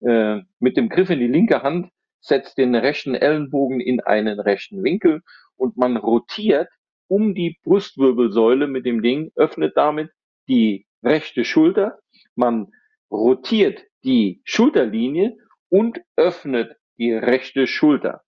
äh, 0.00 0.40
mit 0.58 0.76
dem 0.76 0.88
Griff 0.88 1.10
in 1.10 1.20
die 1.20 1.28
linke 1.28 1.62
Hand, 1.62 1.90
setzt 2.20 2.58
den 2.58 2.74
rechten 2.74 3.14
Ellenbogen 3.14 3.80
in 3.80 4.00
einen 4.00 4.40
rechten 4.40 4.82
Winkel 4.82 5.22
und 5.56 5.76
man 5.76 5.96
rotiert 5.96 6.68
um 7.06 7.34
die 7.34 7.58
Brustwirbelsäule 7.64 8.66
mit 8.66 8.84
dem 8.84 9.02
Ding, 9.02 9.32
öffnet 9.36 9.76
damit 9.76 10.10
die 10.48 10.86
rechte 11.02 11.44
Schulter, 11.44 11.98
man 12.34 12.72
rotiert 13.10 13.84
die 14.04 14.40
Schulterlinie 14.44 15.36
und 15.68 16.00
öffnet 16.16 16.76
die 16.98 17.12
rechte 17.12 17.66
Schulter. 17.66 18.22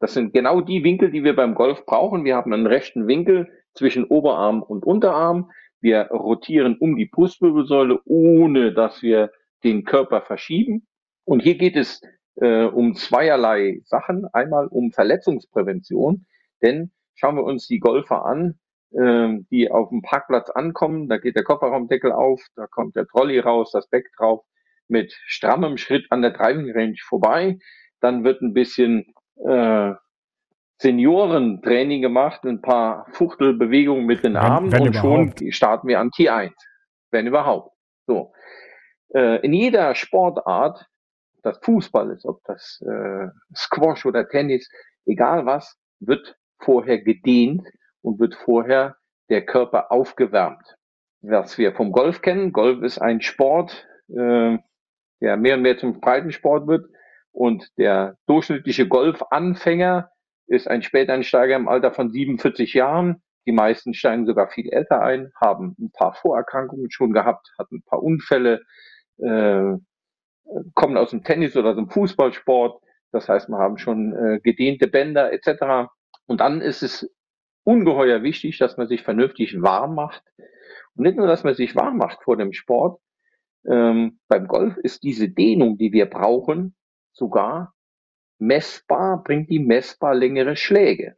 Das 0.00 0.14
sind 0.14 0.32
genau 0.32 0.60
die 0.60 0.84
Winkel, 0.84 1.10
die 1.10 1.24
wir 1.24 1.36
beim 1.36 1.54
Golf 1.54 1.84
brauchen. 1.84 2.24
Wir 2.24 2.36
haben 2.36 2.52
einen 2.52 2.66
rechten 2.66 3.06
Winkel 3.06 3.48
zwischen 3.78 4.04
Oberarm 4.04 4.62
und 4.62 4.84
Unterarm. 4.84 5.50
Wir 5.80 6.08
rotieren 6.10 6.76
um 6.78 6.96
die 6.96 7.06
Brustwirbelsäule, 7.06 8.00
ohne 8.04 8.72
dass 8.74 9.02
wir 9.02 9.30
den 9.64 9.84
Körper 9.84 10.22
verschieben. 10.22 10.86
Und 11.24 11.40
hier 11.40 11.56
geht 11.56 11.76
es 11.76 12.00
äh, 12.36 12.64
um 12.64 12.94
zweierlei 12.94 13.80
Sachen. 13.84 14.26
Einmal 14.32 14.66
um 14.66 14.92
Verletzungsprävention, 14.92 16.26
denn 16.62 16.90
schauen 17.14 17.36
wir 17.36 17.44
uns 17.44 17.66
die 17.66 17.78
Golfer 17.78 18.24
an, 18.24 18.58
äh, 18.92 19.38
die 19.50 19.70
auf 19.70 19.90
dem 19.90 20.02
Parkplatz 20.02 20.50
ankommen. 20.50 21.08
Da 21.08 21.18
geht 21.18 21.36
der 21.36 21.44
Kofferraumdeckel 21.44 22.12
auf, 22.12 22.42
da 22.56 22.66
kommt 22.66 22.96
der 22.96 23.06
Trolley 23.06 23.38
raus, 23.38 23.70
das 23.72 23.88
Beck 23.88 24.06
drauf, 24.16 24.44
mit 24.88 25.12
strammem 25.26 25.76
Schritt 25.76 26.06
an 26.10 26.22
der 26.22 26.32
Driving 26.32 26.72
Range 26.72 26.96
vorbei. 27.06 27.58
Dann 28.00 28.24
wird 28.24 28.42
ein 28.42 28.54
bisschen 28.54 29.12
äh, 29.46 29.92
Seniorentraining 30.80 32.02
gemacht, 32.02 32.44
ein 32.44 32.62
paar 32.62 33.06
Fuchtelbewegungen 33.10 34.06
mit 34.06 34.24
den 34.24 34.36
Armen 34.36 34.70
wenn, 34.70 34.80
wenn 34.80 34.88
und 34.88 34.96
überhaupt. 34.96 35.38
schon 35.40 35.52
starten 35.52 35.88
wir 35.88 35.98
an 36.00 36.10
T1, 36.10 36.52
wenn 37.10 37.26
überhaupt. 37.26 37.76
So. 38.06 38.32
Äh, 39.12 39.40
in 39.44 39.52
jeder 39.52 39.94
Sportart, 39.94 40.86
ob 41.36 41.42
das 41.42 41.58
Fußball 41.64 42.10
ist, 42.12 42.24
ob 42.24 42.40
das 42.44 42.80
äh, 42.86 43.26
Squash 43.56 44.06
oder 44.06 44.28
Tennis, 44.28 44.68
egal 45.04 45.46
was, 45.46 45.76
wird 46.00 46.36
vorher 46.60 47.00
gedehnt 47.02 47.66
und 48.02 48.20
wird 48.20 48.36
vorher 48.36 48.96
der 49.30 49.44
Körper 49.44 49.90
aufgewärmt. 49.90 50.76
Was 51.20 51.58
wir 51.58 51.74
vom 51.74 51.90
Golf 51.90 52.22
kennen, 52.22 52.52
Golf 52.52 52.82
ist 52.82 52.98
ein 52.98 53.20
Sport, 53.20 53.86
äh, 54.08 54.58
der 55.20 55.36
mehr 55.36 55.56
und 55.56 55.62
mehr 55.62 55.76
zum 55.76 56.00
Breitensport 56.00 56.68
wird 56.68 56.86
und 57.32 57.68
der 57.78 58.16
durchschnittliche 58.26 58.86
Golfanfänger 58.86 60.10
ist 60.48 60.68
ein 60.68 60.82
Späteinsteiger 60.82 61.56
im 61.56 61.68
Alter 61.68 61.92
von 61.92 62.10
47 62.10 62.74
Jahren. 62.74 63.22
Die 63.46 63.52
meisten 63.52 63.94
steigen 63.94 64.26
sogar 64.26 64.48
viel 64.48 64.68
älter 64.70 65.00
ein, 65.00 65.32
haben 65.40 65.74
ein 65.78 65.90
paar 65.90 66.14
Vorerkrankungen 66.14 66.90
schon 66.90 67.12
gehabt, 67.12 67.50
hatten 67.58 67.76
ein 67.76 67.82
paar 67.82 68.02
Unfälle, 68.02 68.62
äh, 69.18 69.74
kommen 70.74 70.96
aus 70.96 71.10
dem 71.10 71.24
Tennis 71.24 71.56
oder 71.56 71.74
dem 71.74 71.88
Fußballsport. 71.88 72.82
Das 73.12 73.28
heißt, 73.28 73.48
wir 73.48 73.58
haben 73.58 73.78
schon 73.78 74.14
äh, 74.14 74.40
gedehnte 74.42 74.86
Bänder 74.86 75.32
etc. 75.32 75.90
Und 76.26 76.40
dann 76.40 76.60
ist 76.60 76.82
es 76.82 77.10
ungeheuer 77.64 78.22
wichtig, 78.22 78.58
dass 78.58 78.76
man 78.76 78.88
sich 78.88 79.02
vernünftig 79.02 79.60
warm 79.62 79.94
macht. 79.94 80.22
Und 80.94 81.04
nicht 81.04 81.16
nur, 81.16 81.26
dass 81.26 81.44
man 81.44 81.54
sich 81.54 81.76
warm 81.76 81.96
macht 81.96 82.22
vor 82.22 82.36
dem 82.36 82.52
Sport. 82.52 83.00
Ähm, 83.66 84.20
beim 84.28 84.46
Golf 84.46 84.76
ist 84.78 85.02
diese 85.02 85.28
Dehnung, 85.28 85.78
die 85.78 85.92
wir 85.92 86.06
brauchen, 86.06 86.74
sogar 87.12 87.74
messbar, 88.38 89.22
bringt 89.22 89.50
die 89.50 89.58
messbar 89.58 90.14
längere 90.14 90.56
Schläge. 90.56 91.16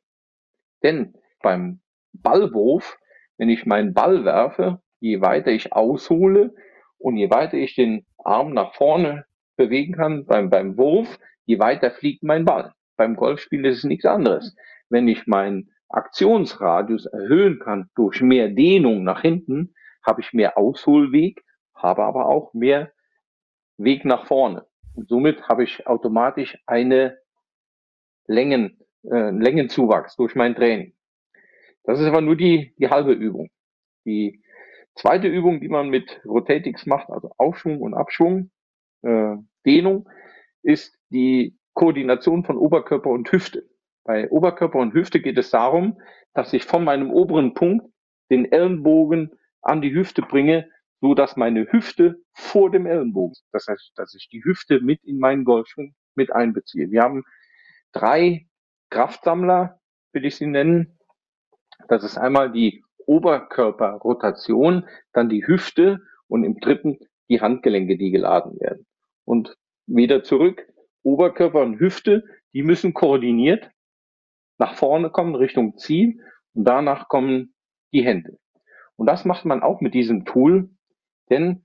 Denn 0.83 1.15
beim 1.43 1.81
Ballwurf, 2.13 2.99
wenn 3.37 3.49
ich 3.49 3.67
meinen 3.67 3.95
Ball 3.95 4.25
werfe, 4.25 4.81
je 5.01 5.21
weiter 5.21 5.51
ich 5.51 5.73
aushole 5.73 6.55
und 6.99 7.17
je 7.17 7.31
weiter 7.31 7.57
ich 7.57 7.75
den 7.75 8.07
Arm 8.19 8.53
nach 8.53 8.75
vorne 8.75 9.25
bewegen 9.57 9.95
kann 9.95 10.27
beim, 10.27 10.51
beim 10.51 10.77
Wurf, 10.77 11.19
je 11.45 11.59
weiter 11.59 11.91
fliegt 11.91 12.23
mein 12.23 12.45
Ball. 12.45 12.75
Beim 12.97 13.17
Golfspiel 13.17 13.65
ist 13.65 13.79
es 13.79 13.85
nichts 13.85 14.05
anderes. 14.05 14.57
Wenn 14.89 15.09
ich 15.09 15.27
meinen 15.27 15.71
Aktionsradius 15.89 17.07
erhöhen 17.07 17.59
kann 17.59 17.91
durch 17.95 18.21
mehr 18.21 18.49
Dehnung 18.49 19.05
nach 19.05 19.23
hinten, 19.23 19.75
habe 20.07 20.21
ich 20.21 20.33
mehr 20.33 20.57
Ausholweg, 20.57 21.45
habe 21.75 22.05
aber 22.05 22.27
auch 22.27 22.55
mehr 22.55 22.93
Weg 23.77 24.05
nach 24.05 24.27
vorne. 24.27 24.67
Und 24.95 25.09
somit 25.09 25.49
habe 25.49 25.65
ich 25.65 25.87
automatisch 25.87 26.59
eine 26.67 27.19
Längen, 28.27 28.79
äh, 29.05 29.31
Längenzuwachs 29.31 30.17
durch 30.17 30.35
mein 30.35 30.55
Training. 30.55 30.95
Das 31.85 32.01
ist 32.01 32.07
aber 32.07 32.21
nur 32.21 32.37
die, 32.37 32.75
die 32.79 32.89
halbe 32.89 33.13
Übung. 33.13 33.51
Die 34.05 34.43
zweite 34.95 35.29
Übung, 35.29 35.61
die 35.61 35.69
man 35.69 35.89
mit 35.89 36.21
Rotatix 36.25 36.87
macht, 36.87 37.11
also 37.11 37.33
Aufschwung 37.39 37.81
und 37.81 37.95
Abschwung, 37.95 38.51
äh, 39.03 39.37
Dehnung, 39.67 40.09
ist 40.63 40.97
die 41.11 41.59
Koordination 41.75 42.45
von 42.45 42.59
Oberkörper 42.59 43.11
und 43.11 43.31
Hüfte. 43.33 43.69
Bei 44.05 44.31
Oberkörper 44.31 44.79
und 44.79 44.93
Hüfte 44.93 45.21
geht 45.21 45.39
es 45.39 45.51
darum, 45.51 46.01
dass 46.35 46.53
ich 46.53 46.65
von 46.65 46.85
meinem 46.85 47.11
oberen 47.11 47.55
Punkt 47.55 47.87
den 48.31 48.51
Ellenbogen 48.51 49.33
an 49.63 49.83
die 49.83 49.93
Hüfte 49.93 50.23
bringe, 50.23 50.69
so 51.01 51.15
dass 51.15 51.37
meine 51.37 51.71
Hüfte 51.71 52.17
vor 52.33 52.71
dem 52.71 52.87
Ellenbogen, 52.87 53.35
das 53.53 53.67
heißt, 53.67 53.93
dass 53.97 54.15
ich 54.15 54.29
die 54.29 54.45
Hüfte 54.45 54.81
mit 54.81 55.03
in 55.05 55.19
meinen 55.19 55.45
Golfschwung 55.45 55.95
mit 56.15 56.33
einbeziehe. 56.33 56.91
Wir 56.91 57.03
haben 57.03 57.25
drei 57.93 58.47
Kraftsammler, 58.91 59.81
will 60.13 60.25
ich 60.25 60.37
sie 60.37 60.47
nennen. 60.47 60.99
Das 61.89 62.05
ist 62.05 62.19
einmal 62.19 62.53
die 62.53 62.85
Oberkörperrotation, 63.07 64.87
dann 65.13 65.29
die 65.29 65.47
Hüfte 65.47 66.01
und 66.29 66.45
im 66.45 66.61
dritten 66.61 66.99
die 67.29 67.41
Handgelenke, 67.41 67.97
die 67.97 68.11
geladen 68.11 68.61
werden. 68.61 68.87
Und 69.25 69.57
wieder 69.87 70.23
zurück, 70.23 70.67
Oberkörper 71.03 71.63
und 71.63 71.81
Hüfte, 71.81 72.25
die 72.53 72.63
müssen 72.63 72.93
koordiniert 72.93 73.71
nach 74.59 74.75
vorne 74.75 75.11
kommen, 75.11 75.35
Richtung 75.35 75.79
Ziel 75.79 76.21
und 76.53 76.65
danach 76.65 77.09
kommen 77.09 77.55
die 77.93 78.05
Hände. 78.05 78.39
Und 78.97 79.07
das 79.07 79.25
macht 79.25 79.47
man 79.47 79.63
auch 79.63 79.81
mit 79.81 79.95
diesem 79.95 80.27
Tool, 80.27 80.71
denn 81.31 81.65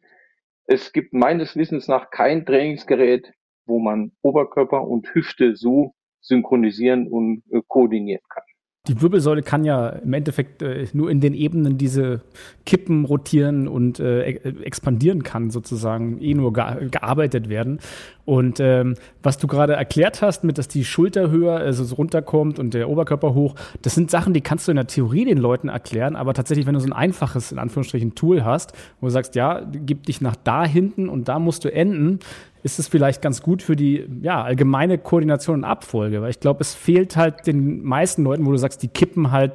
es 0.67 0.93
gibt 0.93 1.13
meines 1.13 1.55
Wissens 1.55 1.87
nach 1.87 2.09
kein 2.09 2.45
Trainingsgerät, 2.45 3.33
wo 3.65 3.79
man 3.79 4.11
Oberkörper 4.21 4.87
und 4.87 5.13
Hüfte 5.13 5.55
so 5.55 5.93
synchronisieren 6.21 7.07
und 7.07 7.43
äh, 7.51 7.61
koordinieren 7.67 8.23
kann. 8.29 8.43
Die 8.87 9.01
Wirbelsäule 9.01 9.41
kann 9.41 9.65
ja 9.65 9.89
im 9.89 10.13
Endeffekt 10.13 10.61
äh, 10.61 10.87
nur 10.93 11.09
in 11.09 11.19
den 11.19 11.33
Ebenen 11.33 11.77
diese 11.77 12.21
Kippen 12.65 13.05
rotieren 13.05 13.67
und 13.67 13.99
äh, 13.99 14.21
expandieren 14.21 15.23
kann, 15.23 15.49
sozusagen, 15.49 16.21
eh 16.21 16.33
nur 16.33 16.53
ge 16.53 16.89
gearbeitet 16.89 17.49
werden. 17.49 17.79
Und 18.25 18.59
ähm, 18.59 18.95
was 19.21 19.37
du 19.37 19.47
gerade 19.47 19.73
erklärt 19.73 20.21
hast, 20.21 20.43
mit 20.43 20.57
dass 20.57 20.67
die 20.67 20.83
Schulter 20.83 21.29
höher, 21.29 21.57
also 21.57 21.83
so 21.83 21.95
runterkommt 21.95 22.59
und 22.59 22.73
der 22.73 22.89
Oberkörper 22.89 23.33
hoch, 23.33 23.55
das 23.81 23.95
sind 23.95 24.09
Sachen, 24.09 24.33
die 24.33 24.41
kannst 24.41 24.67
du 24.67 24.71
in 24.71 24.77
der 24.77 24.87
Theorie 24.87 25.25
den 25.25 25.37
Leuten 25.37 25.69
erklären, 25.69 26.15
aber 26.15 26.33
tatsächlich, 26.33 26.65
wenn 26.65 26.73
du 26.73 26.79
so 26.79 26.87
ein 26.87 26.93
einfaches, 26.93 27.51
in 27.51 27.59
Anführungsstrichen, 27.59 28.15
Tool 28.15 28.43
hast, 28.43 28.73
wo 28.99 29.07
du 29.07 29.11
sagst, 29.11 29.35
ja, 29.35 29.61
gib 29.71 30.05
dich 30.05 30.21
nach 30.21 30.35
da 30.35 30.65
hinten 30.65 31.09
und 31.09 31.27
da 31.27 31.39
musst 31.39 31.65
du 31.65 31.71
enden, 31.71 32.19
ist 32.65 32.79
es 32.79 32.87
vielleicht 32.87 33.21
ganz 33.21 33.43
gut 33.43 33.61
für 33.61 33.75
die 33.75 34.07
ja, 34.23 34.43
allgemeine 34.43 34.97
Koordination 34.97 35.57
und 35.57 35.63
Abfolge, 35.65 36.23
weil 36.23 36.31
ich 36.31 36.39
glaube, 36.39 36.61
es 36.61 36.73
fehlt 36.73 37.15
halt 37.15 37.45
den 37.45 37.83
meisten 37.83 38.23
Leuten, 38.23 38.43
wo 38.43 38.51
du 38.51 38.57
sagst, 38.57 38.81
die 38.81 38.87
kippen 38.87 39.31
halt 39.31 39.53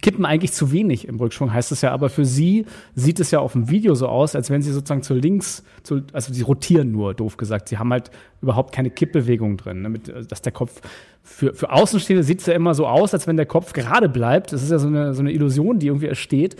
kippen 0.00 0.24
eigentlich 0.24 0.52
zu 0.52 0.72
wenig 0.72 1.08
im 1.08 1.16
Rückschwung, 1.16 1.52
heißt 1.52 1.72
es 1.72 1.82
ja, 1.82 1.90
aber 1.90 2.08
für 2.08 2.24
sie 2.24 2.64
sieht 2.94 3.20
es 3.20 3.32
ja 3.32 3.40
auf 3.40 3.52
dem 3.52 3.68
Video 3.68 3.94
so 3.94 4.06
aus, 4.06 4.36
als 4.36 4.50
wenn 4.50 4.62
sie 4.62 4.72
sozusagen 4.72 5.02
zu 5.02 5.14
links, 5.14 5.64
zu, 5.82 6.02
also 6.12 6.32
sie 6.32 6.42
rotieren 6.42 6.90
nur, 6.90 7.12
doof 7.12 7.36
gesagt. 7.36 7.68
Sie 7.68 7.76
haben 7.76 7.92
halt 7.92 8.10
überhaupt 8.40 8.72
keine 8.72 8.88
Kippbewegung 8.88 9.58
drin, 9.58 9.82
ne, 9.82 9.88
mit, 9.90 10.10
dass 10.30 10.40
der 10.40 10.52
Kopf 10.52 10.80
für, 11.22 11.52
für 11.52 11.70
Außenstehende 11.70 12.22
sieht 12.22 12.40
es 12.40 12.46
ja 12.46 12.54
immer 12.54 12.72
so 12.72 12.86
aus, 12.86 13.12
als 13.12 13.26
wenn 13.26 13.36
der 13.36 13.44
Kopf 13.46 13.74
gerade 13.74 14.08
bleibt. 14.08 14.52
Das 14.52 14.62
ist 14.62 14.70
ja 14.70 14.78
so 14.78 14.86
eine, 14.86 15.12
so 15.12 15.20
eine 15.20 15.32
Illusion, 15.32 15.78
die 15.78 15.88
irgendwie 15.88 16.06
entsteht. 16.06 16.56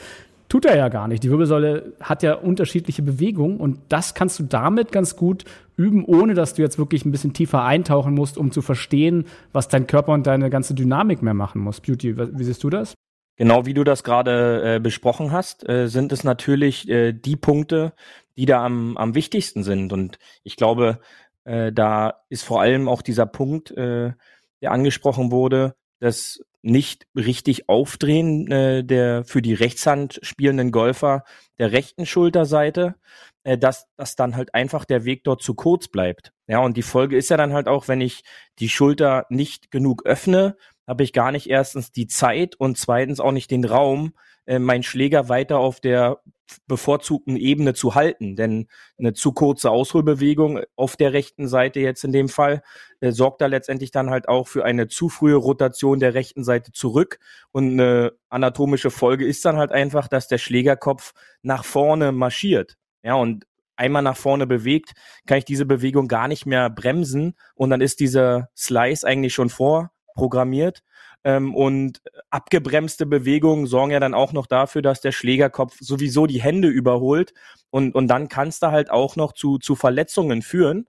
Tut 0.49 0.65
er 0.65 0.77
ja 0.77 0.89
gar 0.89 1.09
nicht. 1.09 1.23
Die 1.23 1.31
Wirbelsäule 1.31 1.93
hat 2.01 2.23
ja 2.23 2.35
unterschiedliche 2.35 3.03
Bewegungen 3.03 3.59
und 3.59 3.81
das 3.91 4.15
kannst 4.15 4.39
du 4.39 4.45
damit 4.45 4.93
ganz 4.93 5.15
gut 5.15 5.45
üben, 5.77 6.05
ohne 6.07 6.33
dass 6.33 6.55
du 6.55 6.63
jetzt 6.63 6.79
wirklich 6.79 7.05
ein 7.05 7.13
bisschen 7.13 7.35
tiefer 7.35 7.65
eintauchen 7.65 8.15
musst, 8.15 8.39
um 8.39 8.51
zu 8.51 8.63
verstehen, 8.63 9.27
was 9.53 9.69
dein 9.69 9.87
Körper 9.87 10.13
und 10.13 10.27
deine 10.27 10.49
ganze 10.49 10.75
Dynamik 10.75 11.23
mehr 11.23 11.35
machen 11.35 11.61
muss. 11.61 11.81
Beauty, 11.81 12.17
wie 12.17 12.45
siehst 12.45 12.65
du 12.65 12.71
das? 12.71 12.95
Genau 13.37 13.67
wie 13.67 13.75
du 13.75 13.85
das 13.85 14.03
gerade 14.03 14.77
äh, 14.77 14.81
besprochen 14.81 15.33
hast, 15.33 15.69
äh, 15.69 15.87
sind 15.87 16.13
es 16.13 16.25
natürlich 16.25 16.89
äh, 16.89 17.13
die 17.13 17.37
Punkte, 17.37 17.93
die 18.37 18.47
da 18.47 18.65
am, 18.65 18.97
am 18.97 19.15
wichtigsten 19.15 19.63
sind. 19.63 19.93
Und 19.93 20.19
ich 20.43 20.57
glaube, 20.57 20.99
äh, 21.45 21.73
da 21.73 22.23
ist 22.31 22.43
vor 22.43 22.61
allem 22.61 22.89
auch 22.89 23.03
dieser 23.03 23.27
Punkt, 23.27 23.71
äh, 23.73 24.13
der 24.61 24.73
angesprochen 24.73 25.31
wurde, 25.31 25.75
dass 26.01 26.41
nicht 26.63 27.07
richtig 27.15 27.69
aufdrehen 27.69 28.51
äh, 28.51 28.85
der 28.85 29.25
für 29.25 29.43
die 29.43 29.55
Rechtshand 29.55 30.19
spielenden 30.23 30.73
Golfer 30.73 31.25
der 31.59 31.73
rechten 31.73 32.07
Schulterseite, 32.07 32.97
äh, 33.45 33.57
dass, 33.57 33.87
dass 33.97 34.17
dann 34.17 34.37
halt 34.37 34.55
einfach 34.55 34.85
der 34.85 35.05
Weg 35.05 35.25
dort 35.25 35.43
zu 35.43 35.55
kurz 35.55 35.89
bleibt. 35.89 36.33
Ja, 36.47 36.59
und 36.61 36.77
die 36.77 36.83
Folge 36.83 37.17
ist 37.17 37.31
ja 37.31 37.37
dann 37.37 37.53
halt 37.53 37.69
auch, 37.69 37.89
wenn 37.89 38.01
ich 38.01 38.23
die 38.59 38.69
Schulter 38.69 39.27
nicht 39.31 39.71
genug 39.71 40.05
öffne, 40.05 40.57
habe 40.87 41.03
ich 41.05 41.13
gar 41.13 41.33
nicht 41.33 41.49
erstens 41.49 41.93
die 41.93 42.07
Zeit 42.07 42.57
und 42.57 42.79
zweitens 42.79 43.21
auch 43.21 43.33
nicht 43.33 43.51
den 43.51 43.65
Raum, 43.65 44.15
äh, 44.47 44.59
meinen 44.59 44.83
Schläger 44.83 45.29
weiter 45.29 45.59
auf 45.59 45.81
der 45.81 46.21
bevorzugten 46.67 47.37
Ebene 47.37 47.75
zu 47.75 47.95
halten. 47.95 48.37
Denn 48.37 48.69
eine 48.99 49.15
zu 49.15 49.33
kurze 49.33 49.71
Ausholbewegung 49.71 50.61
auf 50.77 50.97
der 50.97 51.13
rechten 51.13 51.49
Seite 51.49 51.81
jetzt 51.81 52.05
in 52.05 52.13
dem 52.13 52.29
Fall 52.29 52.63
äh, 53.01 53.13
sorgt 53.13 53.41
da 53.41 53.47
letztendlich 53.47 53.91
dann 53.91 54.11
halt 54.11 54.29
auch 54.29 54.49
für 54.49 54.65
eine 54.65 54.89
zu 54.89 55.09
frühe 55.09 55.37
Rotation 55.37 56.01
der 56.01 56.15
rechten 56.15 56.45
Seite 56.45 56.73
zurück. 56.73 57.19
Und 57.53 57.73
eine 57.73 58.13
anatomische 58.29 58.91
Folge 58.91 59.27
ist 59.27 59.45
dann 59.45 59.57
halt 59.57 59.73
einfach, 59.73 60.09
dass 60.09 60.29
der 60.29 60.39
Schlägerkopf 60.39 61.13
nach 61.43 61.65
vorne 61.65 62.13
marschiert. 62.13 62.77
Ja, 63.03 63.15
und 63.15 63.47
einmal 63.77 64.03
nach 64.03 64.17
vorne 64.17 64.47
bewegt, 64.47 64.93
kann 65.27 65.39
ich 65.39 65.45
diese 65.45 65.65
Bewegung 65.65 66.09
gar 66.09 66.29
nicht 66.29 66.47
mehr 66.47 66.69
bremsen 66.69 67.35
und 67.55 67.71
dann 67.71 67.81
ist 67.81 68.01
dieser 68.01 68.51
Slice 68.57 69.05
eigentlich 69.05 69.35
schon 69.35 69.51
vorprogrammiert 69.51 70.83
ähm, 71.25 71.55
und 71.55 72.01
abgebremste 72.31 73.07
Bewegungen 73.07 73.67
sorgen 73.67 73.93
ja 73.93 74.01
dann 74.01 74.15
auch 74.15 74.33
noch 74.33 74.47
dafür, 74.47 74.83
dass 74.83 75.01
der 75.01 75.13
Schlägerkopf 75.13 75.77
sowieso 75.81 76.27
die 76.27 76.43
Hände 76.43 76.69
überholt. 76.69 77.35
Und, 77.71 77.95
und 77.95 78.09
dann 78.09 78.29
kann 78.29 78.49
es 78.49 78.61
da 78.61 78.71
halt 78.71 78.91
auch 78.91 79.17
noch 79.17 79.33
zu, 79.33 79.59
zu 79.59 79.75
Verletzungen 79.75 80.43
führen, 80.43 80.87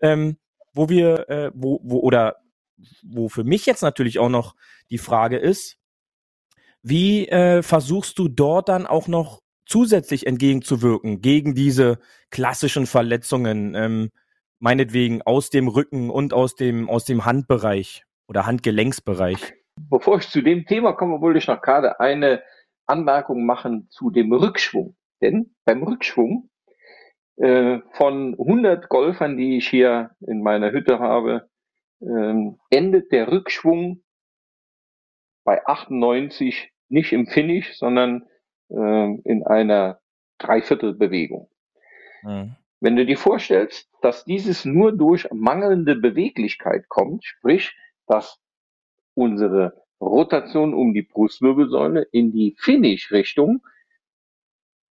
ähm, 0.00 0.38
wo 0.72 0.88
wir, 0.88 1.28
äh, 1.28 1.50
wo, 1.54 1.80
wo, 1.82 1.98
oder 2.00 2.36
wo 3.02 3.28
für 3.28 3.44
mich 3.44 3.66
jetzt 3.66 3.82
natürlich 3.82 4.18
auch 4.18 4.28
noch 4.28 4.54
die 4.90 4.98
Frage 4.98 5.36
ist, 5.36 5.78
wie 6.82 7.28
äh, 7.28 7.62
versuchst 7.62 8.18
du 8.18 8.28
dort 8.28 8.68
dann 8.68 8.86
auch 8.86 9.08
noch 9.08 9.42
zusätzlich 9.66 10.26
entgegenzuwirken 10.26 11.20
gegen 11.20 11.54
diese 11.54 11.98
klassischen 12.30 12.86
Verletzungen, 12.86 13.74
ähm, 13.74 14.10
meinetwegen 14.58 15.22
aus 15.22 15.50
dem 15.50 15.68
Rücken 15.68 16.10
und 16.10 16.32
aus 16.32 16.54
dem, 16.54 16.88
aus 16.88 17.04
dem 17.04 17.24
Handbereich 17.24 18.04
oder 18.26 18.46
Handgelenksbereich? 18.46 19.54
Bevor 19.90 20.18
ich 20.18 20.28
zu 20.28 20.42
dem 20.42 20.66
Thema 20.66 20.92
komme, 20.92 21.20
wollte 21.20 21.38
ich 21.38 21.46
noch 21.46 21.60
gerade 21.60 22.00
eine 22.00 22.42
Anmerkung 22.86 23.44
machen 23.44 23.88
zu 23.90 24.10
dem 24.10 24.32
Rückschwung. 24.32 24.96
Denn 25.20 25.54
beim 25.64 25.82
Rückschwung 25.82 26.50
äh, 27.36 27.78
von 27.92 28.34
100 28.38 28.88
Golfern, 28.88 29.36
die 29.36 29.56
ich 29.56 29.68
hier 29.68 30.10
in 30.20 30.42
meiner 30.42 30.72
Hütte 30.72 30.98
habe, 30.98 31.48
äh, 32.00 32.34
endet 32.70 33.12
der 33.12 33.30
Rückschwung 33.30 34.02
bei 35.44 35.64
98 35.66 36.72
nicht 36.88 37.12
im 37.12 37.26
Finish, 37.26 37.76
sondern 37.78 38.26
äh, 38.68 39.14
in 39.24 39.46
einer 39.46 40.00
Dreiviertelbewegung. 40.38 41.48
Mhm. 42.22 42.56
Wenn 42.80 42.96
du 42.96 43.06
dir 43.06 43.16
vorstellst, 43.16 43.88
dass 44.02 44.24
dieses 44.24 44.64
nur 44.64 44.92
durch 44.92 45.28
mangelnde 45.32 45.94
Beweglichkeit 45.94 46.88
kommt, 46.88 47.24
sprich, 47.24 47.76
dass 48.06 48.40
unsere 49.14 49.82
Rotation 50.00 50.74
um 50.74 50.94
die 50.94 51.02
Brustwirbelsäule 51.02 52.06
in 52.10 52.32
die 52.32 52.56
Finish-Richtung 52.58 53.62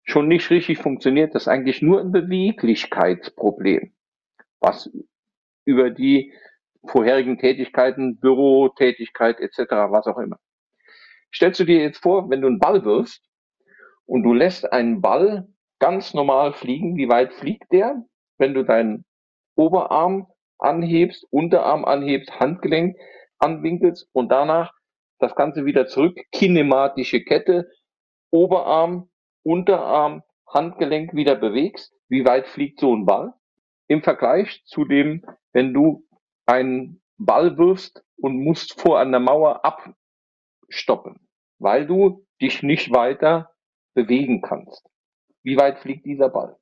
schon 0.03 0.27
nicht 0.27 0.49
richtig 0.49 0.77
funktioniert. 0.79 1.35
Das 1.35 1.43
ist 1.43 1.47
eigentlich 1.47 1.81
nur 1.81 1.99
ein 1.99 2.11
Beweglichkeitsproblem, 2.11 3.93
was 4.59 4.89
über 5.65 5.89
die 5.89 6.33
vorherigen 6.85 7.37
Tätigkeiten, 7.37 8.17
Bürotätigkeit 8.17 9.39
etc., 9.39 9.57
was 9.89 10.07
auch 10.07 10.17
immer. 10.17 10.39
Stellst 11.33 11.59
du 11.59 11.63
dir 11.63 11.81
jetzt 11.81 12.01
vor, 12.01 12.29
wenn 12.29 12.41
du 12.41 12.47
einen 12.47 12.59
Ball 12.59 12.83
wirfst 12.85 13.23
und 14.05 14.23
du 14.23 14.33
lässt 14.33 14.71
einen 14.71 15.01
Ball 15.01 15.47
ganz 15.79 16.13
normal 16.13 16.53
fliegen, 16.53 16.95
wie 16.97 17.09
weit 17.09 17.33
fliegt 17.33 17.71
der? 17.71 18.05
Wenn 18.37 18.53
du 18.53 18.63
deinen 18.63 19.05
Oberarm 19.55 20.27
anhebst, 20.59 21.25
Unterarm 21.31 21.85
anhebst, 21.85 22.39
Handgelenk, 22.39 22.97
anwinkelst 23.43 24.07
und 24.13 24.31
danach 24.31 24.73
das 25.19 25.35
Ganze 25.35 25.65
wieder 25.65 25.85
zurück, 25.87 26.17
kinematische 26.31 27.23
Kette, 27.23 27.69
Oberarm, 28.31 29.09
Unterarm, 29.43 30.23
Handgelenk 30.47 31.13
wieder 31.13 31.35
bewegst, 31.35 31.93
wie 32.07 32.25
weit 32.25 32.47
fliegt 32.47 32.79
so 32.79 32.95
ein 32.95 33.05
Ball? 33.05 33.33
Im 33.87 34.01
Vergleich 34.01 34.63
zu 34.65 34.85
dem, 34.85 35.25
wenn 35.51 35.73
du 35.73 36.05
einen 36.45 37.01
Ball 37.17 37.57
wirfst 37.57 38.03
und 38.17 38.37
musst 38.43 38.79
vor 38.79 38.99
einer 38.99 39.19
Mauer 39.19 39.61
abstoppen, 39.65 41.27
weil 41.59 41.85
du 41.85 42.25
dich 42.41 42.63
nicht 42.63 42.91
weiter 42.93 43.51
bewegen 43.93 44.41
kannst. 44.41 44.87
Wie 45.43 45.57
weit 45.57 45.79
fliegt 45.79 46.05
dieser 46.05 46.29
Ball? 46.29 46.57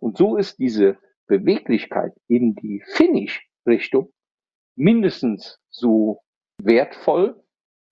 Und 0.00 0.18
so 0.18 0.36
ist 0.36 0.58
diese 0.58 0.98
Beweglichkeit 1.26 2.12
in 2.28 2.54
die 2.54 2.82
Finish-Richtung 2.94 4.12
mindestens 4.78 5.58
so 5.70 6.22
wertvoll 6.62 7.42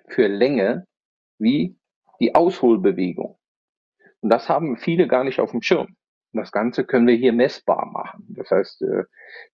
für 0.08 0.28
Länge 0.28 0.86
wie 1.38 1.76
die 2.20 2.34
Ausholbewegung. 2.34 3.38
Und 4.20 4.30
das 4.30 4.48
haben 4.48 4.76
viele 4.76 5.06
gar 5.08 5.24
nicht 5.24 5.40
auf 5.40 5.50
dem 5.50 5.62
Schirm. 5.62 5.96
Das 6.32 6.52
Ganze 6.52 6.84
können 6.84 7.06
wir 7.06 7.14
hier 7.14 7.32
messbar 7.32 7.86
machen. 7.86 8.26
Das 8.36 8.50
heißt, 8.50 8.82
äh, 8.82 9.04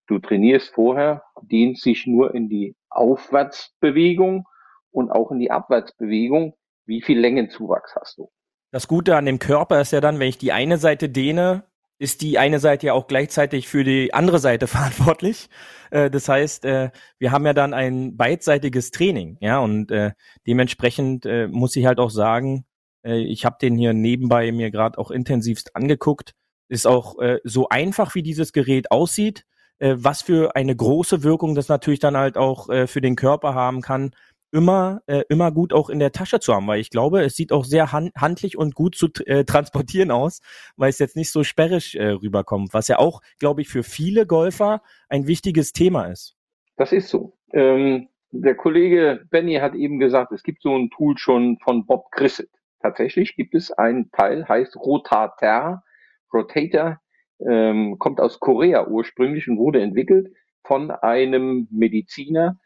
du 0.07 0.19
trainierst 0.19 0.73
vorher, 0.73 1.23
dehnst 1.41 1.83
sich 1.83 2.05
nur 2.07 2.35
in 2.35 2.49
die 2.49 2.75
Aufwärtsbewegung 2.89 4.45
und 4.91 5.09
auch 5.09 5.31
in 5.31 5.39
die 5.39 5.51
Abwärtsbewegung. 5.51 6.55
Wie 6.85 7.01
viel 7.01 7.19
Längenzuwachs 7.19 7.95
hast 7.95 8.17
du? 8.17 8.29
Das 8.71 8.87
Gute 8.87 9.15
an 9.15 9.25
dem 9.25 9.39
Körper 9.39 9.79
ist 9.79 9.91
ja 9.91 10.01
dann, 10.01 10.19
wenn 10.19 10.27
ich 10.27 10.37
die 10.37 10.51
eine 10.51 10.77
Seite 10.77 11.07
dehne, 11.09 11.63
ist 12.03 12.21
die 12.21 12.37
eine 12.37 12.59
Seite 12.59 12.87
ja 12.87 12.93
auch 12.93 13.07
gleichzeitig 13.07 13.69
für 13.69 13.83
die 13.85 14.13
andere 14.13 14.39
Seite 14.39 14.67
verantwortlich. 14.75 15.49
Äh, 15.89 16.11
das 16.11 16.27
heißt, 16.27 16.65
äh, 16.65 16.91
wir 17.17 17.31
haben 17.31 17.45
ja 17.45 17.53
dann 17.53 17.73
ein 17.73 18.17
beidseitiges 18.17 18.91
Training, 18.91 19.37
ja, 19.39 19.59
und 19.59 19.89
äh, 19.91 20.11
dementsprechend 20.45 21.25
äh, 21.25 21.47
muss 21.47 21.75
ich 21.75 21.85
halt 21.85 21.99
auch 21.99 22.09
sagen, 22.09 22.65
äh, 23.03 23.21
ich 23.21 23.45
habe 23.45 23.57
den 23.61 23.77
hier 23.77 23.93
nebenbei 23.93 24.51
mir 24.51 24.69
gerade 24.69 24.97
auch 24.97 25.11
intensivst 25.11 25.75
angeguckt. 25.75 26.33
Ist 26.67 26.87
auch 26.87 27.19
äh, 27.19 27.39
so 27.43 27.69
einfach, 27.69 28.15
wie 28.15 28.23
dieses 28.23 28.51
Gerät 28.51 28.91
aussieht, 28.91 29.45
äh, 29.79 29.95
was 29.97 30.21
für 30.21 30.55
eine 30.55 30.75
große 30.75 31.23
Wirkung 31.23 31.55
das 31.55 31.69
natürlich 31.69 31.99
dann 31.99 32.17
halt 32.17 32.37
auch 32.37 32.69
äh, 32.69 32.87
für 32.87 33.01
den 33.01 33.15
Körper 33.15 33.53
haben 33.53 33.81
kann, 33.81 34.11
immer, 34.53 35.01
äh, 35.07 35.23
immer 35.29 35.51
gut 35.51 35.73
auch 35.73 35.89
in 35.89 35.99
der 35.99 36.11
Tasche 36.11 36.39
zu 36.39 36.53
haben, 36.53 36.67
weil 36.67 36.79
ich 36.79 36.91
glaube, 36.91 37.23
es 37.23 37.35
sieht 37.35 37.51
auch 37.51 37.65
sehr 37.65 37.91
hand 37.91 38.11
handlich 38.15 38.55
und 38.57 38.75
gut 38.75 38.95
zu 38.95 39.07
äh, 39.25 39.43
transportieren 39.45 40.11
aus, 40.11 40.41
weil 40.77 40.89
es 40.89 40.99
jetzt 40.99 41.15
nicht 41.15 41.31
so 41.31 41.43
sperrig 41.43 41.95
äh, 41.95 42.09
rüberkommt, 42.09 42.73
was 42.73 42.87
ja 42.87 42.99
auch, 42.99 43.21
glaube 43.39 43.61
ich, 43.61 43.69
für 43.69 43.81
viele 43.81 44.27
Golfer 44.27 44.83
ein 45.09 45.25
wichtiges 45.25 45.73
Thema 45.73 46.05
ist. 46.05 46.37
Das 46.77 46.91
ist 46.91 47.09
so. 47.09 47.35
Ähm, 47.51 48.09
der 48.29 48.55
Kollege 48.55 49.25
Benny 49.31 49.55
hat 49.55 49.73
eben 49.73 49.99
gesagt, 49.99 50.31
es 50.31 50.43
gibt 50.43 50.61
so 50.61 50.75
ein 50.75 50.91
Tool 50.91 51.17
schon 51.17 51.57
von 51.59 51.85
Bob 51.85 52.11
Grisset. 52.11 52.49
Tatsächlich 52.79 53.35
gibt 53.35 53.55
es 53.55 53.71
ein 53.71 54.11
Teil, 54.11 54.47
heißt 54.47 54.75
Rotater, 54.75 55.83
Rotator, 56.31 56.99
ähm, 57.39 57.97
kommt 57.97 58.19
aus 58.19 58.39
Korea 58.39 58.87
ursprünglich 58.87 59.47
und 59.47 59.57
wurde 59.57 59.81
entwickelt 59.81 60.31
von 60.63 60.91
einem 60.91 61.67
Mediziner 61.71 62.59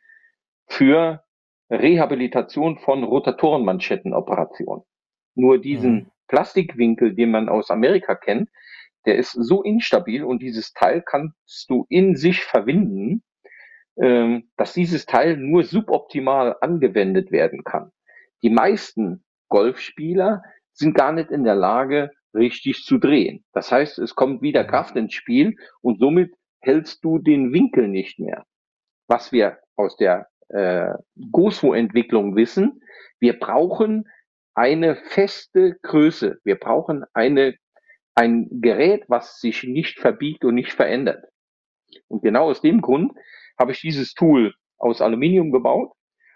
für 0.68 1.24
Rehabilitation 1.70 2.78
von 2.80 3.04
Rotatorenmanschettenoperationen. 3.04 4.84
Nur 5.36 5.60
diesen 5.60 5.94
mhm. 5.94 6.12
Plastikwinkel, 6.28 7.16
den 7.16 7.32
man 7.32 7.50
aus 7.50 7.70
Amerika 7.70 8.16
kennt, 8.16 8.50
der 9.06 9.16
ist 9.16 9.32
so 9.32 9.64
instabil 9.64 10.24
und 10.24 10.42
dieses 10.42 10.74
Teil 10.74 11.02
kannst 11.02 11.70
du 11.70 11.86
in 11.90 12.16
sich 12.16 12.44
verwinden, 12.44 13.24
ähm, 14.00 14.50
dass 14.58 14.74
dieses 14.74 15.06
Teil 15.06 15.38
nur 15.38 15.64
suboptimal 15.64 16.58
angewendet 16.62 17.32
werden 17.32 17.64
kann. 17.64 17.92
Die 18.44 18.50
meisten 18.50 19.24
Golfspieler 19.50 20.44
sind 20.74 20.94
gar 20.94 21.12
nicht 21.12 21.32
in 21.32 21.44
der 21.44 21.56
Lage, 21.56 22.12
richtig 22.34 22.84
zu 22.84 22.98
drehen. 22.98 23.44
Das 23.54 23.72
heißt, 23.72 23.98
es 24.00 24.16
kommt 24.16 24.42
wieder 24.42 24.64
mhm. 24.64 24.68
Kraft 24.68 24.96
ins 24.96 25.14
Spiel 25.14 25.56
und 25.82 26.00
somit 26.00 26.34
hältst 26.60 27.04
du 27.04 27.18
den 27.18 27.54
Winkel 27.54 27.88
nicht 27.88 28.20
mehr. 28.20 28.46
Was 29.08 29.32
wir 29.32 29.58
aus 29.76 29.96
der 29.96 30.28
äh, 30.50 30.94
GOSWO-Entwicklung 31.32 32.36
wissen, 32.36 32.82
wir 33.20 33.40
brauchen 33.40 34.08
eine 34.54 34.96
feste 34.96 35.78
Größe. 35.84 36.40
Wir 36.44 36.56
brauchen 36.56 37.06
eine, 37.14 37.56
ein 38.16 38.48
Gerät, 38.50 39.06
was 39.08 39.40
sich 39.40 39.64
nicht 39.64 40.00
verbiegt 40.00 40.44
und 40.46 40.56
nicht 40.56 40.74
verändert. 40.74 41.24
Und 42.08 42.24
genau 42.24 42.50
aus 42.50 42.62
dem 42.62 42.82
Grund 42.82 43.14
habe 43.60 43.72
ich 43.72 43.82
dieses 43.82 44.14
Tool 44.14 44.54
aus 44.78 45.02
Aluminium 45.02 45.52
gebaut 45.52 45.94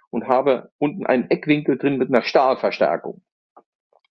und 0.10 0.28
habe 0.28 0.72
unten 0.78 1.06
einen 1.06 1.30
Eckwinkel 1.30 1.78
drin 1.78 1.98
mit 1.98 2.10
einer 2.10 2.24
Stahlverstärkung. 2.24 3.24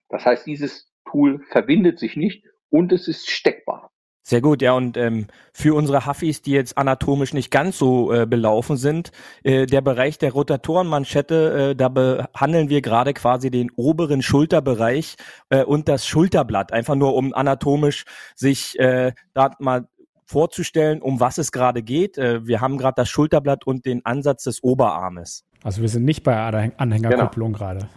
Das 0.09 0.26
heißt, 0.26 0.46
dieses 0.46 0.90
Tool 1.09 1.44
verbindet 1.51 1.98
sich 1.98 2.16
nicht 2.16 2.44
und 2.68 2.92
es 2.92 3.09
ist 3.09 3.30
steckbar. 3.30 3.59
Sehr 4.22 4.42
gut, 4.42 4.60
ja, 4.60 4.74
und 4.74 4.96
ähm, 4.96 5.26
für 5.52 5.74
unsere 5.74 6.06
Huffis, 6.06 6.42
die 6.42 6.52
jetzt 6.52 6.76
anatomisch 6.76 7.32
nicht 7.32 7.50
ganz 7.50 7.78
so 7.78 8.12
äh, 8.12 8.26
belaufen 8.26 8.76
sind, 8.76 9.12
äh, 9.44 9.66
der 9.66 9.80
Bereich 9.80 10.18
der 10.18 10.32
Rotatorenmanschette, 10.32 11.70
äh, 11.70 11.76
da 11.76 11.88
behandeln 11.88 12.68
wir 12.68 12.82
gerade 12.82 13.14
quasi 13.14 13.50
den 13.50 13.70
oberen 13.76 14.20
Schulterbereich 14.20 15.16
äh, 15.48 15.64
und 15.64 15.88
das 15.88 16.06
Schulterblatt, 16.06 16.72
einfach 16.72 16.96
nur 16.96 17.14
um 17.14 17.32
anatomisch 17.32 18.04
sich 18.36 18.78
äh, 18.78 19.12
da 19.32 19.52
mal 19.58 19.88
vorzustellen, 20.26 21.02
um 21.02 21.18
was 21.18 21.38
es 21.38 21.50
gerade 21.50 21.82
geht. 21.82 22.16
Äh, 22.18 22.46
wir 22.46 22.60
haben 22.60 22.78
gerade 22.78 22.94
das 22.96 23.08
Schulterblatt 23.08 23.66
und 23.66 23.84
den 23.86 24.04
Ansatz 24.04 24.44
des 24.44 24.62
Oberarmes. 24.62 25.44
Also 25.62 25.82
wir 25.82 25.88
sind 25.88 26.04
nicht 26.04 26.22
bei 26.22 26.36
Anhängerkupplung 26.36 27.52
genau. 27.52 27.58
gerade. 27.58 27.88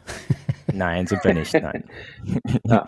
Nein, 0.74 1.06
sind 1.06 1.24
wir 1.24 1.34
nicht, 1.34 1.54
nein. 1.54 1.84
ja. 2.66 2.86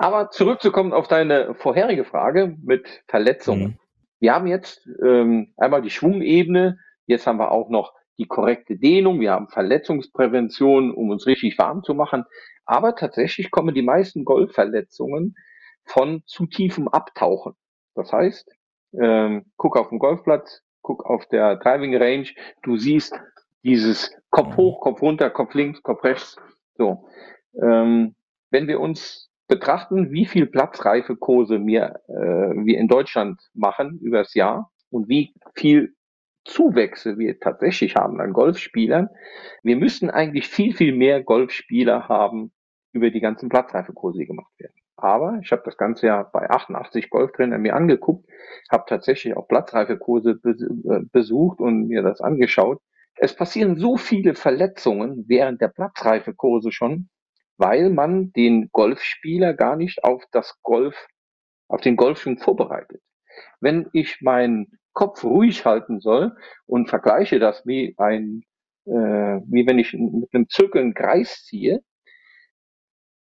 Aber 0.00 0.30
zurückzukommen 0.30 0.94
auf 0.94 1.08
deine 1.08 1.54
vorherige 1.54 2.06
Frage 2.06 2.56
mit 2.62 3.02
Verletzungen. 3.06 3.62
Mhm. 3.62 3.78
Wir 4.18 4.34
haben 4.34 4.46
jetzt 4.46 4.88
ähm, 5.04 5.52
einmal 5.58 5.82
die 5.82 5.90
Schwungebene, 5.90 6.78
jetzt 7.04 7.26
haben 7.26 7.38
wir 7.38 7.52
auch 7.52 7.68
noch 7.68 7.92
die 8.16 8.24
korrekte 8.24 8.78
Dehnung, 8.78 9.20
wir 9.20 9.32
haben 9.32 9.48
Verletzungsprävention, 9.48 10.94
um 10.94 11.10
uns 11.10 11.26
richtig 11.26 11.58
warm 11.58 11.84
zu 11.84 11.92
machen. 11.92 12.24
Aber 12.64 12.96
tatsächlich 12.96 13.50
kommen 13.50 13.74
die 13.74 13.82
meisten 13.82 14.24
Golfverletzungen 14.24 15.36
von 15.84 16.22
zu 16.24 16.46
tiefem 16.46 16.88
Abtauchen. 16.88 17.52
Das 17.94 18.10
heißt, 18.10 18.50
ähm, 18.98 19.52
guck 19.58 19.76
auf 19.76 19.90
den 19.90 19.98
Golfplatz, 19.98 20.62
guck 20.80 21.04
auf 21.04 21.26
der 21.26 21.56
Driving 21.56 21.94
Range, 21.94 22.28
du 22.62 22.78
siehst 22.78 23.20
dieses 23.64 24.10
Kopf 24.30 24.56
hoch, 24.56 24.80
Kopf 24.80 25.02
runter, 25.02 25.28
Kopf 25.28 25.52
links, 25.52 25.82
Kopf 25.82 26.02
rechts. 26.04 26.38
So, 26.78 27.06
ähm, 27.60 28.14
wenn 28.50 28.66
wir 28.66 28.80
uns 28.80 29.29
betrachten, 29.50 30.12
wie 30.12 30.24
viel 30.24 30.46
Platzreifekurse 30.46 31.66
wir, 31.66 32.00
äh, 32.08 32.64
wir 32.64 32.78
in 32.78 32.88
Deutschland 32.88 33.38
machen 33.52 33.98
übers 34.00 34.32
Jahr 34.34 34.70
und 34.88 35.08
wie 35.08 35.34
viel 35.54 35.94
Zuwächse 36.44 37.18
wir 37.18 37.38
tatsächlich 37.38 37.96
haben 37.96 38.20
an 38.20 38.32
Golfspielern. 38.32 39.08
Wir 39.62 39.76
müssten 39.76 40.08
eigentlich 40.08 40.48
viel, 40.48 40.72
viel 40.74 40.94
mehr 40.94 41.22
Golfspieler 41.22 42.08
haben 42.08 42.52
über 42.92 43.10
die 43.10 43.20
ganzen 43.20 43.48
Platzreifekurse, 43.48 44.20
die 44.20 44.26
gemacht 44.26 44.52
werden. 44.58 44.74
Aber 44.96 45.38
ich 45.42 45.50
habe 45.50 45.62
das 45.64 45.76
ganze 45.76 46.06
Jahr 46.06 46.30
bei 46.30 46.48
88 46.48 47.10
Golftrainern 47.10 47.60
mir 47.60 47.74
angeguckt, 47.74 48.26
habe 48.70 48.84
tatsächlich 48.86 49.36
auch 49.36 49.48
Platzreifekurse 49.48 50.38
äh, 50.44 51.00
besucht 51.12 51.60
und 51.60 51.88
mir 51.88 52.02
das 52.02 52.20
angeschaut. 52.20 52.80
Es 53.16 53.34
passieren 53.34 53.76
so 53.76 53.96
viele 53.96 54.34
Verletzungen 54.34 55.24
während 55.26 55.60
der 55.60 55.68
Platzreifekurse 55.68 56.72
schon, 56.72 57.08
weil 57.60 57.90
man 57.90 58.32
den 58.32 58.70
Golfspieler 58.72 59.54
gar 59.54 59.76
nicht 59.76 60.02
auf 60.02 60.24
das 60.32 60.60
Golf, 60.62 60.96
auf 61.68 61.80
den 61.82 61.96
Golfschwung 61.96 62.38
vorbereitet. 62.38 63.02
Wenn 63.60 63.88
ich 63.92 64.20
meinen 64.22 64.78
Kopf 64.92 65.22
ruhig 65.22 65.64
halten 65.64 66.00
soll 66.00 66.36
und 66.66 66.88
vergleiche 66.88 67.38
das 67.38 67.64
wie 67.66 67.94
ein, 67.98 68.42
äh, 68.86 68.90
wie 68.90 69.66
wenn 69.66 69.78
ich 69.78 69.92
mit 69.92 70.34
einem 70.34 70.48
Zirkel 70.48 70.80
einen 70.80 70.94
Kreis 70.94 71.44
ziehe 71.44 71.82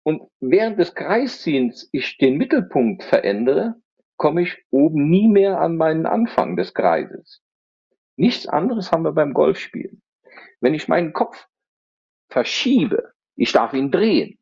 und 0.04 0.24
während 0.40 0.80
des 0.80 0.96
Kreisziehens 0.96 1.90
ich 1.92 2.18
den 2.18 2.38
Mittelpunkt 2.38 3.04
verändere, 3.04 3.76
komme 4.18 4.42
ich 4.42 4.58
oben 4.72 5.10
nie 5.10 5.28
mehr 5.28 5.60
an 5.60 5.76
meinen 5.76 6.06
Anfang 6.06 6.56
des 6.56 6.74
Kreises. 6.74 7.42
Nichts 8.16 8.48
anderes 8.48 8.92
haben 8.92 9.04
wir 9.04 9.14
beim 9.14 9.34
Golfspielen. 9.34 10.02
Wenn 10.62 10.74
ich 10.74 10.88
meinen 10.88 11.14
Kopf 11.14 11.48
verschiebe, 12.30 13.14
ich 13.40 13.54
darf 13.54 13.74
ihn 13.74 13.90
drehen, 13.90 14.38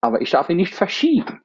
aber 0.00 0.20
ich 0.20 0.30
darf 0.30 0.50
ihn 0.50 0.58
nicht 0.58 0.74
verschieben. 0.74 1.40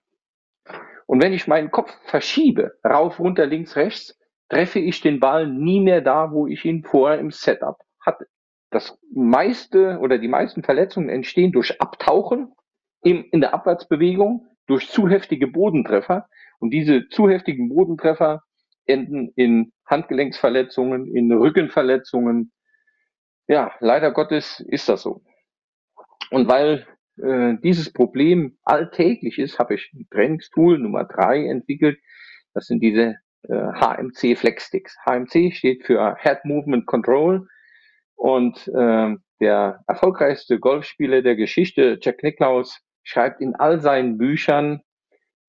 Und 1.08 1.24
wenn 1.24 1.34
ich 1.34 1.48
meinen 1.48 1.72
Kopf 1.72 1.92
verschiebe, 2.04 2.78
rauf, 2.86 3.20
runter, 3.20 3.46
links, 3.46 3.76
rechts, 3.76 4.20
treffe 4.50 4.80
ich 4.80 5.02
den 5.02 5.20
Ball 5.20 5.48
nie 5.48 5.80
mehr 5.80 6.02
da, 6.02 6.32
wo 6.32 6.46
ich 6.46 6.66
ihn 6.66 6.84
vorher 6.84 7.20
im 7.20 7.32
Setup 7.32 7.78
hatte. 8.02 8.28
Das 8.70 9.00
meiste 9.14 10.00
oder 10.00 10.18
die 10.18 10.28
meisten 10.28 10.62
Verletzungen 10.62 11.10
entstehen 11.10 11.52
durch 11.52 11.80
Abtauchen 11.82 12.54
in, 13.02 13.24
in 13.32 13.40
der 13.40 13.54
Abwärtsbewegung, 13.54 14.46
durch 14.68 14.90
zu 14.90 15.08
heftige 15.08 15.48
Bodentreffer. 15.48 16.28
Und 16.60 16.72
diese 16.72 17.08
zu 17.08 17.30
heftigen 17.30 17.70
Bodentreffer 17.70 18.44
enden 18.86 19.32
in 19.36 19.72
Handgelenksverletzungen, 19.86 21.08
in 21.16 21.32
Rückenverletzungen. 21.32 22.52
Ja, 23.48 23.72
leider 23.80 24.12
Gottes 24.12 24.60
ist 24.60 24.90
das 24.90 25.02
so. 25.02 25.22
Und 26.32 26.48
weil 26.48 26.86
äh, 27.18 27.56
dieses 27.64 27.92
Problem 27.92 28.58
alltäglich 28.64 29.40
ist, 29.40 29.60
habe 29.60 29.76
ich 29.76 29.92
ein 29.94 30.08
Trainingstool 30.12 30.80
Nummer 30.80 31.06
drei 31.06 31.46
entwickelt. 31.46 32.00
Das 32.54 32.68
sind 32.68 32.82
diese 32.82 33.18
äh, 33.44 33.54
HMC 33.54 34.38
Flexsticks. 34.38 34.98
HMC 35.06 35.54
steht 35.54 35.86
für 35.86 36.16
Head 36.20 36.46
Movement 36.46 36.86
Control 36.86 37.48
und 38.16 38.68
äh, 38.68 39.16
der 39.40 39.84
erfolgreichste 39.88 40.60
Golfspieler 40.60 41.22
der 41.22 41.36
Geschichte, 41.36 41.98
Jack 42.02 42.24
Nicklaus, 42.24 42.82
schreibt 43.04 43.42
in 43.42 43.56
all 43.56 43.80
seinen 43.80 44.18
Büchern, 44.18 44.82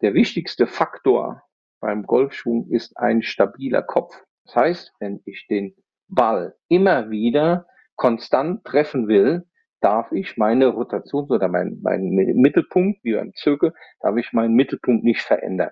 der 0.02 0.14
wichtigste 0.14 0.66
Faktor 0.66 1.42
beim 1.80 2.04
Golfschwung 2.04 2.68
ist 2.70 2.96
ein 2.96 3.22
stabiler 3.22 3.82
Kopf. 3.82 4.14
Das 4.44 4.56
heißt, 4.56 4.92
wenn 5.00 5.20
ich 5.24 5.46
den 5.48 5.74
Ball 6.08 6.54
immer 6.68 7.10
wieder 7.10 7.66
konstant 7.96 8.64
treffen 8.64 9.08
will, 9.08 9.46
darf 9.80 10.12
ich 10.12 10.36
meine 10.36 10.68
Rotation 10.68 11.26
oder 11.28 11.48
meinen 11.48 11.80
mein 11.82 12.10
Mittelpunkt, 12.10 13.02
wie 13.02 13.14
beim 13.14 13.34
Zirkel, 13.34 13.74
darf 14.00 14.16
ich 14.16 14.32
meinen 14.32 14.54
Mittelpunkt 14.54 15.04
nicht 15.04 15.22
verändern. 15.22 15.70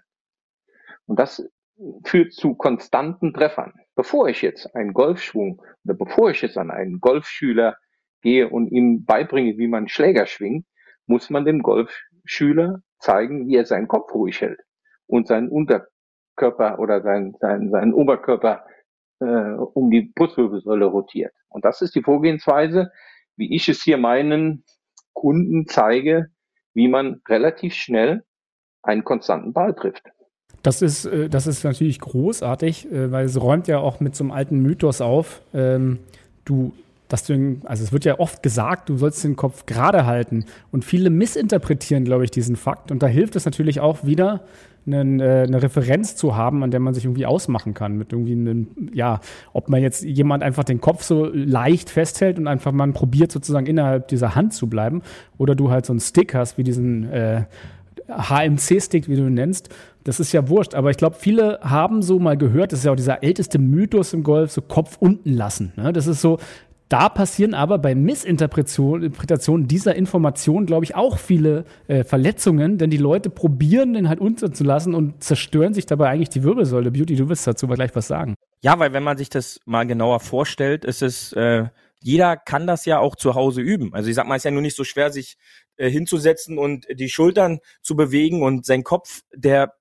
Und 1.06 1.18
das 1.18 1.48
führt 2.04 2.32
zu 2.32 2.54
konstanten 2.54 3.32
Treffern. 3.32 3.72
Bevor 3.94 4.28
ich 4.28 4.42
jetzt 4.42 4.74
einen 4.74 4.92
Golfschwung 4.92 5.62
oder 5.84 5.94
bevor 5.94 6.30
ich 6.30 6.42
jetzt 6.42 6.58
an 6.58 6.70
einen 6.70 7.00
Golfschüler 7.00 7.76
gehe 8.22 8.48
und 8.48 8.68
ihm 8.68 9.04
beibringe, 9.04 9.58
wie 9.58 9.68
man 9.68 9.88
Schläger 9.88 10.26
schwingt, 10.26 10.66
muss 11.06 11.30
man 11.30 11.44
dem 11.44 11.62
Golfschüler 11.62 12.82
zeigen, 12.98 13.46
wie 13.46 13.56
er 13.56 13.64
seinen 13.64 13.88
Kopf 13.88 14.12
ruhig 14.12 14.40
hält 14.40 14.60
und 15.06 15.28
seinen 15.28 15.48
Unterkörper 15.48 16.78
oder 16.78 17.02
seinen, 17.02 17.34
seinen, 17.40 17.70
seinen 17.70 17.94
Oberkörper 17.94 18.64
äh, 19.20 19.24
um 19.24 19.90
die 19.90 20.12
Brustwirbelsäule 20.14 20.86
rotiert. 20.86 21.32
Und 21.48 21.64
das 21.64 21.80
ist 21.80 21.94
die 21.94 22.02
Vorgehensweise, 22.02 22.92
wie 23.38 23.54
ich 23.54 23.68
es 23.68 23.82
hier 23.82 23.96
meinen 23.96 24.64
Kunden 25.14 25.66
zeige, 25.66 26.26
wie 26.74 26.88
man 26.88 27.22
relativ 27.28 27.74
schnell 27.74 28.24
einen 28.82 29.04
konstanten 29.04 29.52
Ball 29.52 29.74
trifft. 29.74 30.02
Das 30.62 30.82
ist, 30.82 31.06
äh, 31.06 31.28
das 31.28 31.46
ist 31.46 31.64
natürlich 31.64 32.00
großartig, 32.00 32.90
äh, 32.90 33.10
weil 33.10 33.24
es 33.24 33.40
räumt 33.40 33.68
ja 33.68 33.78
auch 33.78 34.00
mit 34.00 34.14
so 34.14 34.24
einem 34.24 34.32
alten 34.32 34.60
Mythos 34.60 35.00
auf. 35.00 35.42
Ähm, 35.54 36.00
du, 36.44 36.72
dass 37.08 37.24
du, 37.24 37.60
also 37.64 37.82
es 37.82 37.92
wird 37.92 38.04
ja 38.04 38.18
oft 38.18 38.42
gesagt, 38.42 38.88
du 38.88 38.96
sollst 38.96 39.24
den 39.24 39.36
Kopf 39.36 39.66
gerade 39.66 40.06
halten. 40.06 40.44
Und 40.70 40.84
viele 40.84 41.10
missinterpretieren, 41.10 42.04
glaube 42.04 42.24
ich, 42.24 42.30
diesen 42.30 42.56
Fakt. 42.56 42.90
Und 42.90 43.02
da 43.02 43.06
hilft 43.06 43.34
es 43.36 43.44
natürlich 43.44 43.80
auch 43.80 44.04
wieder, 44.04 44.44
einen, 44.86 45.20
äh, 45.20 45.44
eine 45.46 45.62
Referenz 45.62 46.16
zu 46.16 46.36
haben, 46.36 46.62
an 46.62 46.70
der 46.70 46.80
man 46.80 46.94
sich 46.94 47.04
irgendwie 47.04 47.26
ausmachen 47.26 47.74
kann. 47.74 47.96
Mit 47.96 48.12
irgendwie 48.12 48.32
einem, 48.32 48.68
ja, 48.92 49.20
ob 49.52 49.68
man 49.68 49.82
jetzt 49.82 50.04
jemand 50.04 50.42
einfach 50.42 50.64
den 50.64 50.80
Kopf 50.80 51.02
so 51.02 51.26
leicht 51.26 51.90
festhält 51.90 52.38
und 52.38 52.46
einfach 52.46 52.72
man 52.72 52.92
probiert 52.92 53.32
sozusagen 53.32 53.66
innerhalb 53.66 54.08
dieser 54.08 54.34
Hand 54.34 54.54
zu 54.54 54.68
bleiben. 54.68 55.02
Oder 55.36 55.54
du 55.54 55.70
halt 55.70 55.86
so 55.86 55.92
einen 55.92 56.00
Stick 56.00 56.34
hast, 56.34 56.58
wie 56.58 56.64
diesen 56.64 57.10
äh, 57.10 57.44
HMC-Stick, 58.08 59.08
wie 59.08 59.16
du 59.16 59.26
ihn 59.26 59.34
nennst. 59.34 59.68
Das 60.04 60.20
ist 60.20 60.32
ja 60.32 60.48
wurscht, 60.48 60.74
aber 60.74 60.90
ich 60.90 60.96
glaube, 60.96 61.16
viele 61.18 61.58
haben 61.60 62.00
so 62.00 62.18
mal 62.18 62.38
gehört, 62.38 62.72
das 62.72 62.78
ist 62.78 62.86
ja 62.86 62.92
auch 62.92 62.96
dieser 62.96 63.22
älteste 63.22 63.58
Mythos 63.58 64.14
im 64.14 64.22
Golf, 64.22 64.50
so 64.52 64.62
Kopf 64.62 64.96
unten 65.00 65.34
lassen. 65.34 65.72
Ne? 65.76 65.92
Das 65.92 66.06
ist 66.06 66.22
so, 66.22 66.38
da 66.88 67.08
passieren 67.08 67.54
aber 67.54 67.78
bei 67.78 67.94
Missinterpretation 67.94 69.68
dieser 69.68 69.94
Information, 69.94 70.64
glaube 70.64 70.84
ich, 70.84 70.94
auch 70.94 71.18
viele 71.18 71.64
äh, 71.86 72.02
Verletzungen, 72.04 72.78
denn 72.78 72.90
die 72.90 72.96
Leute 72.96 73.28
probieren 73.30 73.92
den 73.92 74.08
halt 74.08 74.20
unterzulassen 74.20 74.94
und 74.94 75.22
zerstören 75.22 75.74
sich 75.74 75.86
dabei 75.86 76.08
eigentlich 76.08 76.30
die 76.30 76.42
Wirbelsäule. 76.42 76.90
Beauty, 76.90 77.16
du 77.16 77.28
wirst 77.28 77.46
dazu 77.46 77.66
aber 77.66 77.74
gleich 77.74 77.94
was 77.94 78.08
sagen. 78.08 78.34
Ja, 78.62 78.78
weil 78.78 78.92
wenn 78.92 79.02
man 79.02 79.18
sich 79.18 79.28
das 79.28 79.60
mal 79.66 79.86
genauer 79.86 80.20
vorstellt, 80.20 80.84
ist 80.84 81.02
es, 81.02 81.32
äh, 81.34 81.66
jeder 82.00 82.36
kann 82.36 82.66
das 82.66 82.86
ja 82.86 82.98
auch 82.98 83.16
zu 83.16 83.34
Hause 83.34 83.60
üben. 83.60 83.92
Also 83.92 84.08
ich 84.08 84.14
sag 84.14 84.26
mal, 84.26 84.36
es 84.36 84.40
ist 84.40 84.44
ja 84.44 84.50
nur 84.50 84.62
nicht 84.62 84.76
so 84.76 84.84
schwer, 84.84 85.12
sich 85.12 85.36
äh, 85.76 85.90
hinzusetzen 85.90 86.58
und 86.58 86.86
die 86.90 87.08
Schultern 87.08 87.58
zu 87.82 87.96
bewegen 87.96 88.42
und 88.42 88.64
sein 88.64 88.82
Kopf, 88.82 89.22
der, 89.34 89.74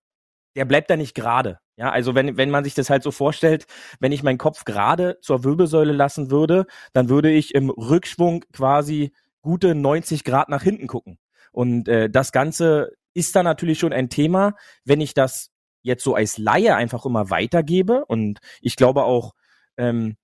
der 0.57 0.65
bleibt 0.65 0.89
da 0.89 0.97
nicht 0.97 1.13
gerade. 1.13 1.59
Ja, 1.77 1.91
also 1.91 2.15
wenn, 2.15 2.35
wenn 2.35 2.49
man 2.49 2.63
sich 2.63 2.73
das 2.73 2.89
halt 2.89 3.03
so 3.03 3.11
vorstellt, 3.11 3.67
wenn 3.99 4.11
ich 4.11 4.23
meinen 4.23 4.39
Kopf 4.39 4.65
gerade 4.65 5.19
zur 5.21 5.43
Wirbelsäule 5.43 5.93
lassen 5.93 6.31
würde, 6.31 6.65
dann 6.93 7.09
würde 7.09 7.29
ich 7.29 7.53
im 7.53 7.69
Rückschwung 7.69 8.43
quasi 8.51 9.13
gute 9.41 9.75
90 9.75 10.23
Grad 10.23 10.49
nach 10.49 10.63
hinten 10.63 10.87
gucken. 10.87 11.19
Und 11.51 11.87
äh, 11.87 12.09
das 12.09 12.31
Ganze 12.31 12.93
ist 13.13 13.35
dann 13.35 13.45
natürlich 13.45 13.77
schon 13.77 13.93
ein 13.93 14.09
Thema, 14.09 14.55
wenn 14.83 14.99
ich 14.99 15.13
das 15.13 15.51
jetzt 15.83 16.03
so 16.03 16.15
als 16.15 16.39
Laie 16.39 16.75
einfach 16.75 17.05
immer 17.05 17.29
weitergebe. 17.29 18.03
Und 18.05 18.39
ich 18.59 18.75
glaube 18.75 19.03
auch, 19.03 19.33
ähm, 19.77 20.17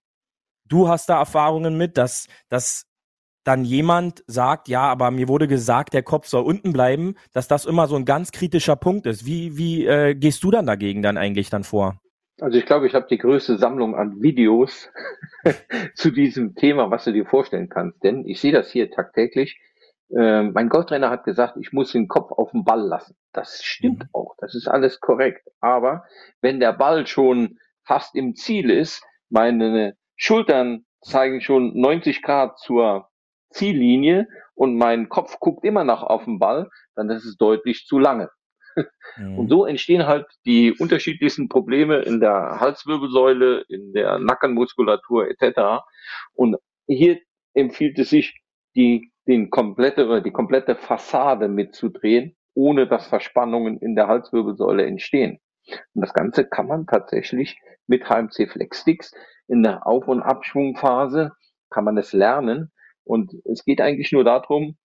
du 0.65 0.89
hast 0.89 1.09
da 1.09 1.19
Erfahrungen 1.19 1.77
mit, 1.77 1.97
dass, 1.97 2.25
dass 2.49 2.86
dann 3.44 3.66
jemand 3.66 4.24
sagt, 4.28 4.68
ja, 4.68 4.82
aber 4.82 5.12
mir 5.12 5.28
wurde 5.28 5.48
gesagt, 5.48 5.94
der 5.94 6.04
Kopf 6.04 6.28
soll 6.28 6.44
unten 6.44 6.74
bleiben, 6.74 7.16
dass 7.34 7.48
das 7.48 7.66
immer 7.66 7.88
so 7.88 7.96
ein 7.96 8.06
ganz 8.06 8.32
kritischer 8.32 8.76
Punkt 8.76 9.06
ist. 9.06 9.26
Wie, 9.26 9.58
wie 9.58 9.86
äh, 9.86 10.16
gehst 10.16 10.44
du 10.44 10.52
dann 10.52 10.66
dagegen 10.66 11.02
dann 11.02 11.18
eigentlich 11.18 11.50
dann 11.50 11.64
vor? 11.64 12.00
Also 12.39 12.58
ich 12.58 12.66
glaube, 12.66 12.88
ich 12.88 12.96
habe 12.96 13.08
die 13.10 13.18
größte 13.18 13.58
Sammlung 13.58 13.96
an 13.96 14.22
Videos 14.22 14.89
zu 15.96 16.12
diesem 16.12 16.56
Thema, 16.56 16.89
was 16.89 17.04
du 17.04 17.14
dir 17.14 17.26
vorstellen 17.26 17.70
kannst. 17.70 18.04
Denn 18.04 18.26
ich 18.26 18.41
sehe 18.41 18.52
das 18.52 18.72
hier 18.72 18.89
tagtäglich. 18.89 19.60
Äh, 20.10 20.44
mein 20.44 20.70
Golftrainer 20.70 21.10
hat 21.10 21.26
gesagt, 21.26 21.58
ich 21.60 21.74
muss 21.74 21.91
den 21.91 22.08
Kopf 22.08 22.32
auf 22.32 22.52
den 22.52 22.64
Ball 22.64 22.82
lassen. 22.82 23.16
Das 23.34 23.64
stimmt 23.64 24.04
mhm. 24.04 24.10
auch. 24.14 24.36
Das 24.39 24.56
ist 24.56 24.68
alles 24.68 25.00
korrekt. 25.00 25.48
Aber 25.60 26.06
wenn 26.41 26.60
der 26.60 26.74
Ball 26.74 27.06
schon 27.08 27.58
fast 27.84 28.16
im 28.16 28.36
Ziel 28.36 28.70
ist, 28.70 29.04
meine 29.30 29.96
Schultern 30.16 30.86
zeigen 31.02 31.41
schon 31.41 31.78
90 31.80 32.22
Grad 32.22 32.58
zur 32.60 33.10
Ziellinie 33.54 34.28
und 34.56 34.76
mein 34.76 35.10
Kopf 35.10 35.39
guckt 35.39 35.64
immer 35.64 35.84
noch 35.84 36.04
auf 36.04 36.26
den 36.26 36.39
Ball, 36.39 36.70
dann 36.95 37.10
ist 37.10 37.26
es 37.26 37.38
deutlich 37.38 37.86
zu 37.86 37.99
lange. 37.99 38.30
Mhm. 39.18 39.39
Und 39.39 39.49
so 39.49 39.66
entstehen 39.66 40.08
halt 40.08 40.26
die 40.45 40.74
unterschiedlichsten 40.74 41.49
Probleme 41.49 41.99
in 41.99 42.20
der 42.20 42.60
Halswirbelsäule, 42.60 43.66
in 43.70 43.93
der 43.93 44.20
Nackenmuskulatur 44.20 45.28
etc. 45.30 45.84
Und 46.34 46.58
hier 46.88 47.20
empfiehlt 47.54 47.99
es 47.99 48.10
sich, 48.10 48.41
die, 48.76 49.12
den 49.28 49.51
komplette 49.51 50.08
oder 50.08 50.22
die 50.22 50.32
komplette 50.32 50.76
Fassade 50.76 51.47
mitzudrehen, 51.47 52.36
ohne 52.56 52.88
dass 52.88 53.08
Verspannungen 53.08 53.78
in 53.78 53.95
der 53.95 54.08
Halswirbelsäule 54.08 54.86
entstehen. 54.86 55.39
Und 55.93 56.01
das 56.01 56.14
Ganze 56.14 56.45
kann 56.45 56.68
man 56.68 56.88
tatsächlich 56.88 57.60
mit 57.88 58.10
HMC 58.10 58.49
Flex 58.49 58.82
Sticks 58.82 59.12
in 59.47 59.64
der 59.64 59.86
Auf- 59.86 60.08
und 60.08 60.22
Abschwungphase 60.22 61.32
kann 61.70 61.84
man 61.84 61.97
es 61.97 62.14
lernen, 62.14 62.72
und 63.04 63.34
es 63.45 63.64
geht 63.66 63.82
eigentlich 63.82 64.12
nur 64.12 64.24
darum, 64.24 64.78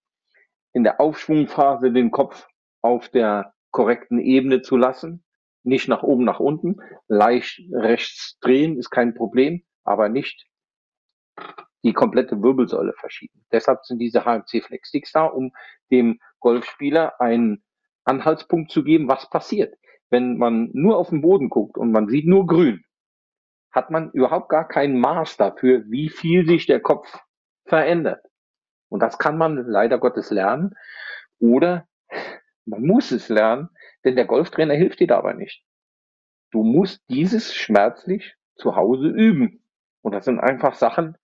in 0.73 0.85
der 0.85 1.01
Aufschwungphase 1.01 1.93
den 1.93 2.11
Kopf 2.11 2.47
auf 2.83 3.09
der 3.09 3.55
korrekten 3.71 4.19
Ebene 4.19 4.63
zu 4.63 4.77
lassen, 4.77 5.25
nicht 5.63 5.89
nach 5.89 6.03
oben, 6.03 6.25
nach 6.25 6.41
unten, 6.41 6.77
leicht 7.09 7.61
rechts 7.73 8.39
drehen 8.41 8.79
ist 8.79 8.91
kein 8.91 9.15
Problem, 9.15 9.63
aber 9.85 10.09
nicht 10.09 10.47
die 11.85 11.93
komplette 11.93 12.43
Wirbelsäule 12.43 12.93
verschieben. 12.95 13.45
Deshalb 13.53 13.85
sind 13.85 13.99
diese 13.99 14.25
HMC 14.25 14.63
Flex 14.65 14.89
Sticks 14.89 15.13
da, 15.13 15.27
um 15.27 15.53
dem 15.91 16.19
Golfspieler 16.41 17.21
einen 17.21 17.63
Anhaltspunkt 18.05 18.71
zu 18.71 18.83
geben, 18.83 19.09
was 19.09 19.29
passiert. 19.31 19.75
Wenn 20.11 20.39
man 20.39 20.71
nur 20.73 20.97
auf 20.97 21.11
den 21.11 21.21
Boden 21.21 21.51
guckt 21.51 21.77
und 21.77 21.93
man 21.93 22.09
sieht 22.09 22.27
nur 22.27 22.47
grün, 22.47 22.83
hat 23.71 23.91
man 23.91 24.11
überhaupt 24.13 24.49
gar 24.49 24.67
kein 24.67 24.99
Maß 24.99 25.37
dafür, 25.37 25.85
wie 25.89 26.09
viel 26.09 26.47
sich 26.47 26.67
der 26.67 26.81
Kopf 26.81 27.07
verändert. 27.69 28.25
Und 28.89 29.01
das 29.01 29.19
kann 29.19 29.39
man 29.39 29.57
leider 29.67 29.99
Gottes 29.99 30.31
lernen. 30.31 30.75
Oder 31.39 31.87
man 32.65 32.83
muss 32.83 33.13
es 33.13 33.29
lernen, 33.29 33.69
denn 34.05 34.17
der 34.17 34.25
Golftrainer 34.25 34.75
hilft 34.75 35.01
dir 35.01 35.07
dabei 35.07 35.35
nicht. 35.35 35.63
Du 36.51 36.63
musst 36.63 37.03
dieses 37.09 37.55
schmerzlich 37.55 38.35
zu 38.57 38.77
Hause 38.77 39.09
üben. 39.09 39.63
Und 40.03 40.13
das 40.13 40.25
sind 40.25 40.41
einfach 40.41 40.75
Sachen, 40.75 41.17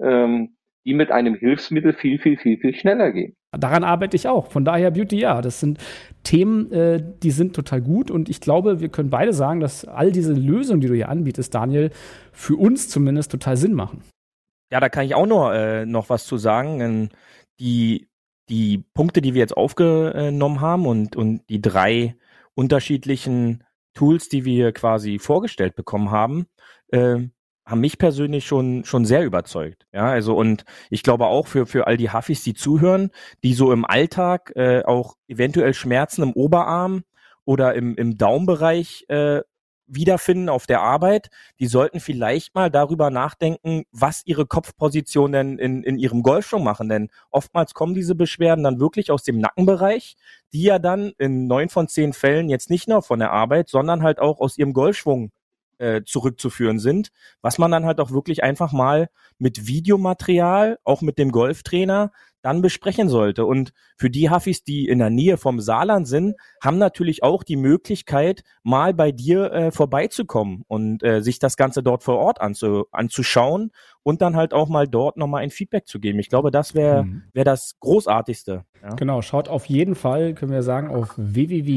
ähm, 0.00 0.56
die 0.84 0.94
mit 0.94 1.10
einem 1.10 1.34
Hilfsmittel 1.34 1.92
viel, 1.92 2.18
viel, 2.18 2.36
viel, 2.36 2.58
viel 2.58 2.74
schneller 2.74 3.12
gehen. 3.12 3.36
Daran 3.52 3.84
arbeite 3.84 4.16
ich 4.16 4.28
auch. 4.28 4.50
Von 4.50 4.64
daher 4.64 4.90
Beauty, 4.90 5.20
ja, 5.20 5.42
das 5.42 5.60
sind 5.60 5.78
Themen, 6.24 6.72
äh, 6.72 7.02
die 7.22 7.30
sind 7.30 7.54
total 7.54 7.82
gut. 7.82 8.10
Und 8.10 8.28
ich 8.28 8.40
glaube, 8.40 8.80
wir 8.80 8.88
können 8.88 9.10
beide 9.10 9.32
sagen, 9.32 9.60
dass 9.60 9.84
all 9.84 10.10
diese 10.10 10.32
Lösungen, 10.32 10.80
die 10.80 10.88
du 10.88 10.94
hier 10.94 11.08
anbietest, 11.08 11.54
Daniel, 11.54 11.90
für 12.32 12.56
uns 12.56 12.88
zumindest 12.88 13.30
total 13.30 13.56
Sinn 13.56 13.74
machen. 13.74 14.02
Ja, 14.72 14.80
da 14.80 14.88
kann 14.88 15.04
ich 15.04 15.14
auch 15.14 15.26
noch, 15.26 15.52
äh, 15.52 15.84
noch 15.84 16.08
was 16.08 16.24
zu 16.24 16.38
sagen. 16.38 17.10
Die, 17.60 18.08
die 18.48 18.78
Punkte, 18.94 19.20
die 19.20 19.34
wir 19.34 19.40
jetzt 19.40 19.54
aufgenommen 19.54 20.62
haben 20.62 20.86
und, 20.86 21.14
und 21.14 21.42
die 21.50 21.60
drei 21.60 22.16
unterschiedlichen 22.54 23.64
Tools, 23.92 24.30
die 24.30 24.46
wir 24.46 24.72
quasi 24.72 25.18
vorgestellt 25.18 25.76
bekommen 25.76 26.10
haben, 26.10 26.46
äh, 26.88 27.18
haben 27.66 27.80
mich 27.80 27.98
persönlich 27.98 28.46
schon 28.46 28.84
schon 28.86 29.04
sehr 29.04 29.24
überzeugt. 29.24 29.86
Ja, 29.92 30.06
also 30.06 30.34
und 30.34 30.64
ich 30.88 31.02
glaube 31.02 31.26
auch 31.26 31.46
für 31.46 31.66
für 31.66 31.86
all 31.86 31.98
die 31.98 32.10
Huffis, 32.10 32.42
die 32.42 32.54
zuhören, 32.54 33.10
die 33.44 33.52
so 33.52 33.72
im 33.72 33.84
Alltag 33.84 34.52
äh, 34.56 34.84
auch 34.84 35.16
eventuell 35.28 35.74
Schmerzen 35.74 36.22
im 36.22 36.32
Oberarm 36.32 37.04
oder 37.44 37.74
im 37.74 37.94
im 37.96 38.16
Daumenbereich 38.16 39.04
äh, 39.08 39.42
wiederfinden 39.94 40.48
auf 40.48 40.66
der 40.66 40.80
Arbeit, 40.80 41.28
die 41.60 41.66
sollten 41.66 42.00
vielleicht 42.00 42.54
mal 42.54 42.70
darüber 42.70 43.10
nachdenken, 43.10 43.84
was 43.92 44.22
ihre 44.24 44.46
Kopfposition 44.46 45.32
denn 45.32 45.58
in, 45.58 45.82
in 45.82 45.98
ihrem 45.98 46.22
Golfschwung 46.22 46.64
machen. 46.64 46.88
Denn 46.88 47.10
oftmals 47.30 47.74
kommen 47.74 47.94
diese 47.94 48.14
Beschwerden 48.14 48.64
dann 48.64 48.80
wirklich 48.80 49.10
aus 49.10 49.22
dem 49.22 49.38
Nackenbereich, 49.38 50.16
die 50.52 50.62
ja 50.62 50.78
dann 50.78 51.12
in 51.18 51.46
neun 51.46 51.68
von 51.68 51.88
zehn 51.88 52.12
Fällen 52.12 52.48
jetzt 52.48 52.70
nicht 52.70 52.88
nur 52.88 53.02
von 53.02 53.18
der 53.18 53.32
Arbeit, 53.32 53.68
sondern 53.68 54.02
halt 54.02 54.18
auch 54.18 54.40
aus 54.40 54.58
ihrem 54.58 54.72
Golfschwung 54.72 55.30
äh, 55.78 56.02
zurückzuführen 56.04 56.78
sind, 56.78 57.10
was 57.40 57.58
man 57.58 57.70
dann 57.70 57.84
halt 57.84 58.00
auch 58.00 58.12
wirklich 58.12 58.44
einfach 58.44 58.72
mal 58.72 59.08
mit 59.38 59.66
Videomaterial, 59.66 60.78
auch 60.84 61.02
mit 61.02 61.18
dem 61.18 61.32
Golftrainer, 61.32 62.12
dann 62.42 62.60
besprechen 62.62 63.08
sollte. 63.08 63.46
Und 63.46 63.72
für 63.96 64.10
die 64.10 64.30
Hafis, 64.30 64.64
die 64.64 64.86
in 64.86 64.98
der 64.98 65.10
Nähe 65.10 65.36
vom 65.36 65.60
Saarland 65.60 66.06
sind, 66.08 66.34
haben 66.62 66.78
natürlich 66.78 67.22
auch 67.22 67.42
die 67.44 67.56
Möglichkeit, 67.56 68.42
mal 68.62 68.92
bei 68.94 69.12
dir 69.12 69.52
äh, 69.52 69.70
vorbeizukommen 69.70 70.64
und 70.68 71.02
äh, 71.02 71.22
sich 71.22 71.38
das 71.38 71.56
Ganze 71.56 71.82
dort 71.82 72.02
vor 72.02 72.18
Ort 72.18 72.40
anzu 72.40 72.86
anzuschauen 72.90 73.70
und 74.02 74.20
dann 74.22 74.36
halt 74.36 74.52
auch 74.52 74.68
mal 74.68 74.88
dort 74.88 75.16
nochmal 75.16 75.42
ein 75.42 75.50
Feedback 75.50 75.86
zu 75.86 76.00
geben. 76.00 76.18
Ich 76.18 76.28
glaube, 76.28 76.50
das 76.50 76.74
wäre 76.74 77.04
mhm. 77.04 77.22
wär 77.32 77.44
das 77.44 77.76
Großartigste. 77.80 78.64
Ja. 78.82 78.94
Genau, 78.96 79.22
schaut 79.22 79.48
auf 79.48 79.66
jeden 79.66 79.94
Fall, 79.94 80.34
können 80.34 80.50
wir 80.50 80.64
sagen, 80.64 80.88
auf 80.88 81.14
www.goswo.de, 81.16 81.76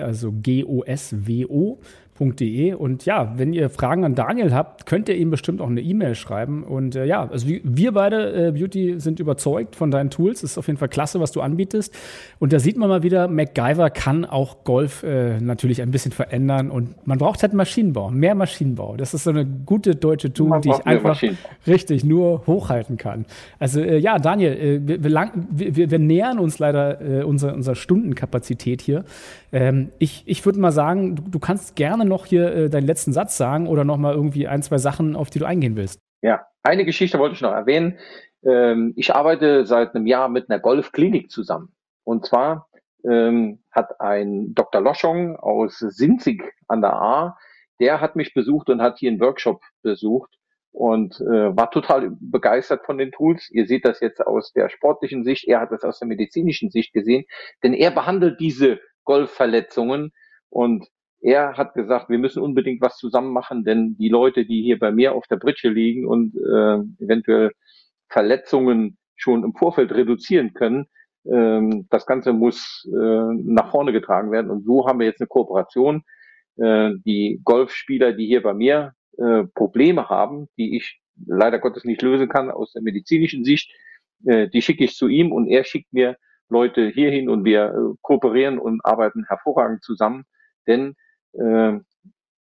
also 0.00 0.32
G-O-S-W-O 0.32 1.78
www.beauty-und-benny.de. 2.18 2.74
Und 2.74 3.04
ja, 3.04 3.32
wenn 3.36 3.52
ihr 3.52 3.70
Fragen 3.70 4.04
an 4.04 4.14
Daniel 4.14 4.54
habt, 4.54 4.86
könnt 4.86 5.08
ihr 5.08 5.16
ihm 5.16 5.30
bestimmt 5.30 5.60
auch 5.60 5.68
eine 5.68 5.80
E-Mail 5.80 6.14
schreiben. 6.14 6.62
Und 6.64 6.96
äh, 6.96 7.04
ja, 7.04 7.28
also 7.28 7.46
wir 7.48 7.92
beide, 7.92 8.48
äh, 8.48 8.52
Beauty, 8.52 8.98
sind 8.98 9.20
überzeugt 9.20 9.76
von 9.76 9.90
deinen 9.90 10.10
Tools. 10.10 10.40
Das 10.40 10.52
ist 10.52 10.58
auf 10.58 10.66
jeden 10.66 10.78
Fall 10.78 10.88
klasse, 10.88 11.20
was 11.20 11.32
du 11.32 11.40
anbietest. 11.40 11.94
Und 12.38 12.52
da 12.52 12.58
sieht 12.58 12.76
man 12.76 12.88
mal 12.88 13.02
wieder, 13.02 13.28
MacGyver 13.28 13.90
kann 13.90 14.24
auch 14.24 14.64
Golf 14.64 15.02
äh, 15.02 15.40
natürlich 15.40 15.82
ein 15.82 15.90
bisschen 15.90 16.12
verändern. 16.12 16.70
Und 16.70 17.06
man 17.06 17.18
braucht 17.18 17.42
halt 17.42 17.52
Maschinenbau, 17.52 18.10
mehr 18.10 18.34
Maschinenbau. 18.34 18.96
Das 18.96 19.14
ist 19.14 19.24
so 19.24 19.30
eine 19.30 19.46
gute 19.46 19.94
deutsche 19.94 20.32
Tool, 20.32 20.60
die 20.60 20.70
ich 20.70 20.86
einfach 20.86 21.20
richtig 21.66 22.04
nur 22.04 22.46
hochhalten 22.46 22.96
kann. 22.96 23.26
Also 23.58 23.80
äh, 23.80 23.98
ja, 23.98 24.18
Daniel, 24.18 24.52
äh, 24.52 24.80
wir, 24.86 25.04
wir, 25.04 25.76
wir, 25.76 25.90
wir, 25.90 25.98
nähern 25.98 26.38
uns 26.38 26.58
leider 26.58 27.00
äh, 27.00 27.22
unserer 27.22 27.54
unser 27.54 27.74
Stundenkapazität 27.74 28.82
hier. 28.82 29.04
Ähm, 29.56 29.90
ich 29.98 30.22
ich 30.26 30.44
würde 30.44 30.60
mal 30.60 30.70
sagen, 30.70 31.16
du, 31.16 31.22
du 31.22 31.38
kannst 31.38 31.76
gerne 31.76 32.04
noch 32.04 32.26
hier 32.26 32.54
äh, 32.54 32.68
deinen 32.68 32.86
letzten 32.86 33.14
Satz 33.14 33.38
sagen 33.38 33.68
oder 33.68 33.84
noch 33.84 33.96
mal 33.96 34.12
irgendwie 34.12 34.46
ein, 34.46 34.62
zwei 34.62 34.76
Sachen, 34.76 35.16
auf 35.16 35.30
die 35.30 35.38
du 35.38 35.46
eingehen 35.46 35.76
willst. 35.76 35.98
Ja, 36.20 36.46
eine 36.62 36.84
Geschichte 36.84 37.18
wollte 37.18 37.36
ich 37.36 37.40
noch 37.40 37.52
erwähnen. 37.52 37.98
Ähm, 38.44 38.92
ich 38.96 39.14
arbeite 39.14 39.64
seit 39.64 39.94
einem 39.94 40.06
Jahr 40.06 40.28
mit 40.28 40.50
einer 40.50 40.60
Golfklinik 40.60 41.30
zusammen. 41.30 41.72
Und 42.04 42.26
zwar 42.26 42.68
ähm, 43.02 43.60
hat 43.70 43.98
ein 43.98 44.54
Dr. 44.54 44.82
Loschong 44.82 45.36
aus 45.36 45.78
Sinzig 45.78 46.52
an 46.68 46.82
der 46.82 46.92
A, 46.92 47.38
der 47.80 48.02
hat 48.02 48.14
mich 48.14 48.34
besucht 48.34 48.68
und 48.68 48.82
hat 48.82 48.98
hier 48.98 49.10
einen 49.10 49.20
Workshop 49.20 49.62
besucht 49.80 50.34
und 50.70 51.18
äh, 51.22 51.56
war 51.56 51.70
total 51.70 52.14
begeistert 52.20 52.84
von 52.84 52.98
den 52.98 53.10
Tools. 53.10 53.48
Ihr 53.50 53.66
seht 53.66 53.86
das 53.86 54.00
jetzt 54.00 54.20
aus 54.20 54.52
der 54.52 54.68
sportlichen 54.68 55.24
Sicht, 55.24 55.48
er 55.48 55.62
hat 55.62 55.72
das 55.72 55.82
aus 55.82 55.98
der 55.98 56.08
medizinischen 56.08 56.68
Sicht 56.68 56.92
gesehen, 56.92 57.24
denn 57.62 57.72
er 57.72 57.90
behandelt 57.90 58.38
diese 58.38 58.80
Golfverletzungen 59.06 60.12
und 60.50 60.86
er 61.22 61.56
hat 61.56 61.74
gesagt, 61.74 62.10
wir 62.10 62.18
müssen 62.18 62.42
unbedingt 62.42 62.82
was 62.82 62.98
zusammen 62.98 63.32
machen, 63.32 63.64
denn 63.64 63.96
die 63.98 64.10
Leute, 64.10 64.44
die 64.44 64.62
hier 64.62 64.78
bei 64.78 64.92
mir 64.92 65.14
auf 65.14 65.26
der 65.26 65.36
Britsche 65.36 65.70
liegen 65.70 66.06
und 66.06 66.36
äh, 66.36 67.04
eventuell 67.04 67.52
Verletzungen 68.08 68.98
schon 69.16 69.42
im 69.42 69.54
Vorfeld 69.54 69.92
reduzieren 69.92 70.52
können, 70.52 70.86
ähm, 71.24 71.86
das 71.90 72.06
Ganze 72.06 72.32
muss 72.32 72.86
äh, 72.92 73.34
nach 73.42 73.70
vorne 73.70 73.92
getragen 73.92 74.30
werden. 74.30 74.50
Und 74.50 74.64
so 74.64 74.86
haben 74.86 75.00
wir 75.00 75.06
jetzt 75.06 75.20
eine 75.20 75.28
Kooperation. 75.28 76.02
Äh, 76.58 76.92
die 77.04 77.40
Golfspieler, 77.42 78.12
die 78.12 78.26
hier 78.26 78.42
bei 78.42 78.54
mir 78.54 78.92
äh, 79.18 79.44
Probleme 79.54 80.08
haben, 80.08 80.48
die 80.56 80.76
ich 80.76 81.00
leider 81.26 81.58
Gottes 81.58 81.84
nicht 81.84 82.02
lösen 82.02 82.28
kann 82.28 82.50
aus 82.50 82.72
der 82.72 82.82
medizinischen 82.82 83.44
Sicht, 83.44 83.72
äh, 84.26 84.48
die 84.48 84.62
schicke 84.62 84.84
ich 84.84 84.94
zu 84.94 85.08
ihm 85.08 85.32
und 85.32 85.48
er 85.48 85.64
schickt 85.64 85.92
mir 85.92 86.16
Leute 86.48 86.88
hierhin 86.88 87.28
und 87.28 87.44
wir 87.44 87.66
äh, 87.66 87.94
kooperieren 88.02 88.58
und 88.58 88.84
arbeiten 88.84 89.24
hervorragend 89.26 89.82
zusammen. 89.82 90.24
Denn 90.66 90.94
äh, 91.32 91.78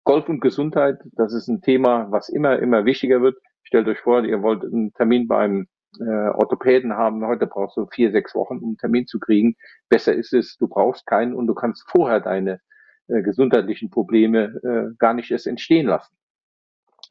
Golf 0.04 0.28
und 0.28 0.40
Gesundheit, 0.40 0.98
das 1.12 1.32
ist 1.32 1.48
ein 1.48 1.62
Thema, 1.62 2.10
was 2.10 2.28
immer, 2.28 2.58
immer 2.58 2.84
wichtiger 2.84 3.22
wird. 3.22 3.36
Stellt 3.62 3.88
euch 3.88 4.00
vor, 4.00 4.24
ihr 4.24 4.42
wollt 4.42 4.62
einen 4.62 4.92
Termin 4.92 5.26
beim 5.26 5.66
äh, 6.00 6.04
Orthopäden 6.04 6.94
haben. 6.94 7.26
Heute 7.26 7.46
brauchst 7.46 7.76
du 7.76 7.86
vier, 7.86 8.10
sechs 8.12 8.34
Wochen, 8.34 8.58
um 8.58 8.64
einen 8.70 8.78
Termin 8.78 9.06
zu 9.06 9.18
kriegen. 9.18 9.56
Besser 9.88 10.14
ist 10.14 10.34
es, 10.34 10.56
du 10.58 10.68
brauchst 10.68 11.06
keinen 11.06 11.34
und 11.34 11.46
du 11.46 11.54
kannst 11.54 11.88
vorher 11.88 12.20
deine 12.20 12.60
äh, 13.08 13.22
gesundheitlichen 13.22 13.90
Probleme 13.90 14.60
äh, 14.62 14.94
gar 14.98 15.14
nicht 15.14 15.30
erst 15.30 15.46
entstehen 15.46 15.86
lassen. 15.86 16.14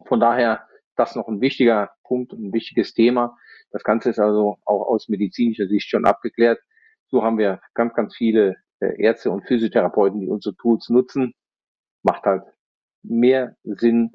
Von 0.05 0.19
daher 0.19 0.67
das 0.95 1.15
noch 1.15 1.27
ein 1.27 1.41
wichtiger 1.41 1.91
Punkt, 2.03 2.33
ein 2.33 2.53
wichtiges 2.53 2.93
Thema. 2.93 3.37
Das 3.71 3.83
Ganze 3.83 4.09
ist 4.09 4.19
also 4.19 4.57
auch 4.65 4.87
aus 4.87 5.09
medizinischer 5.09 5.67
Sicht 5.67 5.89
schon 5.89 6.05
abgeklärt. 6.05 6.59
So 7.13 7.23
haben 7.23 7.37
wir 7.37 7.61
ganz, 7.75 7.93
ganz 7.93 8.15
viele 8.15 8.55
äh, 8.79 8.99
Ärzte 8.99 9.29
und 9.29 9.45
Physiotherapeuten, 9.47 10.19
die 10.19 10.27
unsere 10.27 10.55
Tools 10.55 10.89
nutzen 10.89 11.33
macht 12.03 12.23
halt 12.23 12.43
mehr 13.03 13.55
Sinn, 13.63 14.11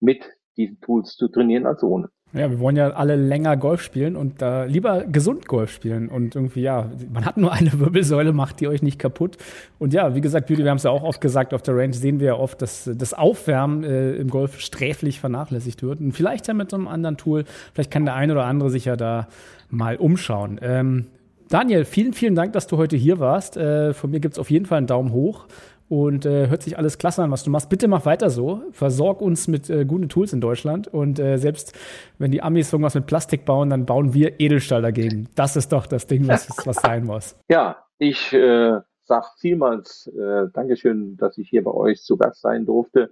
mit 0.00 0.22
diesen 0.56 0.80
Tools 0.80 1.16
zu 1.16 1.28
trainieren 1.28 1.66
als 1.66 1.82
ohne. 1.82 2.08
Ja, 2.34 2.50
wir 2.50 2.60
wollen 2.60 2.76
ja 2.76 2.90
alle 2.90 3.16
länger 3.16 3.56
Golf 3.56 3.82
spielen 3.82 4.16
und 4.16 4.42
äh, 4.42 4.66
lieber 4.66 5.04
gesund 5.04 5.46
Golf 5.46 5.70
spielen. 5.70 6.08
Und 6.08 6.34
irgendwie, 6.34 6.62
ja, 6.62 6.90
man 7.10 7.24
hat 7.24 7.36
nur 7.36 7.52
eine 7.52 7.72
Wirbelsäule, 7.80 8.32
macht 8.32 8.60
die 8.60 8.68
euch 8.68 8.82
nicht 8.82 8.98
kaputt. 8.98 9.38
Und 9.78 9.92
ja, 9.92 10.14
wie 10.14 10.20
gesagt, 10.20 10.46
Beauty, 10.46 10.62
wir 10.62 10.70
haben 10.70 10.78
es 10.78 10.82
ja 10.82 10.90
auch 10.90 11.02
oft 11.02 11.20
gesagt, 11.20 11.54
auf 11.54 11.62
der 11.62 11.76
Range 11.76 11.94
sehen 11.94 12.20
wir 12.20 12.26
ja 12.28 12.34
oft, 12.34 12.60
dass 12.62 12.90
das 12.94 13.14
Aufwärmen 13.14 13.82
äh, 13.84 14.12
im 14.14 14.28
Golf 14.28 14.60
sträflich 14.60 15.20
vernachlässigt 15.20 15.82
wird. 15.82 16.00
Und 16.00 16.12
vielleicht 16.12 16.48
ja 16.48 16.54
mit 16.54 16.70
so 16.70 16.76
einem 16.76 16.88
anderen 16.88 17.16
Tool, 17.16 17.44
vielleicht 17.74 17.90
kann 17.90 18.04
der 18.04 18.14
eine 18.14 18.32
oder 18.32 18.44
andere 18.44 18.70
sich 18.70 18.86
ja 18.86 18.96
da 18.96 19.28
mal 19.70 19.96
umschauen. 19.96 20.58
Ähm, 20.62 21.06
Daniel, 21.52 21.84
vielen, 21.84 22.14
vielen 22.14 22.34
Dank, 22.34 22.54
dass 22.54 22.66
du 22.66 22.78
heute 22.78 22.96
hier 22.96 23.20
warst. 23.20 23.58
Äh, 23.58 23.92
von 23.92 24.10
mir 24.10 24.20
gibt 24.20 24.32
es 24.32 24.38
auf 24.38 24.50
jeden 24.50 24.64
Fall 24.64 24.78
einen 24.78 24.86
Daumen 24.86 25.12
hoch 25.12 25.48
und 25.90 26.24
äh, 26.24 26.48
hört 26.48 26.62
sich 26.62 26.78
alles 26.78 26.96
klasse 26.96 27.22
an, 27.22 27.30
was 27.30 27.44
du 27.44 27.50
machst. 27.50 27.68
Bitte 27.68 27.88
mach 27.88 28.06
weiter 28.06 28.30
so. 28.30 28.62
Versorg 28.72 29.20
uns 29.20 29.48
mit 29.48 29.68
äh, 29.68 29.84
guten 29.84 30.08
Tools 30.08 30.32
in 30.32 30.40
Deutschland. 30.40 30.88
Und 30.88 31.18
äh, 31.18 31.36
selbst 31.36 31.78
wenn 32.16 32.30
die 32.30 32.42
Amis 32.42 32.72
irgendwas 32.72 32.94
mit 32.94 33.04
Plastik 33.04 33.44
bauen, 33.44 33.68
dann 33.68 33.84
bauen 33.84 34.14
wir 34.14 34.40
Edelstahl 34.40 34.80
dagegen. 34.80 35.28
Das 35.34 35.54
ist 35.54 35.74
doch 35.74 35.86
das 35.86 36.06
Ding, 36.06 36.26
was, 36.26 36.48
was 36.64 36.76
sein 36.76 37.04
muss. 37.04 37.38
Ja, 37.50 37.84
ich 37.98 38.32
äh, 38.32 38.78
sage 39.02 39.26
vielmals 39.38 40.06
äh, 40.06 40.46
Dankeschön, 40.54 41.18
dass 41.18 41.36
ich 41.36 41.50
hier 41.50 41.64
bei 41.64 41.72
euch 41.72 42.00
zu 42.02 42.16
Gast 42.16 42.40
sein 42.40 42.64
durfte. 42.64 43.10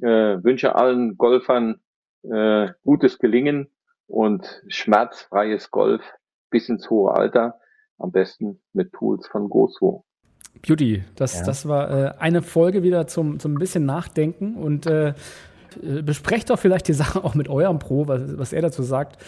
Äh, 0.00 0.42
wünsche 0.42 0.74
allen 0.74 1.16
Golfern 1.16 1.78
äh, 2.24 2.70
gutes 2.82 3.20
Gelingen 3.20 3.68
und 4.08 4.64
schmerzfreies 4.66 5.70
Golf 5.70 6.02
bis 6.50 6.68
ins 6.68 6.90
hohe 6.90 7.14
Alter. 7.14 7.60
Am 7.98 8.12
besten 8.12 8.60
mit 8.72 8.92
Tools 8.92 9.26
von 9.26 9.48
Goswo. 9.48 10.04
Beauty, 10.62 11.04
das, 11.16 11.40
ja. 11.40 11.46
das 11.46 11.68
war 11.68 11.90
äh, 11.90 12.14
eine 12.18 12.42
Folge 12.42 12.82
wieder 12.82 13.06
zum, 13.06 13.38
zum 13.38 13.54
bisschen 13.56 13.84
Nachdenken 13.84 14.54
und 14.54 14.86
äh, 14.86 15.08
äh, 15.08 16.02
besprecht 16.02 16.50
doch 16.50 16.58
vielleicht 16.58 16.88
die 16.88 16.94
Sache 16.94 17.22
auch 17.22 17.34
mit 17.34 17.48
eurem 17.48 17.78
Pro, 17.78 18.08
was, 18.08 18.38
was 18.38 18.52
er 18.52 18.62
dazu 18.62 18.82
sagt. 18.82 19.22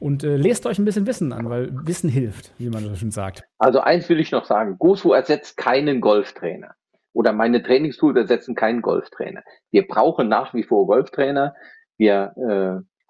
Und 0.00 0.24
äh, 0.24 0.36
lest 0.36 0.66
euch 0.66 0.78
ein 0.78 0.84
bisschen 0.84 1.06
Wissen 1.06 1.32
an, 1.32 1.48
weil 1.48 1.70
Wissen 1.86 2.10
hilft, 2.10 2.52
wie 2.58 2.68
man 2.68 2.84
so 2.84 2.94
schön 2.96 3.10
sagt. 3.10 3.44
Also 3.58 3.80
eins 3.80 4.08
will 4.08 4.20
ich 4.20 4.32
noch 4.32 4.44
sagen, 4.44 4.76
Gosu 4.78 5.12
ersetzt 5.12 5.56
keinen 5.56 6.00
Golftrainer. 6.00 6.74
Oder 7.12 7.32
meine 7.32 7.62
Trainingstools 7.62 8.16
ersetzen 8.16 8.56
keinen 8.56 8.82
Golftrainer. 8.82 9.42
Wir 9.70 9.86
brauchen 9.86 10.28
nach 10.28 10.52
wie 10.52 10.64
vor 10.64 10.86
Golftrainer. 10.86 11.54
Wir 11.96 12.34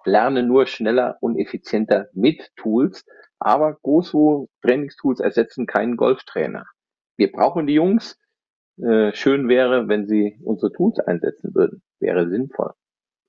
lernen 0.07 0.49
nur 0.49 0.67
schneller 0.67 1.19
und 1.21 1.39
effizienter 1.39 2.09
mit 2.13 2.51
Tools. 2.57 3.05
Aber 3.39 3.75
Gosu 3.83 4.49
Trainingstools 4.63 5.21
ersetzen 5.21 5.67
keinen 5.67 5.97
Golftrainer 5.97 6.65
wir 7.17 7.33
brauchen 7.33 7.67
die 7.67 7.75
Jungs. 7.75 8.19
Äh, 8.79 9.15
schön 9.15 9.49
wäre, 9.49 9.89
wenn 9.89 10.07
sie 10.07 10.39
unsere 10.43 10.73
Tools 10.73 10.99
einsetzen 10.99 11.55
würden. 11.55 11.83
Wäre 12.01 12.29
sinnvoll. 12.29 12.73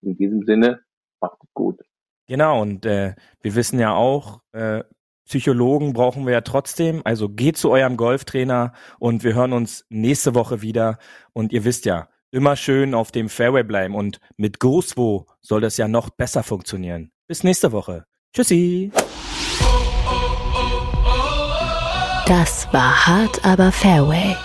In 0.01 0.17
diesem 0.17 0.43
Sinne, 0.43 0.81
macht 1.21 1.37
es 1.43 1.49
gut. 1.53 1.79
Genau, 2.27 2.61
und 2.61 2.85
äh, 2.85 3.13
wir 3.41 3.55
wissen 3.55 3.79
ja 3.79 3.93
auch, 3.93 4.41
äh, 4.53 4.83
Psychologen 5.25 5.93
brauchen 5.93 6.25
wir 6.25 6.33
ja 6.33 6.41
trotzdem. 6.41 7.01
Also 7.03 7.29
geht 7.29 7.57
zu 7.57 7.71
eurem 7.71 7.97
Golftrainer 7.97 8.73
und 8.99 9.23
wir 9.23 9.33
hören 9.33 9.53
uns 9.53 9.85
nächste 9.89 10.35
Woche 10.35 10.61
wieder. 10.61 10.97
Und 11.33 11.53
ihr 11.53 11.63
wisst 11.63 11.85
ja, 11.85 12.09
immer 12.31 12.55
schön 12.55 12.93
auf 12.93 13.11
dem 13.11 13.29
Fairway 13.29 13.63
bleiben 13.63 13.95
und 13.95 14.19
mit 14.37 14.59
Großwo 14.59 15.25
soll 15.41 15.61
das 15.61 15.77
ja 15.77 15.87
noch 15.87 16.09
besser 16.09 16.43
funktionieren. 16.43 17.11
Bis 17.27 17.43
nächste 17.43 17.71
Woche. 17.71 18.05
Tschüssi. 18.33 18.91
Das 22.27 22.67
war 22.71 23.05
hart, 23.05 23.45
aber 23.45 23.71
Fairway. 23.71 24.35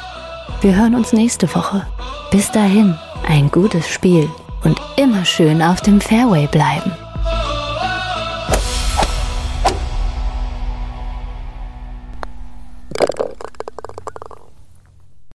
Wir 0.61 0.77
hören 0.77 0.95
uns 0.95 1.13
nächste 1.13 1.53
Woche. 1.55 1.87
Bis 2.31 2.51
dahin, 2.53 2.95
ein 3.27 3.51
gutes 3.51 3.89
Spiel 3.89 4.29
und 4.65 4.79
immer 4.97 5.25
schön 5.25 5.63
auf 5.63 5.81
dem 5.81 6.01
Fairway 6.01 6.47
bleiben. 6.47 6.93